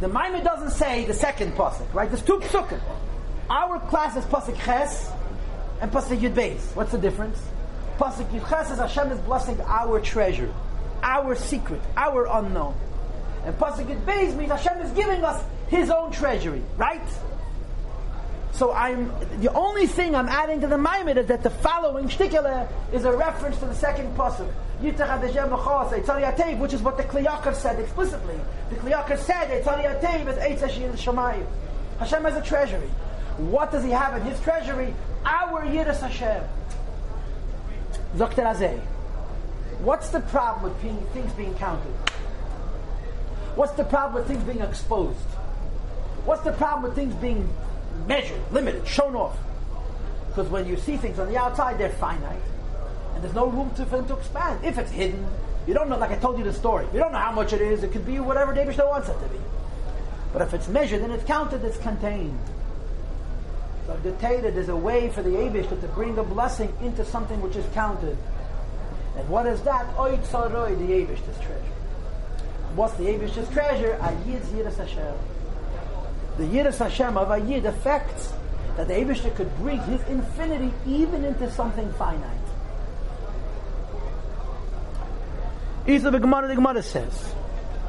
The 0.00 0.08
Maamar 0.08 0.42
doesn't 0.42 0.70
say 0.70 1.04
the 1.04 1.14
second 1.14 1.52
pasuk, 1.52 1.92
right? 1.92 2.08
There's 2.08 2.22
two 2.22 2.38
psukim. 2.38 2.80
Our 3.50 3.78
class 3.80 4.16
is 4.16 4.24
pasuk 4.24 4.56
ches 4.64 5.10
and 5.82 5.92
pasuk 5.92 6.18
yud 6.18 6.34
beis. 6.34 6.74
What's 6.74 6.92
the 6.92 6.98
difference? 6.98 7.38
Pasuk 7.98 8.30
yud 8.30 8.48
ches 8.48 8.70
is 8.70 8.78
Hashem 8.78 9.12
is 9.12 9.18
blessing 9.20 9.60
our 9.62 10.00
treasure, 10.00 10.52
our 11.02 11.34
secret, 11.34 11.82
our 11.96 12.26
unknown. 12.26 12.74
And 13.44 13.54
pasuk 13.56 13.86
yud 13.86 14.02
beis 14.06 14.34
means 14.34 14.50
Hashem 14.50 14.80
is 14.80 14.90
giving 14.92 15.22
us 15.24 15.44
His 15.68 15.90
own 15.90 16.10
treasury, 16.10 16.62
right? 16.78 17.02
So 18.52 18.72
I'm 18.72 19.12
the 19.40 19.52
only 19.52 19.86
thing 19.86 20.14
I'm 20.14 20.28
adding 20.28 20.60
to 20.60 20.66
the 20.66 20.76
Maamar 20.76 21.16
is 21.16 21.26
that 21.26 21.42
the 21.42 21.50
following 21.50 22.08
shtikele 22.08 22.68
is 22.92 23.04
a 23.04 23.12
reference 23.16 23.58
to 23.58 23.66
the 23.66 23.74
second 23.74 24.16
pasuk. 24.16 24.50
Which 24.80 24.94
is 26.72 26.80
what 26.82 26.96
the 26.96 27.02
Kli 27.02 27.26
Yakar 27.26 27.54
said 27.54 27.78
explicitly. 27.78 28.40
The 28.70 28.76
Kli 28.76 28.92
Yakar 28.92 29.18
said 29.18 29.50
is 29.50 29.66
Shemayim. 29.66 31.46
Hashem 31.98 32.24
has 32.24 32.36
a 32.36 32.42
treasury. 32.42 32.88
What 33.36 33.70
does 33.72 33.84
he 33.84 33.90
have 33.90 34.16
in 34.16 34.22
his 34.22 34.40
treasury? 34.40 34.94
Our 35.26 35.66
Yiras 35.66 36.00
Hashem. 36.00 36.42
Dr. 38.16 38.42
What's 39.80 40.08
the 40.08 40.20
problem 40.20 40.62
with 40.64 40.82
being, 40.82 40.98
things 41.12 41.32
being 41.34 41.54
counted? 41.54 41.92
What's 43.54 43.72
the 43.72 43.84
problem 43.84 44.14
with 44.14 44.26
things 44.28 44.42
being 44.44 44.60
exposed? 44.60 45.18
What's 46.24 46.42
the 46.42 46.52
problem 46.52 46.84
with 46.84 46.94
things 46.94 47.14
being 47.16 47.48
measured, 48.06 48.40
limited, 48.52 48.86
shown 48.86 49.14
off? 49.14 49.36
Because 50.28 50.48
when 50.48 50.66
you 50.66 50.76
see 50.76 50.96
things 50.96 51.18
on 51.18 51.28
the 51.28 51.36
outside, 51.36 51.78
they're 51.78 51.90
finite. 51.90 52.42
And 53.14 53.24
there's 53.24 53.34
no 53.34 53.46
room 53.46 53.70
to, 53.74 53.84
for 53.86 53.96
them 53.96 54.06
to 54.08 54.16
expand. 54.16 54.64
If 54.64 54.78
it's 54.78 54.90
hidden, 54.90 55.26
you 55.66 55.74
don't 55.74 55.88
know, 55.88 55.98
like 55.98 56.10
I 56.10 56.16
told 56.16 56.38
you 56.38 56.44
the 56.44 56.52
story, 56.52 56.86
you 56.92 56.98
don't 56.98 57.12
know 57.12 57.18
how 57.18 57.32
much 57.32 57.52
it 57.52 57.60
is. 57.60 57.82
It 57.82 57.92
could 57.92 58.06
be 58.06 58.20
whatever 58.20 58.54
David 58.54 58.76
wants 58.78 59.08
it 59.08 59.20
to 59.20 59.28
be. 59.28 59.40
But 60.32 60.42
if 60.42 60.54
it's 60.54 60.68
measured 60.68 61.02
and 61.02 61.12
it's 61.12 61.24
counted, 61.24 61.64
it's 61.64 61.78
contained. 61.78 62.38
So 63.86 64.16
Torah 64.20 64.52
is 64.52 64.68
a 64.68 64.76
way 64.76 65.10
for 65.10 65.22
the 65.22 65.30
Abish 65.30 65.68
to 65.68 65.88
bring 65.88 66.16
a 66.16 66.22
blessing 66.22 66.72
into 66.80 67.04
something 67.04 67.40
which 67.42 67.56
is 67.56 67.66
counted. 67.74 68.16
And 69.16 69.28
what 69.28 69.46
is 69.46 69.60
that? 69.62 69.86
Oy 69.98 70.16
tzaroi, 70.18 70.78
the 70.78 70.94
Abish's 70.94 71.36
treasure. 71.38 71.74
What's 72.76 72.94
the 72.94 73.04
Abish's 73.04 73.48
treasure? 73.50 73.98
A 74.00 74.12
Yid's 74.28 74.46
Yiras 74.50 74.76
Hashem. 74.76 75.14
The 76.36 76.44
Yiras 76.44 76.78
Hashem 76.78 77.16
of 77.16 77.30
a 77.30 77.38
Yid 77.38 77.66
affects 77.66 78.32
that 78.76 78.88
the 78.88 78.94
Abish 78.94 79.34
could 79.34 79.54
bring 79.56 79.80
his 79.80 80.00
infinity 80.08 80.72
even 80.86 81.24
into 81.24 81.50
something 81.50 81.92
finite. 81.94 82.38
Isa 85.86 86.10
the 86.10 86.18
Gemara, 86.18 86.48
the 86.48 86.54
Gemara 86.54 86.82
says, 86.82 87.34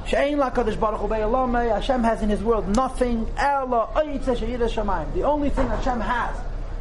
She'ein 0.08 0.38
lakadosh 0.38 0.80
baruch 0.80 1.02
hu 1.02 1.14
eh, 1.14 1.74
Hashem 1.74 2.04
has 2.04 2.22
in 2.22 2.30
His 2.30 2.42
world 2.42 2.68
nothing. 2.76 3.26
The 3.36 5.24
only 5.24 5.50
thing 5.50 5.68
Hashem 5.68 6.00
has 6.00 6.36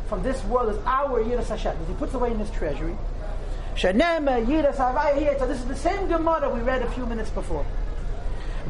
from 0.08 0.22
this 0.22 0.42
world 0.44 0.74
is 0.74 0.78
our 0.86 1.22
yiras 1.22 1.48
Hashem. 1.48 1.78
that 1.78 1.86
He 1.86 1.94
puts 1.94 2.14
away 2.14 2.30
in 2.30 2.38
His 2.38 2.50
treasury. 2.50 2.96
Shenema 3.74 4.40
eh, 4.40 4.44
yiras 4.46 4.76
havaya 4.76 5.38
So 5.38 5.46
this 5.46 5.58
is 5.58 5.66
the 5.66 5.76
same 5.76 6.08
Gemara 6.08 6.52
we 6.52 6.60
read 6.60 6.82
a 6.82 6.90
few 6.92 7.06
minutes 7.06 7.30
before. 7.30 7.64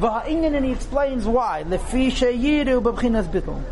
V'ha'inyan 0.01 0.55
and 0.55 0.65
he 0.65 0.71
explains 0.71 1.27
why. 1.27 1.63
Lefi 1.67 2.07
sheyiru 2.09 2.81
b'bchinas 2.81 3.31
bittul. 3.31 3.63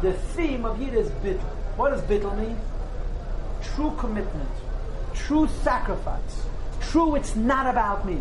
The 0.00 0.12
theme 0.12 0.64
of 0.64 0.80
Yid 0.80 0.94
is 0.94 1.10
bittul. 1.10 1.42
What 1.76 1.90
does 1.90 2.02
bittul 2.02 2.38
mean? 2.38 2.56
True 3.74 3.92
commitment, 3.98 4.48
true 5.14 5.48
sacrifice, 5.62 6.46
true. 6.80 7.16
It's 7.16 7.34
not 7.34 7.66
about 7.66 8.06
me. 8.06 8.20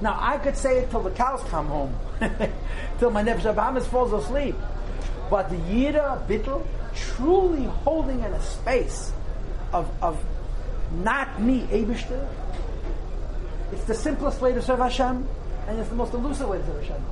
Now, 0.00 0.18
I 0.20 0.38
could 0.38 0.56
say 0.56 0.78
it 0.78 0.90
till 0.90 1.02
the 1.02 1.12
cows 1.12 1.42
come 1.48 1.66
home, 1.66 1.94
till 2.98 3.10
my 3.10 3.22
Nefesh 3.22 3.54
Abahamis 3.54 3.86
falls 3.86 4.12
asleep. 4.12 4.56
But 5.30 5.48
the 5.48 5.56
Yira 5.56 6.26
Bittel, 6.26 6.66
truly 6.94 7.64
holding 7.64 8.18
in 8.18 8.32
a 8.32 8.42
space 8.42 9.12
of, 9.72 9.88
of 10.02 10.22
not 10.92 11.40
me, 11.40 11.62
Abishter, 11.70 12.28
it's 13.72 13.84
the 13.84 13.94
simplest 13.94 14.40
way 14.40 14.52
to 14.52 14.60
serve 14.60 14.80
Hashem, 14.80 15.26
and 15.68 15.78
it's 15.78 15.88
the 15.88 15.94
most 15.94 16.14
elusive 16.14 16.48
way 16.48 16.58
to 16.58 16.64
Hashem. 16.64 17.04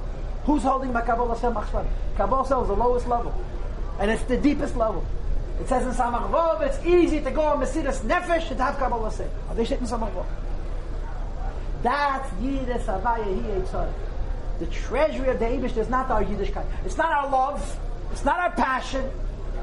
Who's 0.45 0.63
holding 0.63 0.93
my 0.93 1.01
Kabbalah 1.01 1.35
Hashem 1.35 1.55
Achshvan? 1.55 1.87
Kabbalah 2.17 2.43
is 2.43 2.69
the 2.69 2.77
lowest 2.77 3.09
level, 3.09 3.35
and 3.99 4.11
it's 4.11 4.23
the 4.25 4.37
deepest 4.37 4.77
level. 4.77 5.05
It 5.61 5.69
says 5.69 5.85
in 5.85 5.93
Samach 5.93 6.31
Vov, 6.31 6.63
it's 6.63 6.85
easy 6.85 7.21
to 7.21 7.31
go 7.31 7.43
on 7.43 7.61
Mesiras 7.61 8.01
Nefesh 8.01 8.49
and 8.49 8.59
to 8.59 8.65
have 8.65 8.77
Kabbalah 8.77 9.11
Hashem. 9.11 9.29
They 9.55 9.63
in 9.63 9.85
Samach 9.85 10.13
Vov. 10.13 10.27
That's 11.85 12.33
Yiddish 12.41 12.83
Avaya 12.87 13.67
Hi 13.71 13.89
The 14.59 14.67
treasury 14.67 15.29
of 15.29 15.39
the 15.39 15.45
Abish 15.45 15.77
is 15.77 15.91
not 15.91 16.11
our 16.11 16.25
Yiddishkeit. 16.25 16.65
It's 16.87 16.97
not 16.97 17.13
our 17.13 17.31
love. 17.31 17.79
It's 18.11 18.25
not 18.25 18.41
our 18.41 18.53
passion. 18.53 19.05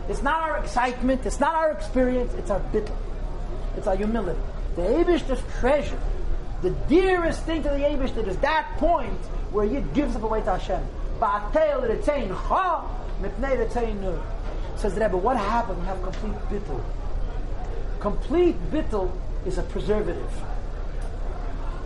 It's 0.07 0.21
not 0.21 0.39
our 0.41 0.59
excitement. 0.59 1.25
It's 1.25 1.39
not 1.39 1.55
our 1.55 1.71
experience. 1.71 2.31
It's 2.35 2.51
our 2.51 2.59
bittul. 2.59 2.95
It's 3.75 3.87
our 3.87 3.95
humility. 3.95 4.39
The 4.75 4.83
Abish 4.83 5.27
is 5.31 5.39
treasure. 5.59 5.99
The 6.61 6.69
dearest 6.87 7.43
thing 7.43 7.63
to 7.63 7.69
the 7.69 7.75
Abish 7.75 8.15
is 8.27 8.37
that 8.37 8.67
point 8.77 9.19
where 9.51 9.65
Yid 9.65 9.93
gives 9.93 10.15
up 10.15 10.23
away 10.23 10.41
to 10.41 10.57
Hashem. 10.57 10.83
Says 14.77 14.95
the 14.95 15.01
Rebbe, 15.01 15.17
what 15.17 15.37
happened? 15.37 15.79
We 15.79 15.85
have 15.85 16.01
complete 16.01 16.33
bittul? 16.49 16.83
Complete 17.99 18.55
bittul 18.71 19.11
is 19.45 19.57
a 19.57 19.63
preservative. 19.63 20.31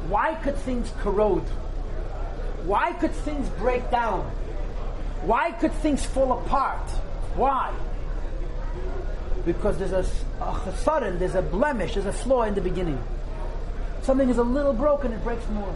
Why 0.08 0.36
could 0.36 0.56
things 0.58 0.92
corrode? 1.00 1.48
Why 2.66 2.94
could 2.94 3.12
things 3.12 3.50
break 3.50 3.90
down? 3.92 4.24
Why 5.24 5.52
could 5.52 5.74
things 5.74 6.06
fall 6.06 6.40
apart? 6.40 6.90
Why? 7.36 7.74
Because 9.46 9.78
there's 9.78 9.92
a, 9.92 10.06
a 10.44 11.12
there's 11.18 11.36
a 11.36 11.42
blemish, 11.42 11.94
there's 11.94 12.06
a 12.06 12.14
flaw 12.14 12.44
in 12.44 12.56
the 12.56 12.62
beginning. 12.62 13.02
Something 14.06 14.30
is 14.30 14.38
a 14.38 14.44
little 14.44 14.74
broken, 14.74 15.12
it 15.12 15.24
breaks 15.24 15.48
more. 15.50 15.76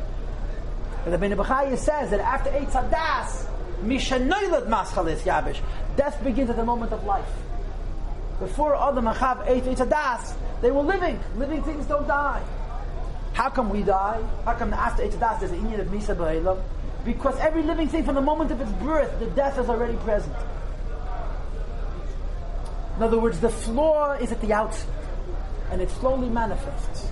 And 1.03 1.11
the 1.11 1.17
Ben 1.17 1.31
Bechaya 1.31 1.75
says 1.75 2.11
that 2.11 2.19
after 2.19 2.51
Eitz 2.51 2.73
Hadas, 2.73 3.47
Mishanoilad 3.81 4.67
Maschalis 4.67 5.21
Yabish, 5.21 5.59
death 5.97 6.23
begins 6.23 6.51
at 6.51 6.55
the 6.55 6.63
moment 6.63 6.91
of 6.93 7.03
life. 7.05 7.25
Before 8.37 8.75
Adam 8.75 9.05
Achav 9.05 9.47
Eitz 9.47 9.77
Hadas, 9.77 10.35
they 10.61 10.69
were 10.69 10.83
living. 10.83 11.19
Living 11.37 11.63
things 11.63 11.87
don't 11.87 12.07
die. 12.07 12.43
How 13.33 13.49
come 13.49 13.71
we 13.71 13.81
die? 13.81 14.23
How 14.45 14.53
come 14.53 14.75
after 14.75 15.01
Eitz 15.01 15.13
Hadas 15.13 15.39
there's 15.39 15.51
an 15.51 15.79
of 15.79 15.87
Misa 15.87 16.15
B'Elam? 16.15 16.61
Because 17.05 17.35
every 17.39 17.63
living 17.63 17.87
thing 17.87 18.03
from 18.03 18.13
the 18.13 18.21
moment 18.21 18.51
of 18.51 18.61
its 18.61 18.71
birth, 18.73 19.17
the 19.17 19.25
death 19.31 19.57
is 19.57 19.69
already 19.69 19.97
present. 20.03 20.35
In 22.97 23.01
other 23.01 23.17
words, 23.17 23.39
the 23.39 23.49
flaw 23.49 24.11
is 24.11 24.31
at 24.31 24.39
the 24.41 24.53
outset, 24.53 24.87
and 25.71 25.81
it 25.81 25.89
slowly 25.89 26.29
manifests. 26.29 27.09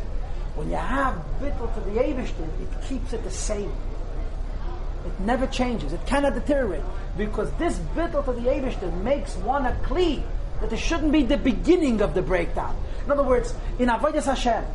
When 0.57 0.69
you 0.69 0.75
have 0.75 1.13
bittul 1.39 1.73
to 1.73 1.79
the 1.81 1.99
Eivishter, 2.01 2.43
it 2.61 2.81
keeps 2.89 3.13
it 3.13 3.23
the 3.23 3.31
same. 3.31 3.71
It 5.05 5.19
never 5.21 5.47
changes. 5.47 5.93
It 5.93 6.05
cannot 6.05 6.33
deteriorate. 6.33 6.83
Because 7.15 7.51
this 7.53 7.77
bittul 7.95 8.25
to 8.25 8.33
the 8.33 8.49
Eivishter 8.49 8.91
makes 9.03 9.35
one 9.37 9.65
a 9.65 9.71
kli 9.83 10.23
that 10.59 10.73
it 10.73 10.77
shouldn't 10.77 11.11
be 11.11 11.23
the 11.23 11.37
beginning 11.37 12.01
of 12.01 12.15
the 12.15 12.21
breakdown. 12.21 12.75
In 13.05 13.11
other 13.11 13.23
words, 13.23 13.53
in 13.77 13.87
Avodah 13.87 14.23
Hashem, 14.23 14.65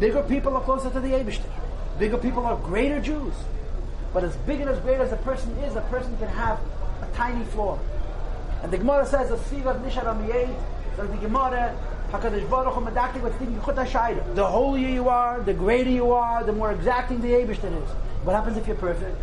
Bigger 0.00 0.22
people 0.22 0.56
are 0.56 0.62
closer 0.62 0.90
to 0.90 1.00
the 1.00 1.08
Abishter. 1.08 1.50
Bigger 1.98 2.18
people 2.18 2.46
are 2.46 2.56
greater 2.56 3.00
Jews. 3.00 3.34
But 4.12 4.22
as 4.22 4.36
big 4.36 4.60
and 4.60 4.70
as 4.70 4.78
great 4.80 5.00
as 5.00 5.10
a 5.10 5.16
person 5.16 5.50
is, 5.58 5.74
a 5.74 5.80
person 5.82 6.16
can 6.18 6.28
have 6.28 6.60
a 7.02 7.08
tiny 7.14 7.44
flaw. 7.46 7.78
And 8.62 8.72
the 8.72 8.78
Gemara 8.78 9.06
says, 9.06 9.30
"Asivav 9.30 9.82
nishar 9.82 10.04
amiyed." 10.04 10.54
So 10.96 11.06
the 11.06 11.16
Gemara, 11.16 11.74
Hakadosh 12.10 12.48
Baruch 12.48 12.74
Hu 12.74 13.20
what's 13.20 13.36
thinking 13.36 14.34
The 14.34 14.46
holier 14.46 14.88
you 14.88 15.08
are, 15.10 15.40
the 15.42 15.52
greater 15.52 15.90
you 15.90 16.12
are, 16.12 16.42
the 16.42 16.52
more 16.52 16.72
exacting 16.72 17.20
the 17.20 17.28
Abishter 17.28 17.82
is. 17.82 17.88
What 18.24 18.34
happens 18.34 18.56
if 18.56 18.66
you're 18.66 18.76
perfect? 18.76 19.16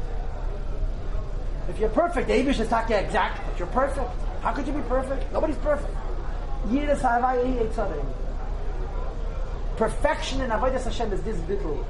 If 1.67 1.79
you're 1.79 1.89
perfect, 1.89 2.27
the 2.27 2.35
is 2.35 2.69
not 2.69 2.87
yet 2.89 3.05
exact, 3.05 3.41
but 3.47 3.57
you're 3.57 3.67
perfect. 3.69 4.07
How 4.41 4.53
could 4.53 4.67
you 4.67 4.73
be 4.73 4.81
perfect? 4.81 5.33
Nobody's 5.33 5.57
perfect. 5.57 5.91
Yiras 6.67 6.99
havai 6.99 8.05
Perfection 9.77 10.41
in 10.41 10.51
Avodah 10.51 10.81
Hashem 10.81 11.11
is 11.11 11.21
this 11.23 11.37
bittul. 11.37 11.83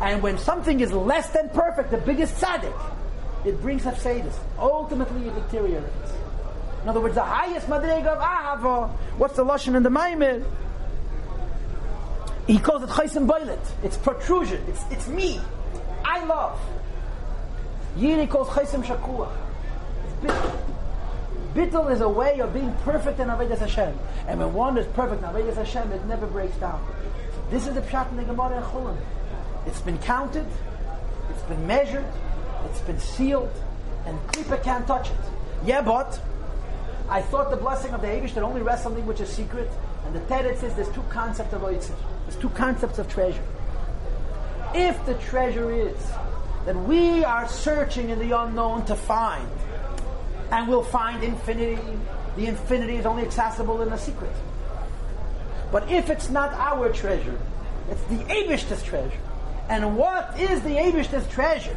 And 0.00 0.22
when 0.22 0.38
something 0.38 0.80
is 0.80 0.92
less 0.92 1.28
than 1.30 1.48
perfect, 1.48 1.90
the 1.90 1.98
biggest 1.98 2.40
tzaddik, 2.40 2.74
it 3.44 3.60
brings 3.60 3.82
hafsedis. 3.82 4.34
Ultimately, 4.58 5.28
it 5.28 5.34
deteriorates. 5.34 6.12
In 6.86 6.90
other 6.90 7.00
words, 7.00 7.16
the 7.16 7.24
highest 7.24 7.66
madrega 7.66 8.06
of 8.06 8.18
ahava. 8.20 8.88
What's 9.18 9.34
the 9.34 9.44
lashon 9.44 9.74
in 9.74 9.82
the 9.82 9.88
Maamar? 9.88 10.44
He 12.46 12.60
calls 12.60 12.84
it 12.84 12.90
chaysim 12.90 13.26
boilet. 13.26 13.58
It's 13.82 13.96
protrusion. 13.96 14.62
It's, 14.68 14.84
it's 14.92 15.08
me. 15.08 15.40
I 16.04 16.24
love. 16.26 16.56
Yiri 17.98 18.30
calls 18.30 18.46
chaysim 18.50 18.84
shakua. 18.84 19.28
It's 20.22 20.32
bittul. 21.54 21.90
Is 21.90 22.02
a 22.02 22.08
way 22.08 22.38
of 22.38 22.54
being 22.54 22.72
perfect 22.84 23.18
in 23.18 23.26
Avodah 23.26 23.58
Hashem. 23.58 23.98
And 24.28 24.38
when 24.38 24.54
one 24.54 24.78
is 24.78 24.86
perfect 24.94 25.24
in 25.24 25.28
Avodah 25.28 25.56
Hashem, 25.56 25.90
it 25.90 26.06
never 26.06 26.28
breaks 26.28 26.54
down. 26.58 26.86
This 27.50 27.66
is 27.66 27.74
the 27.74 27.80
pshat 27.80 28.12
in 28.12 28.16
the 28.16 28.22
Gemara 28.22 28.58
and 28.58 28.64
Chulin. 28.66 28.96
It's 29.66 29.80
been 29.80 29.98
counted, 29.98 30.46
it's 31.30 31.42
been 31.48 31.66
measured, 31.66 32.06
it's 32.70 32.80
been 32.82 33.00
sealed, 33.00 33.50
and 34.06 34.16
Klippa 34.28 34.62
can't 34.62 34.86
touch 34.86 35.10
it. 35.10 35.16
Yeah, 35.64 35.82
but 35.82 36.20
I 37.08 37.22
thought 37.22 37.50
the 37.50 37.56
blessing 37.56 37.92
of 37.92 38.00
the 38.00 38.08
Abish 38.08 38.34
that 38.34 38.42
only 38.42 38.62
rests 38.62 38.82
something 38.82 39.06
which 39.06 39.20
is 39.20 39.28
secret. 39.28 39.70
And 40.04 40.14
the 40.14 40.20
Teretz 40.20 40.58
says 40.58 40.74
there's 40.74 40.90
two 40.90 41.04
concepts 41.08 41.52
of 41.52 41.62
Oitzir. 41.62 41.94
There's 42.26 42.40
two 42.40 42.50
concepts 42.50 42.98
of 42.98 43.08
treasure. 43.08 43.42
If 44.74 45.04
the 45.06 45.14
treasure 45.14 45.72
is 45.72 45.96
that 46.64 46.76
we 46.76 47.24
are 47.24 47.48
searching 47.48 48.10
in 48.10 48.18
the 48.18 48.36
unknown 48.36 48.84
to 48.86 48.96
find, 48.96 49.48
and 50.50 50.68
we'll 50.68 50.82
find 50.82 51.22
infinity. 51.22 51.80
The 52.36 52.46
infinity 52.46 52.96
is 52.96 53.06
only 53.06 53.22
accessible 53.22 53.82
in 53.82 53.92
a 53.92 53.98
secret. 53.98 54.32
But 55.72 55.90
if 55.90 56.10
it's 56.10 56.28
not 56.30 56.52
our 56.54 56.92
treasure, 56.92 57.38
it's 57.90 58.02
the 58.04 58.18
Abish's 58.32 58.82
treasure. 58.82 59.18
And 59.68 59.96
what 59.96 60.38
is 60.38 60.60
the 60.62 60.76
Abish's 60.76 61.26
treasure? 61.28 61.76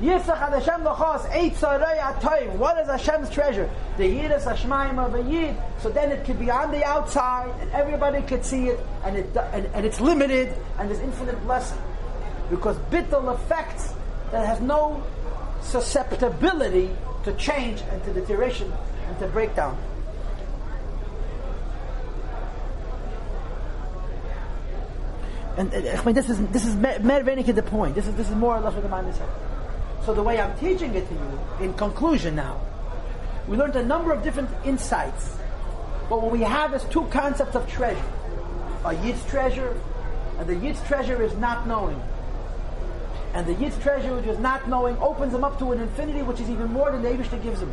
Yitzchak 0.00 0.38
Hashem 0.38 0.80
lachos, 0.82 1.32
eight 1.32 1.54
sarei 1.54 1.98
atoim. 2.00 2.56
What 2.56 2.78
is 2.78 2.88
Hashem's 2.88 3.30
treasure? 3.30 3.70
The 3.96 4.04
Yiras 4.04 4.42
Hashmaim 4.42 4.98
of 4.98 5.14
a 5.14 5.30
Yid. 5.30 5.56
So 5.80 5.88
then 5.88 6.10
it 6.10 6.24
could 6.24 6.38
be 6.38 6.50
on 6.50 6.72
the 6.72 6.84
outside, 6.84 7.54
and 7.60 7.70
everybody 7.70 8.20
could 8.22 8.44
see 8.44 8.68
it, 8.68 8.80
and, 9.04 9.16
it, 9.16 9.36
and, 9.52 9.66
and 9.66 9.86
it's 9.86 10.00
limited, 10.00 10.52
and 10.78 10.90
there's 10.90 11.00
infinite 11.00 11.40
blessing. 11.44 11.78
Because 12.50 12.76
bittul 12.90 13.32
affects 13.32 13.94
that 14.32 14.44
has 14.44 14.60
no 14.60 15.02
susceptibility 15.62 16.90
to 17.22 17.32
change 17.34 17.80
and 17.90 18.02
to 18.04 18.12
deterioration 18.12 18.72
and 19.06 19.18
to 19.20 19.28
breakdown. 19.28 19.78
And 25.56 25.72
uh, 25.72 25.78
I 25.78 26.04
mean, 26.04 26.16
this 26.16 26.28
is 26.28 26.44
this 26.48 26.66
is 26.66 26.74
mer 26.74 26.98
the 26.98 27.62
point. 27.62 27.94
This 27.94 28.08
is 28.08 28.14
this 28.16 28.28
is 28.28 28.34
more 28.34 28.56
or 28.56 28.60
less 28.60 28.74
what 28.74 28.82
the 28.82 28.88
mind 28.88 29.08
is 29.08 29.16
saying. 29.16 29.30
So 30.04 30.12
the 30.12 30.22
way 30.22 30.38
I'm 30.38 30.56
teaching 30.58 30.94
it 30.94 31.08
to 31.08 31.14
you, 31.14 31.40
in 31.60 31.72
conclusion 31.74 32.36
now, 32.36 32.60
we 33.48 33.56
learned 33.56 33.76
a 33.76 33.84
number 33.84 34.12
of 34.12 34.22
different 34.22 34.50
insights. 34.64 35.36
But 36.10 36.20
what 36.20 36.30
we 36.30 36.40
have 36.40 36.74
is 36.74 36.84
two 36.84 37.04
concepts 37.06 37.56
of 37.56 37.66
treasure. 37.68 38.04
A 38.84 38.92
Yid's 38.92 39.24
treasure, 39.26 39.80
and 40.38 40.46
the 40.46 40.56
Yid's 40.56 40.82
treasure 40.86 41.22
is 41.22 41.34
not 41.36 41.66
knowing. 41.66 42.00
And 43.32 43.46
the 43.46 43.54
Yid's 43.54 43.78
treasure, 43.78 44.14
which 44.14 44.26
is 44.26 44.38
not 44.38 44.68
knowing, 44.68 44.96
opens 44.98 45.32
him 45.32 45.42
up 45.42 45.58
to 45.58 45.72
an 45.72 45.80
infinity 45.80 46.22
which 46.22 46.40
is 46.40 46.50
even 46.50 46.70
more 46.70 46.92
than 46.92 47.02
the 47.02 47.08
Abishta 47.08 47.42
gives 47.42 47.60
him. 47.60 47.72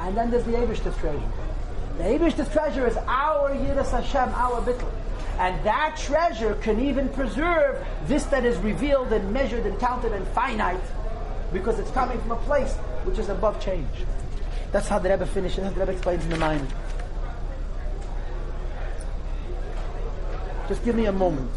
And 0.00 0.16
then 0.16 0.30
there's 0.30 0.44
the 0.44 0.52
Abishta's 0.52 0.96
treasure. 0.98 1.28
The 1.96 2.04
Abishta's 2.04 2.48
treasure 2.52 2.86
is 2.86 2.96
our 3.08 3.50
Yiras 3.50 3.90
Hashem, 3.90 4.34
our 4.34 4.60
Bittul. 4.62 4.90
And 5.38 5.64
that 5.64 5.96
treasure 5.96 6.56
can 6.56 6.80
even 6.80 7.08
preserve 7.10 7.86
this 8.06 8.24
that 8.24 8.44
is 8.44 8.58
revealed 8.58 9.12
and 9.12 9.32
measured 9.32 9.66
and 9.66 9.78
counted 9.78 10.12
and 10.12 10.26
finite 10.28 10.80
because 11.52 11.78
it's 11.78 11.90
coming 11.92 12.20
from 12.20 12.32
a 12.32 12.36
place 12.38 12.74
which 13.04 13.18
is 13.18 13.28
above 13.28 13.60
change. 13.64 13.86
That's 14.72 14.88
how 14.88 14.98
the 14.98 15.08
Rebbe 15.08 15.26
finishes, 15.26 15.58
that's 15.58 15.68
how 15.68 15.74
the 15.74 15.80
Rebbe 15.80 15.92
explains 15.92 16.24
in 16.24 16.30
the 16.30 16.36
mind. 16.36 16.66
Just 20.66 20.84
give 20.84 20.96
me 20.96 21.06
a 21.06 21.12
moment. 21.12 21.50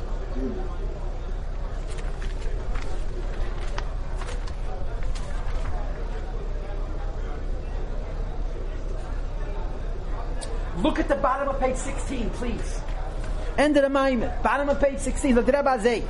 Look 10.78 11.00
at 11.00 11.08
the 11.10 11.16
bottom 11.16 11.50
of 11.50 11.60
page 11.60 11.76
16, 11.76 12.30
please. 12.30 12.82
End 13.58 13.78
of 13.78 13.84
the 13.84 13.90
Maamar. 13.90 14.42
Bottom 14.44 14.70
of 14.70 14.80
page 14.80 15.00
16. 15.00 15.36
Look 15.36 15.48
at 15.50 15.56
Rebbe 15.56 15.80
Zay. 15.82 16.04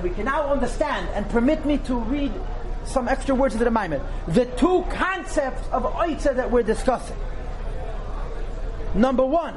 We 0.00 0.10
can 0.10 0.24
now 0.24 0.52
understand 0.52 1.08
and 1.14 1.28
permit 1.28 1.64
me 1.66 1.78
to 1.78 1.96
read 1.96 2.32
some 2.84 3.08
extra 3.08 3.34
words 3.34 3.54
of 3.54 3.60
the 3.60 3.66
Maamar. 3.66 4.00
The 4.28 4.46
two 4.46 4.84
concepts 4.90 5.68
of 5.70 5.82
Oitza 5.84 6.34
that 6.36 6.50
we're 6.50 6.62
discussing. 6.62 7.16
Number 8.94 9.24
one, 9.24 9.54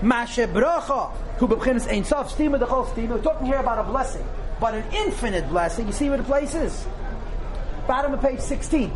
Mashe 0.00 0.46
Bracha, 0.52 1.10
who 1.38 1.48
b'chinas 1.48 1.88
Ein 1.90 2.04
Sof, 2.04 2.36
Stima 2.36 2.58
the 2.58 2.66
whole 2.66 2.84
Stima. 2.84 3.10
We're 3.10 3.22
talking 3.22 3.46
here 3.46 3.56
about 3.56 3.78
a 3.78 3.82
blessing, 3.90 4.24
but 4.60 4.74
an 4.74 4.84
infinite 4.92 5.48
blessing. 5.48 5.86
You 5.86 5.92
see 5.92 6.08
where 6.08 6.18
the 6.18 6.24
place 6.24 6.54
is? 6.54 6.86
Bottom 7.88 8.14
of 8.14 8.20
page 8.20 8.40
16. 8.40 8.92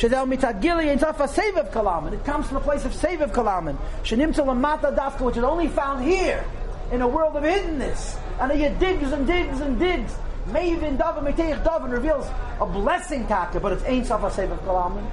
Shadel 0.00 0.26
mitagili 0.26 0.86
ain't 0.86 1.04
off 1.04 1.20
a 1.20 1.24
seviv 1.24 1.70
kalaman. 1.72 2.14
It 2.14 2.24
comes 2.24 2.46
from 2.46 2.56
a 2.56 2.60
place 2.60 2.86
of 2.86 2.92
seviv 2.92 3.32
kalaman. 3.32 3.76
Shenimtzal 4.02 4.46
lamata 4.46 4.96
dafka, 4.96 5.20
which 5.20 5.36
is 5.36 5.44
only 5.44 5.68
found 5.68 6.02
here 6.02 6.42
in 6.90 7.02
a 7.02 7.06
world 7.06 7.36
of 7.36 7.42
hiddenness. 7.42 8.18
And 8.40 8.50
he 8.50 8.66
digs 8.78 9.12
and 9.12 9.26
digs 9.26 9.60
and 9.60 9.78
digs. 9.78 10.14
Mavin 10.46 10.96
Davin 10.96 11.30
Meteich 11.30 11.62
Davin 11.62 11.90
reveals 11.92 12.26
a 12.62 12.64
blessing 12.64 13.26
taka, 13.26 13.60
but 13.60 13.72
it's 13.72 13.84
ain't 13.84 14.06
sof 14.06 14.22
a 14.22 14.30
seviv 14.30 14.56
kalaman. 14.60 15.06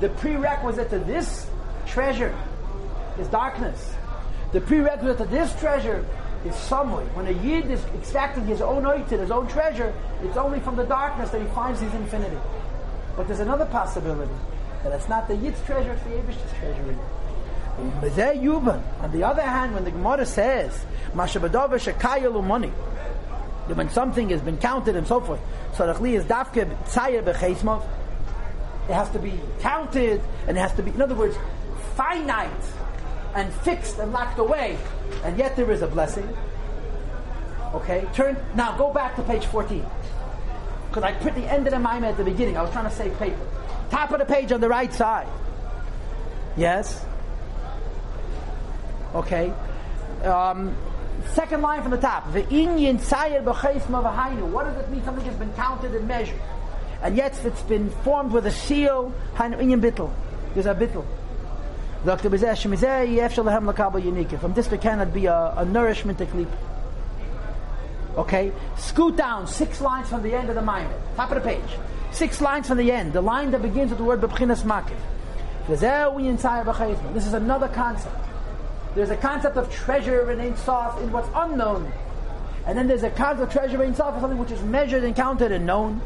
The 0.00 0.08
prerequisite 0.08 0.90
to 0.90 0.98
this 0.98 1.46
treasure 1.86 2.34
is 3.20 3.28
darkness. 3.28 3.94
The 4.50 4.60
prerequisite 4.60 5.18
to 5.18 5.24
this 5.26 5.54
treasure 5.60 6.04
is 6.44 6.56
somewhere. 6.56 7.04
When 7.14 7.28
a 7.28 7.30
yid 7.30 7.70
is 7.70 7.84
extracting 7.94 8.46
his 8.46 8.60
own 8.60 8.82
oitin, 8.82 9.20
his 9.20 9.30
own 9.30 9.46
treasure, 9.46 9.94
it's 10.24 10.36
only 10.36 10.58
from 10.58 10.74
the 10.74 10.82
darkness 10.82 11.30
that 11.30 11.40
he 11.40 11.46
finds 11.54 11.80
his 11.80 11.94
infinity. 11.94 12.38
But 13.16 13.26
there's 13.28 13.40
another 13.40 13.66
possibility 13.66 14.32
that 14.82 14.92
it's 14.92 15.08
not 15.08 15.28
the 15.28 15.36
Yid's 15.36 15.60
treasure, 15.64 15.92
it's 15.92 16.02
the 16.02 16.18
Abish's 16.18 16.52
treasury. 16.58 16.96
On 17.78 19.10
the 19.12 19.24
other 19.24 19.42
hand, 19.42 19.74
when 19.74 19.84
the 19.84 19.90
Gemara 19.90 20.26
says, 20.26 20.84
money, 22.42 22.72
when 23.68 23.88
something 23.90 24.28
has 24.30 24.40
been 24.40 24.58
counted 24.58 24.96
and 24.96 25.06
so 25.06 25.20
forth, 25.20 25.40
the 25.76 26.14
is 26.14 26.24
dafke 26.24 26.66
tzayer 26.84 27.22
b'cheismov, 27.22 27.82
it 28.88 28.94
has 28.94 29.08
to 29.10 29.18
be 29.18 29.40
counted 29.60 30.20
and 30.48 30.56
it 30.56 30.60
has 30.60 30.72
to 30.74 30.82
be, 30.82 30.90
in 30.90 31.00
other 31.00 31.14
words, 31.14 31.36
finite 31.94 32.50
and 33.34 33.52
fixed 33.52 33.98
and 33.98 34.12
locked 34.12 34.38
away, 34.38 34.76
and 35.24 35.38
yet 35.38 35.56
there 35.56 35.70
is 35.70 35.82
a 35.82 35.86
blessing. 35.86 36.28
Okay, 37.74 38.06
turn 38.12 38.36
now. 38.54 38.76
Go 38.76 38.92
back 38.92 39.16
to 39.16 39.22
page 39.22 39.46
fourteen 39.46 39.86
because 40.92 41.04
I 41.04 41.12
put 41.12 41.34
the 41.34 41.50
end 41.50 41.66
of 41.66 41.72
the 41.72 41.78
maamar 41.78 42.10
at 42.10 42.18
the 42.18 42.24
beginning. 42.24 42.58
I 42.58 42.62
was 42.62 42.70
trying 42.70 42.84
to 42.84 42.94
save 42.94 43.18
paper. 43.18 43.40
Top 43.90 44.10
of 44.10 44.18
the 44.18 44.26
page 44.26 44.52
on 44.52 44.60
the 44.60 44.68
right 44.68 44.92
side. 44.92 45.26
Yes. 46.54 47.02
Okay. 49.14 49.54
Um, 50.22 50.76
second 51.30 51.62
line 51.62 51.80
from 51.80 51.92
the 51.92 51.96
top. 51.96 52.30
The 52.34 52.42
inyan 52.42 53.00
sayed 53.00 53.42
What 53.42 54.64
does 54.64 54.76
it 54.84 54.90
mean? 54.90 55.02
Something 55.02 55.24
has 55.24 55.34
been 55.36 55.52
counted 55.54 55.94
and 55.94 56.06
measured, 56.06 56.40
and 57.02 57.16
yet 57.16 57.42
it's 57.42 57.62
been 57.62 57.88
formed 58.04 58.32
with 58.32 58.46
a 58.46 58.50
seal. 58.50 59.14
Inyan 59.36 59.80
bittel. 59.80 60.12
There's 60.52 60.66
a 60.66 60.74
bittel. 60.74 61.06
Dr. 62.04 62.28
Buzeshimizay 62.28 63.16
yevshalahem 63.16 63.66
l'kabel 63.66 64.02
yunikah. 64.02 64.38
From 64.40 64.52
this 64.52 64.66
there 64.66 64.78
cannot 64.78 65.14
be 65.14 65.24
a, 65.24 65.54
a 65.56 65.64
nourishment 65.64 66.18
to. 66.18 66.26
Okay? 68.16 68.52
Scoot 68.76 69.16
down 69.16 69.46
six 69.46 69.80
lines 69.80 70.08
from 70.08 70.22
the 70.22 70.34
end 70.34 70.48
of 70.48 70.54
the 70.54 70.60
Maamar. 70.60 70.92
Top 71.16 71.30
of 71.30 71.42
the 71.42 71.48
page. 71.48 71.78
Six 72.12 72.40
lines 72.40 72.68
from 72.68 72.78
the 72.78 72.92
end. 72.92 73.12
The 73.12 73.22
line 73.22 73.50
that 73.52 73.62
begins 73.62 73.90
with 73.90 73.98
the 73.98 74.04
word 74.04 74.20
Bebchinas 74.20 74.62
Makif. 74.64 74.98
This 77.14 77.26
is 77.26 77.32
another 77.32 77.68
concept. 77.68 78.16
There's 78.94 79.10
a 79.10 79.16
concept 79.16 79.56
of 79.56 79.72
treasure 79.72 80.30
in 80.30 80.40
Ein 80.40 80.48
in 80.48 81.12
what's 81.12 81.28
unknown. 81.34 81.90
And 82.66 82.76
then 82.76 82.86
there's 82.86 83.02
a 83.02 83.10
concept 83.10 83.42
of 83.42 83.52
treasure 83.52 83.82
in 83.82 83.94
Sof, 83.94 84.20
something 84.20 84.38
which 84.38 84.50
is 84.50 84.60
measured 84.62 85.04
and 85.04 85.16
counted 85.16 85.52
and 85.52 85.64
known. 85.64 86.00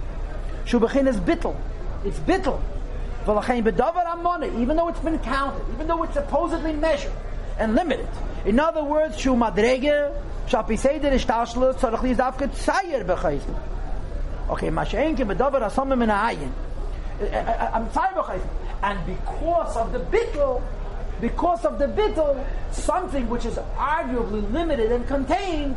Shubachinas 0.65 1.19
bittel. 1.19 1.57
It's 2.05 2.19
bittel. 2.21 2.61
Even 4.61 4.77
though 4.77 4.89
it's 4.89 5.01
been 5.01 5.19
counted, 5.19 5.65
even 5.75 5.89
though 5.89 6.03
it's 6.05 6.15
supposedly 6.15 6.73
measured 6.73 7.13
and 7.59 7.75
limited. 7.75 8.09
In 8.47 8.61
other 8.61 8.85
words, 8.85 9.19
Shu 9.19 9.35
Madrege, 9.35 10.15
Shapi 10.47 10.79
Seder 10.79 11.11
Ishtashlus, 11.11 11.75
Tzorach 11.75 12.03
Liz 12.03 12.17
Davke 12.17 12.49
Tzayer 12.49 13.05
Bechayzim. 13.05 13.59
Okay, 14.51 14.69
Masha'en 14.69 15.17
Ke 15.17 15.27
Bedover 15.27 15.61
Asomim 15.63 16.05
in 16.05 16.11
Ayin. 16.11 16.53
I'm 17.75 17.89
Tzayer 17.89 18.15
Bechayzim. 18.15 18.49
And 18.85 19.05
because 19.05 19.77
of 19.77 19.91
the 19.93 19.99
bittul, 19.99 20.63
because 21.21 21.65
of 21.65 21.81
the 21.81 21.87
bittul, 21.87 22.47
something 22.71 23.29
which 23.29 23.47
is 23.47 23.55
arguably 23.77 24.49
limited 24.53 24.93
and 24.93 25.09
contained 25.09 25.75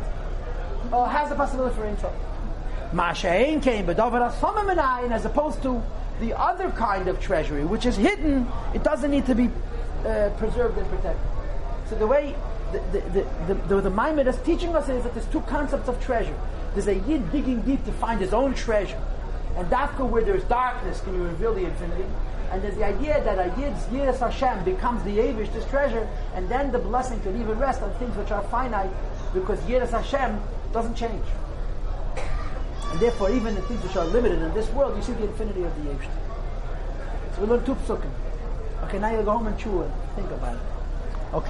uh, 0.92 1.06
has 1.06 1.28
the 1.28 1.34
possibility 1.34 1.74
for 1.74 1.86
intro. 1.86 2.12
Masha'en 2.92 3.60
came 3.60 3.86
Asomim 3.86 4.70
in 4.70 4.78
Ayin, 4.78 5.10
as 5.10 5.24
opposed 5.24 5.60
to 5.64 5.82
the 6.20 6.38
other 6.38 6.70
kind 6.70 7.08
of 7.08 7.20
treasury, 7.20 7.64
which 7.64 7.84
is 7.84 7.96
hidden, 7.96 8.46
it 8.74 8.84
doesn't 8.84 9.10
need 9.10 9.26
to 9.26 9.34
be 9.34 9.50
uh, 10.06 10.30
preserved 10.38 10.78
and 10.78 10.88
protected. 10.88 11.26
So 11.88 11.96
the 11.96 12.06
way 12.06 12.36
the, 12.72 13.00
the, 13.46 13.54
the, 13.54 13.80
the, 13.82 13.90
Maamar 13.90 14.26
is 14.26 14.36
teaching 14.42 14.74
us 14.74 14.88
is 14.88 15.02
that 15.02 15.14
there's 15.14 15.26
two 15.26 15.40
concepts 15.42 15.88
of 15.88 16.02
treasure. 16.02 16.36
There's 16.74 16.86
a 16.88 16.94
Yid 16.94 17.30
digging 17.32 17.62
deep 17.62 17.84
to 17.84 17.92
find 17.92 18.20
his 18.20 18.32
own 18.32 18.54
treasure. 18.54 19.00
And 19.56 19.68
Dafka, 19.68 20.08
where 20.08 20.22
there's 20.22 20.44
darkness, 20.44 21.00
can 21.00 21.14
you 21.14 21.22
reveal 21.22 21.54
the 21.54 21.64
infinity? 21.64 22.04
And 22.50 22.62
there's 22.62 22.76
the 22.76 22.84
idea 22.84 23.22
that 23.22 23.38
a 23.38 23.60
Yid's 23.60 23.84
Yiras 23.86 24.18
Hashem 24.18 24.64
becomes 24.64 25.02
the 25.04 25.18
Avish, 25.18 25.52
this 25.52 25.64
treasure, 25.66 26.08
and 26.34 26.48
then 26.48 26.72
the 26.72 26.78
blessing 26.78 27.20
can 27.20 27.40
even 27.40 27.58
rest 27.58 27.82
on 27.82 27.92
things 27.94 28.16
which 28.16 28.30
are 28.30 28.42
finite, 28.44 28.90
because 29.32 29.58
Yiras 29.60 29.90
Hashem 29.90 30.40
doesn't 30.72 30.94
change. 30.94 31.24
And 32.16 33.00
therefore, 33.00 33.30
even 33.30 33.54
the 33.54 33.62
things 33.62 33.82
which 33.84 33.96
are 33.96 34.04
limited 34.06 34.42
in 34.42 34.52
this 34.52 34.68
world, 34.70 34.96
you 34.96 35.02
see 35.02 35.12
the 35.12 35.24
infinity 35.24 35.62
of 35.62 35.84
the 35.84 35.90
Avish. 35.90 36.08
So 37.34 37.42
we 37.42 37.48
learn 37.48 37.64
two 37.64 37.74
psukim. 37.74 38.10
Okay, 38.84 38.98
now 38.98 39.10
you 39.10 39.22
go 39.22 39.32
home 39.32 39.46
and 39.46 39.58
chew 39.58 39.82
and 39.82 39.92
think 40.16 40.30
about 40.30 40.56
it. 40.56 40.62
Okay. 41.32 41.48